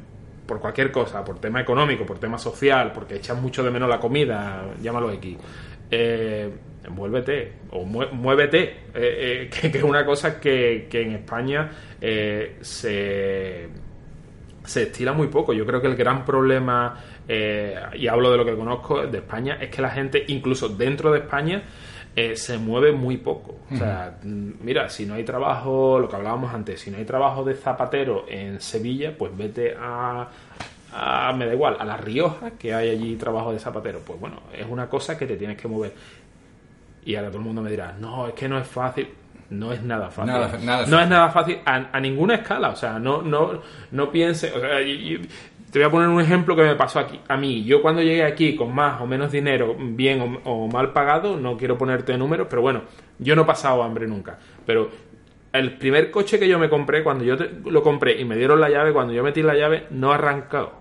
por 0.47 0.61
cualquier 0.61 0.93
cosa, 0.93 1.25
por 1.25 1.41
tema 1.41 1.61
económico, 1.61 2.07
por 2.07 2.21
tema 2.21 2.39
social, 2.39 2.93
porque 2.95 3.17
echas 3.17 3.37
mucho 3.37 3.65
de 3.65 3.73
menos 3.73 3.89
la 3.89 3.99
comida, 3.99 4.65
llámalo 4.81 5.11
X, 5.11 5.37
eh, 5.91 6.51
envuélvete 6.87 7.53
o 7.73 7.85
muévete, 7.85 8.63
eh, 8.63 8.79
eh, 8.95 9.51
que, 9.61 9.73
que, 9.73 9.79
es 9.79 9.85
una 9.85 10.07
cosa 10.07 10.39
que, 10.39 10.87
que 10.89 11.03
en 11.03 11.13
España 11.17 11.69
se, 12.01 13.69
se 14.65 14.83
estila 14.83 15.13
muy 15.13 15.27
poco. 15.27 15.53
Yo 15.53 15.67
creo 15.67 15.81
que 15.81 15.89
el 15.89 15.97
gran 15.97 16.25
problema 16.25 16.95
eh, 17.29 17.77
y 17.95 18.09
hablo 18.09 18.31
de 18.31 18.39
lo 18.39 18.45
que 18.45 18.57
conozco 18.57 19.07
de 19.07 19.19
España, 19.19 19.59
es 19.61 19.69
que 19.69 19.83
la 19.83 19.91
gente, 19.91 20.25
incluso 20.29 20.71
dentro 20.71 21.13
de 21.13 21.19
España, 21.19 21.63
eh, 22.17 22.35
se 22.35 22.59
mueve 22.59 22.91
muy 22.91 23.19
poco. 23.19 23.61
O 23.71 23.77
sea, 23.77 24.19
mm, 24.23 24.51
mira, 24.63 24.89
si 24.89 25.07
no 25.07 25.15
hay 25.15 25.25
trabajo, 25.25 26.01
lo 26.01 26.09
que 26.09 26.17
hablábamos 26.17 26.53
antes, 26.53 26.81
si 26.81 26.91
no 26.91 26.97
hay 26.97 27.05
trabajo 27.05 27.45
de 27.45 27.55
zapatero 27.55 28.25
en 28.29 28.61
Sevilla, 28.61 29.15
pues 29.17 29.37
vete 29.37 29.77
a, 29.79 30.27
a, 30.93 31.33
me 31.35 31.47
da 31.47 31.53
igual, 31.53 31.77
a 31.79 31.85
La 31.85 31.97
Rioja, 31.99 32.53
que 32.53 32.73
hay 32.73 32.91
allí 32.91 33.15
trabajo 33.17 33.53
de 33.53 33.59
zapatero. 33.59 34.01
Pues 34.01 34.19
bueno, 34.19 34.41
es 34.53 34.67
una 34.67 34.89
cosa 34.89 35.17
que 35.19 35.27
te 35.27 35.37
tienes 35.37 35.59
que 35.59 35.69
mover. 35.69 35.93
Y 37.05 37.15
ahora 37.15 37.29
todo 37.29 37.39
el 37.39 37.45
mundo 37.45 37.63
me 37.63 37.71
dirá, 37.71 37.95
no, 38.01 38.27
es 38.27 38.35
que 38.35 38.49
no 38.49 38.59
es 38.59 38.67
fácil. 38.67 39.09
No 39.51 39.73
es 39.73 39.83
nada 39.83 40.11
fácil. 40.11 40.35
no 40.91 41.01
es 41.01 41.09
nada 41.09 41.31
fácil 41.31 41.59
a, 41.65 42.01
ninguna 42.01 42.35
escala. 42.35 42.71
O 42.71 42.77
sea, 42.77 42.99
no, 42.99 43.23
no, 43.23 43.63
no 43.93 44.11
piense. 44.11 44.53
O 44.53 44.61
sea, 44.61 44.81
te 45.71 45.79
voy 45.79 45.87
a 45.87 45.91
poner 45.91 46.09
un 46.09 46.21
ejemplo 46.21 46.57
que 46.57 46.63
me 46.63 46.75
pasó 46.77 46.99
aquí 46.99 47.21
a 47.29 47.37
mí. 47.37 47.65
Yo 47.65 47.83
cuando 47.83 48.03
llegué 48.03 48.25
aquí 48.25 48.57
con 48.57 48.75
más 48.75 49.01
o 49.01 49.07
menos 49.07 49.31
dinero, 49.31 49.77
bien 49.79 50.41
o, 50.45 50.69
mal 50.69 50.93
pagado, 50.93 51.37
no 51.37 51.57
quiero 51.57 51.77
ponerte 51.77 52.17
números, 52.17 52.47
pero 52.49 52.63
bueno, 52.63 52.83
yo 53.19 53.37
no 53.37 53.43
he 53.43 53.45
pasado 53.45 53.83
hambre 53.83 54.07
nunca. 54.07 54.39
Pero 54.65 54.91
el 55.53 55.77
primer 55.77 56.11
coche 56.11 56.39
que 56.39 56.49
yo 56.49 56.59
me 56.59 56.71
compré, 56.71 57.03
cuando 57.03 57.25
yo 57.25 57.37
lo 57.67 57.83
compré 57.83 58.21
y 58.21 58.25
me 58.25 58.37
dieron 58.37 58.61
la 58.61 58.71
llave, 58.71 58.93
cuando 58.93 59.13
yo 59.13 59.23
metí 59.23 59.43
la 59.43 59.55
llave, 59.55 59.87
no 59.91 60.13
ha 60.13 60.15
arrancado. 60.15 60.73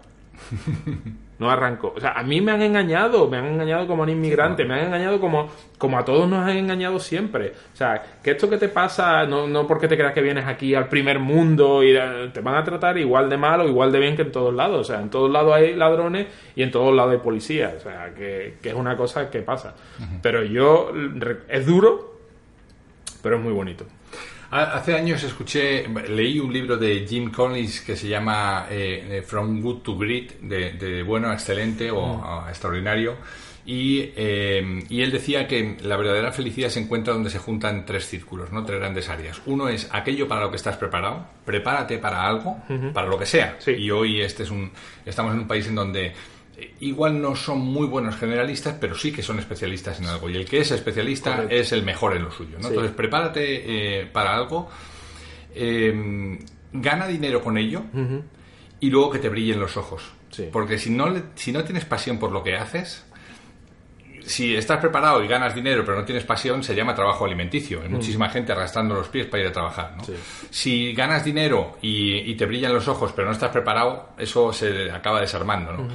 no 1.40 1.50
arrancó. 1.52 1.94
O 1.96 2.00
sea, 2.00 2.14
a 2.14 2.24
mí 2.24 2.42
me 2.42 2.52
han 2.52 2.62
engañado, 2.62 3.30
me 3.30 3.38
han 3.38 3.46
engañado 3.46 3.86
como 3.88 4.04
un 4.04 4.10
inmigrante, 4.10 4.66
me 4.66 4.74
han 4.74 4.88
engañado 4.88 5.20
como, 5.20 5.50
como 5.78 5.98
a 5.98 6.06
todos 6.06 6.28
nos 6.28 6.40
han 6.40 6.58
engañado 6.58 7.00
siempre. 7.00 7.54
O 7.74 7.76
sea, 7.76 8.02
que 8.24 8.32
esto 8.32 8.50
que 8.50 8.58
te 8.58 8.70
pasa, 8.70 9.26
no, 9.26 9.48
no 9.48 9.68
porque 9.68 9.88
te 9.88 9.96
creas 9.96 10.14
que 10.14 10.22
vienes 10.22 10.46
aquí 10.46 10.74
al 10.74 10.90
primer 10.90 11.20
mundo 11.20 11.84
y 11.84 11.94
te 12.34 12.42
van 12.42 12.56
a 12.56 12.64
tratar 12.64 12.98
igual 12.98 13.30
de 13.30 13.38
mal 13.38 13.62
o 13.62 13.68
igual 13.68 13.92
de 13.92 14.00
bien 14.00 14.16
que 14.16 14.24
en 14.24 14.32
todos 14.32 14.54
lados. 14.54 14.82
O 14.82 14.84
sea, 14.84 15.02
en 15.02 15.10
todos 15.10 15.32
lados 15.32 15.54
hay 15.54 15.76
ladrones 15.76 16.28
y 16.56 16.64
en 16.64 16.72
todos 16.72 16.96
lados 16.96 17.14
hay 17.14 17.20
policías. 17.20 17.76
O 17.76 17.80
sea, 17.82 18.14
que, 18.16 18.58
que 18.62 18.70
es 18.70 18.76
una 18.76 18.98
cosa 18.98 19.30
que 19.30 19.42
pasa. 19.42 19.76
Pero 20.22 20.44
yo, 20.44 20.92
es 21.48 21.66
duro, 21.66 22.18
pero 23.22 23.38
es 23.38 23.42
muy 23.44 23.54
bonito. 23.54 23.86
Hace 24.50 24.96
años 24.96 25.22
escuché, 25.24 25.86
leí 26.08 26.40
un 26.40 26.54
libro 26.54 26.78
de 26.78 27.06
Jim 27.06 27.32
Collins 27.32 27.82
que 27.82 27.98
se 27.98 28.08
llama 28.08 28.68
eh, 28.70 29.22
From 29.26 29.62
Good 29.62 29.82
to 29.82 29.98
Great, 29.98 30.40
de, 30.40 31.04
bueno 31.04 31.30
a 31.30 31.34
excelente 31.34 31.92
o 31.92 32.18
mm. 32.18 32.50
extraordinario. 32.50 33.16
Y, 33.66 34.14
eh, 34.16 34.82
y, 34.88 35.02
él 35.02 35.12
decía 35.12 35.46
que 35.46 35.76
la 35.84 35.98
verdadera 35.98 36.32
felicidad 36.32 36.70
se 36.70 36.80
encuentra 36.80 37.14
donde 37.14 37.30
se 37.30 37.38
juntan 37.38 37.86
tres 37.86 38.06
círculos, 38.06 38.50
¿no? 38.54 38.64
tres 38.64 38.80
grandes 38.80 39.10
áreas. 39.10 39.42
Uno 39.46 39.68
es 39.68 39.90
aquello 39.92 40.26
para 40.26 40.40
lo 40.40 40.50
que 40.50 40.56
estás 40.56 40.78
preparado, 40.78 41.26
prepárate 41.44 41.98
para 41.98 42.26
algo, 42.26 42.58
para 42.94 43.08
lo 43.08 43.20
que 43.20 43.26
sea. 43.26 43.58
Y 43.68 43.92
hoy 43.92 44.22
este 44.22 44.44
es 44.44 44.52
un, 44.52 44.72
estamos 45.06 45.34
en 45.34 45.42
un 45.42 45.48
país 45.48 45.68
en 45.68 45.76
donde 45.76 46.14
igual 46.80 47.22
no 47.22 47.36
son 47.36 47.60
muy 47.60 47.88
buenos 47.88 48.16
generalistas, 48.16 48.76
pero 48.80 48.96
sí 48.96 49.12
que 49.12 49.22
son 49.22 49.40
especialistas 49.40 50.00
en 50.00 50.08
algo. 50.08 50.30
Y 50.30 50.36
el 50.36 50.46
que 50.46 50.60
es 50.60 50.72
especialista 50.72 51.46
es 51.50 51.72
el 51.72 51.84
mejor 51.84 52.16
en 52.16 52.24
lo 52.24 52.32
suyo. 52.32 52.58
Entonces, 52.58 52.92
prepárate 52.92 54.02
eh, 54.02 54.06
para 54.08 54.36
algo, 54.36 54.70
eh, 55.54 56.40
gana 56.74 57.08
dinero 57.08 57.42
con 57.42 57.58
ello 57.58 57.84
y 58.80 58.90
luego 58.90 59.12
que 59.12 59.20
te 59.20 59.30
brillen 59.30 59.60
los 59.60 59.78
ojos. 59.78 60.12
Porque 60.52 60.78
si 60.78 60.92
no, 60.92 61.14
si 61.36 61.52
no 61.52 61.64
tienes 61.64 61.86
pasión 61.86 62.20
por 62.20 62.32
lo 62.32 62.44
que 62.44 62.56
haces, 62.56 63.06
si 64.28 64.56
estás 64.56 64.80
preparado 64.80 65.24
y 65.24 65.28
ganas 65.28 65.56
dinero 65.56 65.84
pero 65.86 65.98
no 65.98 66.06
tienes 66.06 66.26
pasión, 66.26 66.64
se 66.64 66.76
llama 66.76 66.94
trabajo 66.94 67.26
alimenticio. 67.26 67.82
Hay 67.82 67.90
muchísima 67.90 68.30
gente 68.30 68.52
arrastrando 68.52 68.94
los 68.94 69.08
pies 69.08 69.26
para 69.26 69.44
ir 69.44 69.50
a 69.50 69.52
trabajar. 69.52 69.96
Si 70.50 70.94
ganas 70.94 71.24
dinero 71.24 71.78
y, 71.82 72.36
te 72.36 72.46
brillan 72.46 72.74
los 72.74 72.88
ojos 72.88 73.14
pero 73.16 73.28
no 73.28 73.34
estás 73.34 73.52
preparado, 73.52 74.10
eso 74.18 74.52
se 74.54 74.92
acaba 74.92 75.22
desarmando. 75.22 75.74
¿no? 75.74 75.88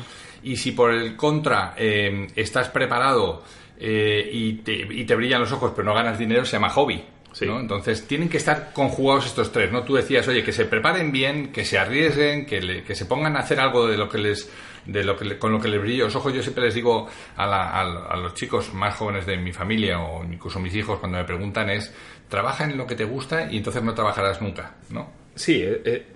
Y 0.43 0.57
si 0.57 0.73
por 0.73 0.93
el 0.93 1.17
contra 1.17 1.75
eh, 1.77 2.27
estás 2.35 2.69
preparado 2.69 3.43
eh, 3.79 4.29
y, 4.33 4.53
te, 4.55 5.15
brillan 5.15 5.41
los 5.41 5.53
ojos 5.53 5.73
pero 5.75 5.87
no 5.87 5.95
ganas 5.95 6.19
dinero, 6.19 6.45
se 6.45 6.53
llama 6.53 6.71
hobby. 6.71 7.05
Entonces 7.41 8.07
tienen 8.07 8.29
que 8.29 8.37
estar 8.37 8.73
conjugados 8.73 9.27
estos 9.27 9.51
tres, 9.51 9.73
¿no? 9.73 9.83
Tú 9.83 9.95
decías, 9.95 10.29
oye, 10.29 10.45
que 10.45 10.53
se 10.53 10.67
preparen 10.67 11.11
bien, 11.11 11.51
que 11.51 11.65
se 11.65 11.79
arriesguen, 11.79 12.45
que, 12.45 12.85
que 12.87 12.95
se 12.95 13.07
pongan 13.07 13.37
a 13.37 13.41
hacer 13.41 13.59
algo 13.59 13.87
de 13.87 13.97
lo 13.97 14.09
que 14.09 14.19
les, 14.19 14.51
de 14.87 15.03
lo 15.03 15.17
que 15.17 15.39
con 15.39 15.51
lo 15.51 15.61
que 15.61 15.69
les 15.69 15.81
brillan 15.81 16.07
los 16.07 16.17
ojos. 16.17 16.33
Yo 16.33 16.43
siempre 16.43 16.65
les 16.65 16.75
digo 16.75 17.09
a, 17.37 17.81
a, 17.81 18.17
los 18.17 18.35
chicos 18.35 18.75
más 18.75 18.95
jóvenes 18.97 19.27
de 19.27 19.37
mi 19.39 19.53
familia 19.53 20.01
o 20.01 20.25
incluso 20.25 20.61
mis 20.61 20.75
hijos 20.75 20.99
cuando 20.99 21.19
me 21.19 21.25
preguntan 21.25 21.71
es, 21.71 21.93
trabaja 22.29 22.65
en 22.65 22.77
lo 22.77 22.87
que 22.87 22.95
te 22.95 23.05
gusta 23.05 23.51
y 23.51 23.59
entonces 23.59 23.83
no 23.83 23.95
trabajarás 23.95 24.43
nunca, 24.43 24.75
¿no? 24.91 25.11
Sí, 25.35 25.63
eh, 25.63 26.07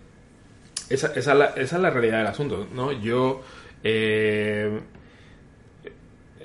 esa, 0.88 1.08
esa, 1.14 1.32
es 1.32 1.38
la, 1.38 1.46
esa 1.46 1.76
es 1.76 1.82
la 1.82 1.90
realidad 1.90 2.18
del 2.18 2.26
asunto, 2.26 2.68
¿no? 2.72 2.92
Yo 2.92 3.42
eh, 3.88 4.80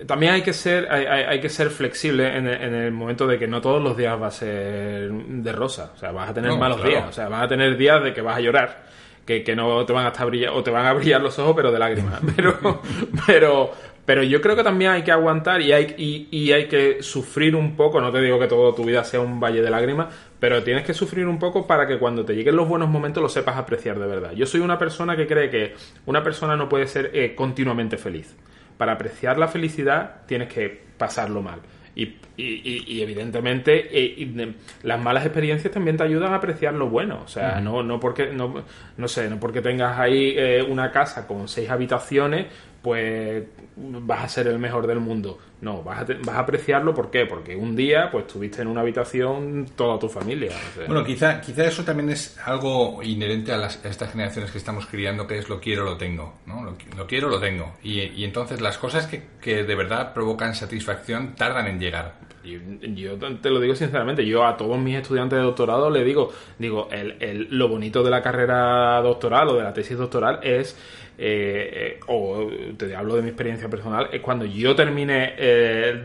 también 0.06 0.34
hay 0.34 0.42
que 0.42 0.54
ser, 0.54 0.92
hay, 0.92 1.40
que 1.40 1.50
ser 1.50 1.70
flexible 1.70 2.36
en 2.36 2.48
el, 2.48 2.92
momento 2.92 3.28
de 3.28 3.38
que 3.38 3.48
no 3.48 3.62
todos 3.62 3.82
los 3.82 3.96
días 3.98 4.20
va 4.20 4.28
a 4.28 4.32
ser 4.32 5.12
de 5.12 5.52
rosa. 5.52 5.92
O 5.96 5.98
sea, 5.98 6.12
vas 6.12 6.30
a 6.30 6.34
tener 6.34 6.52
malos 6.58 6.84
días. 6.84 7.06
O 7.08 7.12
sea, 7.12 7.30
vas 7.30 7.44
a 7.44 7.48
tener 7.48 7.78
días 7.78 8.04
de 8.04 8.14
que 8.14 8.22
vas 8.22 8.38
a 8.38 8.42
llorar. 8.42 8.84
Que, 9.26 9.56
no 9.56 9.86
te 9.86 9.94
van 9.94 10.06
a 10.06 10.10
estar 10.10 10.28
brillar, 10.28 10.52
o 10.52 10.62
te 10.62 10.72
van 10.72 10.86
a 10.86 10.94
brillar 10.94 11.22
los 11.22 11.38
ojos, 11.40 11.54
pero 11.56 11.72
de 11.72 11.80
lágrimas. 11.80 12.20
Pero, 12.36 12.82
pero, 13.26 13.72
pero 14.06 14.24
yo 14.24 14.42
creo 14.42 14.58
que 14.58 14.64
también 14.64 14.92
hay 14.92 15.04
que 15.04 15.12
aguantar 15.12 15.62
y 15.62 15.72
hay, 15.72 15.96
y, 15.98 16.52
hay 16.52 16.68
que 16.68 17.02
sufrir 17.02 17.56
un 17.56 17.76
poco. 17.76 18.02
No 18.02 18.12
te 18.12 18.20
digo 18.20 18.40
que 18.40 18.48
toda 18.48 18.76
tu 18.76 18.84
vida 18.84 19.04
sea 19.04 19.22
un 19.22 19.40
valle 19.40 19.62
de 19.62 19.70
lágrimas, 19.70 20.14
pero 20.42 20.64
tienes 20.64 20.84
que 20.84 20.96
sufrir 20.96 21.28
un 21.28 21.38
poco 21.38 21.68
para 21.68 21.86
que 21.86 22.00
cuando 22.00 22.26
te 22.26 22.34
lleguen 22.34 22.56
los 22.56 22.68
buenos 22.68 22.90
momentos 22.90 23.22
lo 23.22 23.30
sepas 23.30 23.58
apreciar 23.58 24.00
de 24.00 24.08
verdad. 24.08 24.32
Yo 24.32 24.48
soy 24.48 24.60
una 24.62 24.80
persona 24.80 25.16
que 25.16 25.28
cree 25.28 25.52
que 25.52 25.76
una 26.08 26.24
persona 26.24 26.56
no 26.56 26.68
puede 26.68 26.88
ser 26.88 27.12
eh, 27.14 27.36
continuamente 27.36 27.96
feliz. 27.96 28.36
Para 28.76 28.94
apreciar 28.94 29.38
la 29.38 29.48
felicidad 29.48 30.22
tienes 30.26 30.52
que 30.52 30.82
pasarlo 30.98 31.44
mal. 31.44 31.60
Y, 31.94 32.16
y, 32.38 33.02
evidentemente 33.02 33.90
eh, 33.92 34.56
las 34.82 35.00
malas 35.00 35.26
experiencias 35.26 35.72
también 35.74 35.98
te 35.98 36.04
ayudan 36.04 36.34
a 36.34 36.38
apreciar 36.38 36.74
lo 36.74 36.90
bueno. 36.90 37.22
O 37.24 37.28
sea, 37.28 37.62
no, 37.62 37.84
no 37.84 38.00
porque 38.00 38.32
no, 38.32 38.64
no 38.98 39.08
sé, 39.08 39.30
no 39.30 39.40
porque 39.40 39.62
tengas 39.62 40.00
ahí 40.00 40.34
eh, 40.36 40.64
una 40.64 40.92
casa 40.92 41.28
con 41.28 41.48
seis 41.48 41.70
habitaciones, 41.70 42.48
pues 42.82 43.44
vas 43.76 44.24
a 44.24 44.28
ser 44.28 44.48
el 44.48 44.58
mejor 44.58 44.88
del 44.88 45.02
mundo. 45.02 45.38
No, 45.62 45.84
vas 45.84 46.00
a, 46.00 46.06
vas 46.26 46.36
a 46.36 46.40
apreciarlo, 46.40 46.94
¿por 46.94 47.12
qué? 47.12 47.28
Porque 47.28 47.56
un 47.56 47.76
día 47.76 48.10
pues 48.12 48.26
estuviste 48.26 48.64
en 48.64 48.68
una 48.68 48.82
habitación 48.82 49.68
toda 49.76 50.00
tu 50.00 50.10
familia. 50.10 50.52
Bueno, 50.88 51.06
quizá, 51.06 51.40
quizá 51.40 51.66
eso 51.66 51.84
también 51.84 52.10
es 52.10 52.38
algo 52.44 53.02
inherente 53.04 53.52
a, 53.52 53.58
las, 53.58 53.84
estas 53.86 54.12
generaciones 54.12 54.52
que 54.52 54.58
estamos 54.58 54.88
criando, 54.88 55.28
que 55.28 55.38
es 55.38 55.50
lo 55.50 55.60
quiero, 55.60 55.86
lo 55.86 55.98
tengo. 55.98 56.34
¿no? 56.48 56.64
Lo, 56.98 57.06
quiero, 57.06 57.30
lo 57.30 57.40
tengo. 57.40 57.74
Y, 57.84 58.02
y, 58.02 58.24
entonces 58.24 58.60
las 58.60 58.80
cosas 58.80 59.06
que, 59.06 59.22
que 59.40 59.64
de 59.64 59.76
verdad 59.76 60.14
provocan 60.14 60.56
satisfacción 60.56 61.36
tardan 61.36 61.68
en 61.68 61.80
llegar. 61.80 62.16
Yo, 62.44 63.18
te 63.40 63.52
lo 63.52 63.60
digo 63.60 63.76
sinceramente, 63.76 64.26
yo 64.26 64.44
a 64.44 64.58
todos 64.58 64.80
mis 64.80 64.96
estudiantes 64.96 65.38
de 65.38 65.44
doctorado 65.44 65.92
le 65.92 66.04
digo, 66.04 66.32
digo, 66.58 66.90
el, 66.92 67.18
el, 67.20 67.48
lo 67.52 67.68
bonito 67.68 68.02
de 68.02 68.10
la 68.10 68.24
carrera 68.24 69.00
doctoral 69.02 69.50
o 69.50 69.58
de 69.58 69.64
la 69.64 69.74
tesis 69.74 69.96
doctoral 69.96 70.40
es 70.42 70.76
eh, 71.24 72.00
o 72.08 72.50
te 72.76 72.96
hablo 72.96 73.16
de 73.16 73.22
mi 73.22 73.28
experiencia 73.28 73.70
personal, 73.70 74.10
es 74.12 74.22
cuando 74.22 74.44
yo 74.46 74.76
terminé 74.76 75.36
eh, 75.38 75.51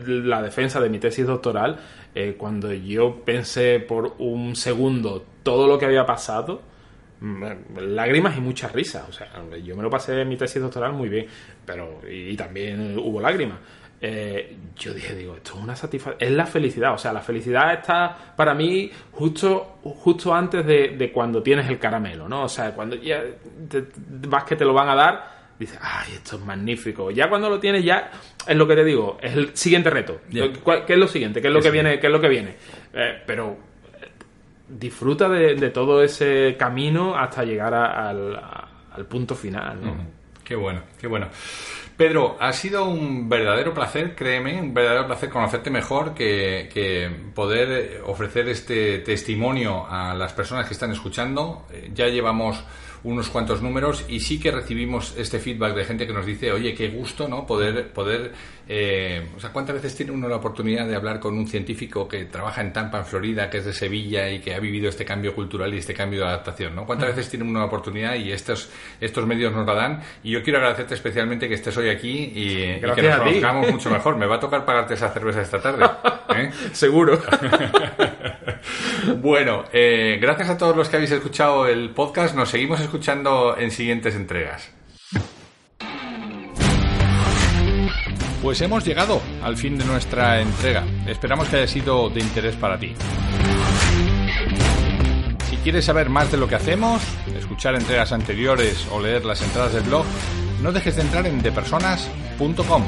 la 0.05 0.41
defensa 0.41 0.79
de 0.79 0.89
mi 0.89 0.99
tesis 0.99 1.25
doctoral, 1.25 1.77
eh, 2.15 2.35
cuando 2.37 2.73
yo 2.73 3.23
pensé 3.23 3.79
por 3.79 4.15
un 4.19 4.55
segundo 4.55 5.25
todo 5.43 5.67
lo 5.67 5.77
que 5.77 5.85
había 5.85 6.05
pasado, 6.05 6.61
mm, 7.19 7.43
lágrimas 7.79 8.37
y 8.37 8.41
mucha 8.41 8.67
risa. 8.67 9.05
O 9.09 9.11
sea, 9.11 9.29
yo 9.63 9.75
me 9.75 9.83
lo 9.83 9.89
pasé 9.89 10.21
en 10.21 10.29
mi 10.29 10.37
tesis 10.37 10.61
doctoral 10.61 10.93
muy 10.93 11.09
bien, 11.09 11.27
pero 11.65 12.01
y 12.09 12.35
también 12.35 12.97
hubo 12.97 13.21
lágrimas. 13.21 13.59
Eh, 13.99 14.55
yo 14.75 14.93
dije, 14.93 15.15
digo, 15.15 15.35
esto 15.35 15.53
es 15.55 15.63
una 15.63 15.75
satisfacción, 15.75 16.29
es 16.29 16.35
la 16.35 16.45
felicidad, 16.45 16.93
o 16.93 16.99
sea, 16.99 17.11
la 17.11 17.21
felicidad 17.21 17.73
está 17.73 18.15
para 18.35 18.53
mí 18.53 18.91
justo, 19.11 19.79
justo 19.81 20.35
antes 20.35 20.63
de, 20.67 21.11
cuando 21.11 21.41
tienes 21.41 21.67
el 21.67 21.79
caramelo, 21.79 22.29
¿no? 22.29 22.43
O 22.43 22.49
sea, 22.49 22.75
cuando 22.75 22.95
ya 22.95 23.23
vas 24.27 24.43
que 24.43 24.55
te 24.55 24.65
lo 24.65 24.73
van 24.73 24.89
a 24.89 24.95
dar, 24.95 25.36
dices, 25.59 25.79
ay, 25.81 26.13
esto 26.13 26.37
es 26.37 26.41
magnífico. 26.43 27.11
Ya 27.11 27.29
cuando 27.29 27.49
lo 27.49 27.59
tienes, 27.59 27.83
ya 27.83 28.11
es 28.45 28.55
lo 28.55 28.67
que 28.67 28.75
te 28.75 28.83
digo, 28.83 29.17
es 29.21 29.33
el 29.33 29.55
siguiente 29.55 29.89
reto. 29.89 30.21
¿Qué 30.31 30.93
es 30.93 30.99
lo 30.99 31.07
siguiente? 31.07 31.41
¿Qué 31.41 31.47
es 31.47 31.53
lo 31.53 31.61
que 31.61 31.71
viene? 31.71 31.99
¿Qué 31.99 32.07
es 32.07 32.13
lo 32.13 32.21
que 32.21 32.29
viene? 32.29 32.55
Eh, 32.93 33.23
pero 33.25 33.57
eh, 34.01 34.07
disfruta 34.67 35.29
de, 35.29 35.69
todo 35.69 36.03
ese 36.03 36.55
camino 36.57 37.17
hasta 37.17 37.43
llegar 37.43 37.73
al, 37.73 39.05
punto 39.07 39.35
final, 39.35 39.79
¿no? 39.83 40.17
Qué 40.43 40.55
bueno, 40.55 40.81
qué 40.99 41.07
bueno. 41.07 41.27
Pedro, 41.97 42.37
ha 42.39 42.53
sido 42.53 42.85
un 42.85 43.27
verdadero 43.27 43.73
placer, 43.73 44.15
créeme, 44.15 44.61
un 44.61 44.71
verdadero 44.71 45.07
placer 45.07 45.29
conocerte 45.29 45.71
mejor, 45.71 46.13
que, 46.13 47.11
poder 47.33 48.01
ofrecer 48.05 48.47
este 48.47 48.99
testimonio 48.99 49.85
a 49.89 50.13
las 50.13 50.31
personas 50.31 50.67
que 50.67 50.73
están 50.73 50.91
escuchando. 50.91 51.65
Eh, 51.71 51.89
ya 51.93 52.07
llevamos 52.07 52.63
unos 53.03 53.29
cuantos 53.29 53.61
números 53.61 54.05
y 54.07 54.19
sí 54.19 54.39
que 54.39 54.51
recibimos 54.51 55.15
este 55.17 55.39
feedback 55.39 55.75
de 55.75 55.85
gente 55.85 56.07
que 56.07 56.13
nos 56.13 56.25
dice, 56.25 56.51
oye, 56.51 56.73
qué 56.73 56.89
gusto, 56.89 57.27
¿no? 57.27 57.45
Poder, 57.45 57.91
poder, 57.91 58.33
eh, 58.67 59.27
o 59.35 59.39
sea, 59.39 59.51
¿cuántas 59.51 59.75
veces 59.75 59.95
tiene 59.95 60.11
uno 60.11 60.27
la 60.27 60.37
oportunidad 60.37 60.87
de 60.87 60.95
hablar 60.95 61.19
con 61.19 61.37
un 61.37 61.47
científico 61.47 62.07
que 62.07 62.25
trabaja 62.25 62.61
en 62.61 62.73
Tampa, 62.73 62.99
en 62.99 63.05
Florida, 63.05 63.49
que 63.49 63.59
es 63.59 63.65
de 63.65 63.73
Sevilla 63.73 64.29
y 64.29 64.39
que 64.39 64.53
ha 64.53 64.59
vivido 64.59 64.89
este 64.89 65.05
cambio 65.05 65.33
cultural 65.33 65.73
y 65.73 65.77
este 65.77 65.93
cambio 65.93 66.21
de 66.21 66.27
adaptación, 66.27 66.75
¿no? 66.75 66.85
¿Cuántas 66.85 67.09
veces 67.09 67.29
tiene 67.29 67.45
uno 67.45 67.59
la 67.59 67.65
oportunidad 67.65 68.15
y 68.15 68.31
estos, 68.31 68.69
estos 68.99 69.25
medios 69.25 69.53
nos 69.53 69.65
la 69.65 69.73
dan? 69.73 70.01
Y 70.23 70.31
yo 70.31 70.43
quiero 70.43 70.59
agradecerte 70.59 70.95
especialmente 70.95 71.47
que 71.47 71.55
estés 71.55 71.75
hoy 71.77 71.89
aquí 71.89 72.31
y, 72.35 72.79
que 72.79 73.01
nos 73.01 73.17
conozcamos 73.19 73.71
mucho 73.71 73.89
mejor. 73.89 74.17
Me 74.17 74.25
va 74.25 74.35
a 74.35 74.39
tocar 74.39 74.65
pagarte 74.65 74.95
esa 74.95 75.09
cerveza 75.09 75.41
esta 75.41 75.61
tarde. 75.61 75.85
¿eh? 76.35 76.51
Seguro. 76.71 77.19
bueno, 79.17 79.63
eh, 79.71 80.17
gracias 80.21 80.49
a 80.49 80.57
todos 80.57 80.75
los 80.75 80.89
que 80.89 80.97
habéis 80.97 81.11
escuchado 81.11 81.67
el 81.67 81.89
podcast. 81.91 82.35
Nos 82.35 82.49
seguimos 82.49 82.79
escuchando 82.87 83.57
en 83.57 83.69
siguientes 83.69 84.15
entregas. 84.15 84.69
Pues 88.41 88.61
hemos 88.61 88.85
llegado 88.85 89.21
al 89.43 89.57
fin 89.57 89.77
de 89.77 89.83
nuestra 89.83 90.39
entrega. 90.39 90.85
Esperamos 91.05 91.49
que 91.49 91.57
haya 91.57 91.67
sido 91.67 92.09
de 92.09 92.21
interés 92.21 92.55
para 92.55 92.79
ti. 92.79 92.95
Si 95.49 95.57
quieres 95.57 95.83
saber 95.83 96.09
más 96.09 96.31
de 96.31 96.37
lo 96.37 96.47
que 96.47 96.55
hacemos, 96.55 97.01
escuchar 97.37 97.75
entregas 97.75 98.13
anteriores 98.13 98.87
o 98.89 99.01
leer 99.01 99.25
las 99.25 99.41
entradas 99.41 99.73
del 99.73 99.83
blog, 99.83 100.05
no 100.61 100.71
dejes 100.71 100.95
de 100.95 101.01
entrar 101.01 101.27
en 101.27 101.41
depersonas.com. 101.41 102.83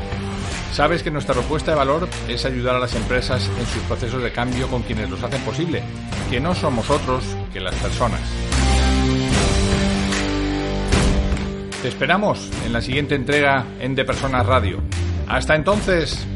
Sabes 0.71 1.03
que 1.03 1.11
nuestra 1.11 1.33
propuesta 1.33 1.71
de 1.71 1.77
valor 1.77 2.07
es 2.29 2.45
ayudar 2.45 2.75
a 2.75 2.79
las 2.79 2.95
empresas 2.95 3.49
en 3.59 3.65
sus 3.65 3.81
procesos 3.83 4.23
de 4.23 4.31
cambio 4.31 4.69
con 4.69 4.83
quienes 4.83 5.09
los 5.09 5.21
hacen 5.23 5.41
posible, 5.41 5.83
que 6.29 6.39
no 6.39 6.55
somos 6.55 6.89
otros 6.89 7.25
que 7.51 7.59
las 7.59 7.75
personas. 7.75 8.21
Te 11.82 11.88
esperamos 11.88 12.51
en 12.65 12.73
la 12.73 12.82
siguiente 12.82 13.15
entrega 13.15 13.65
en 13.80 13.95
De 13.95 14.03
Personas 14.03 14.45
Radio. 14.45 14.82
Hasta 15.30 15.55
entonces, 15.55 16.27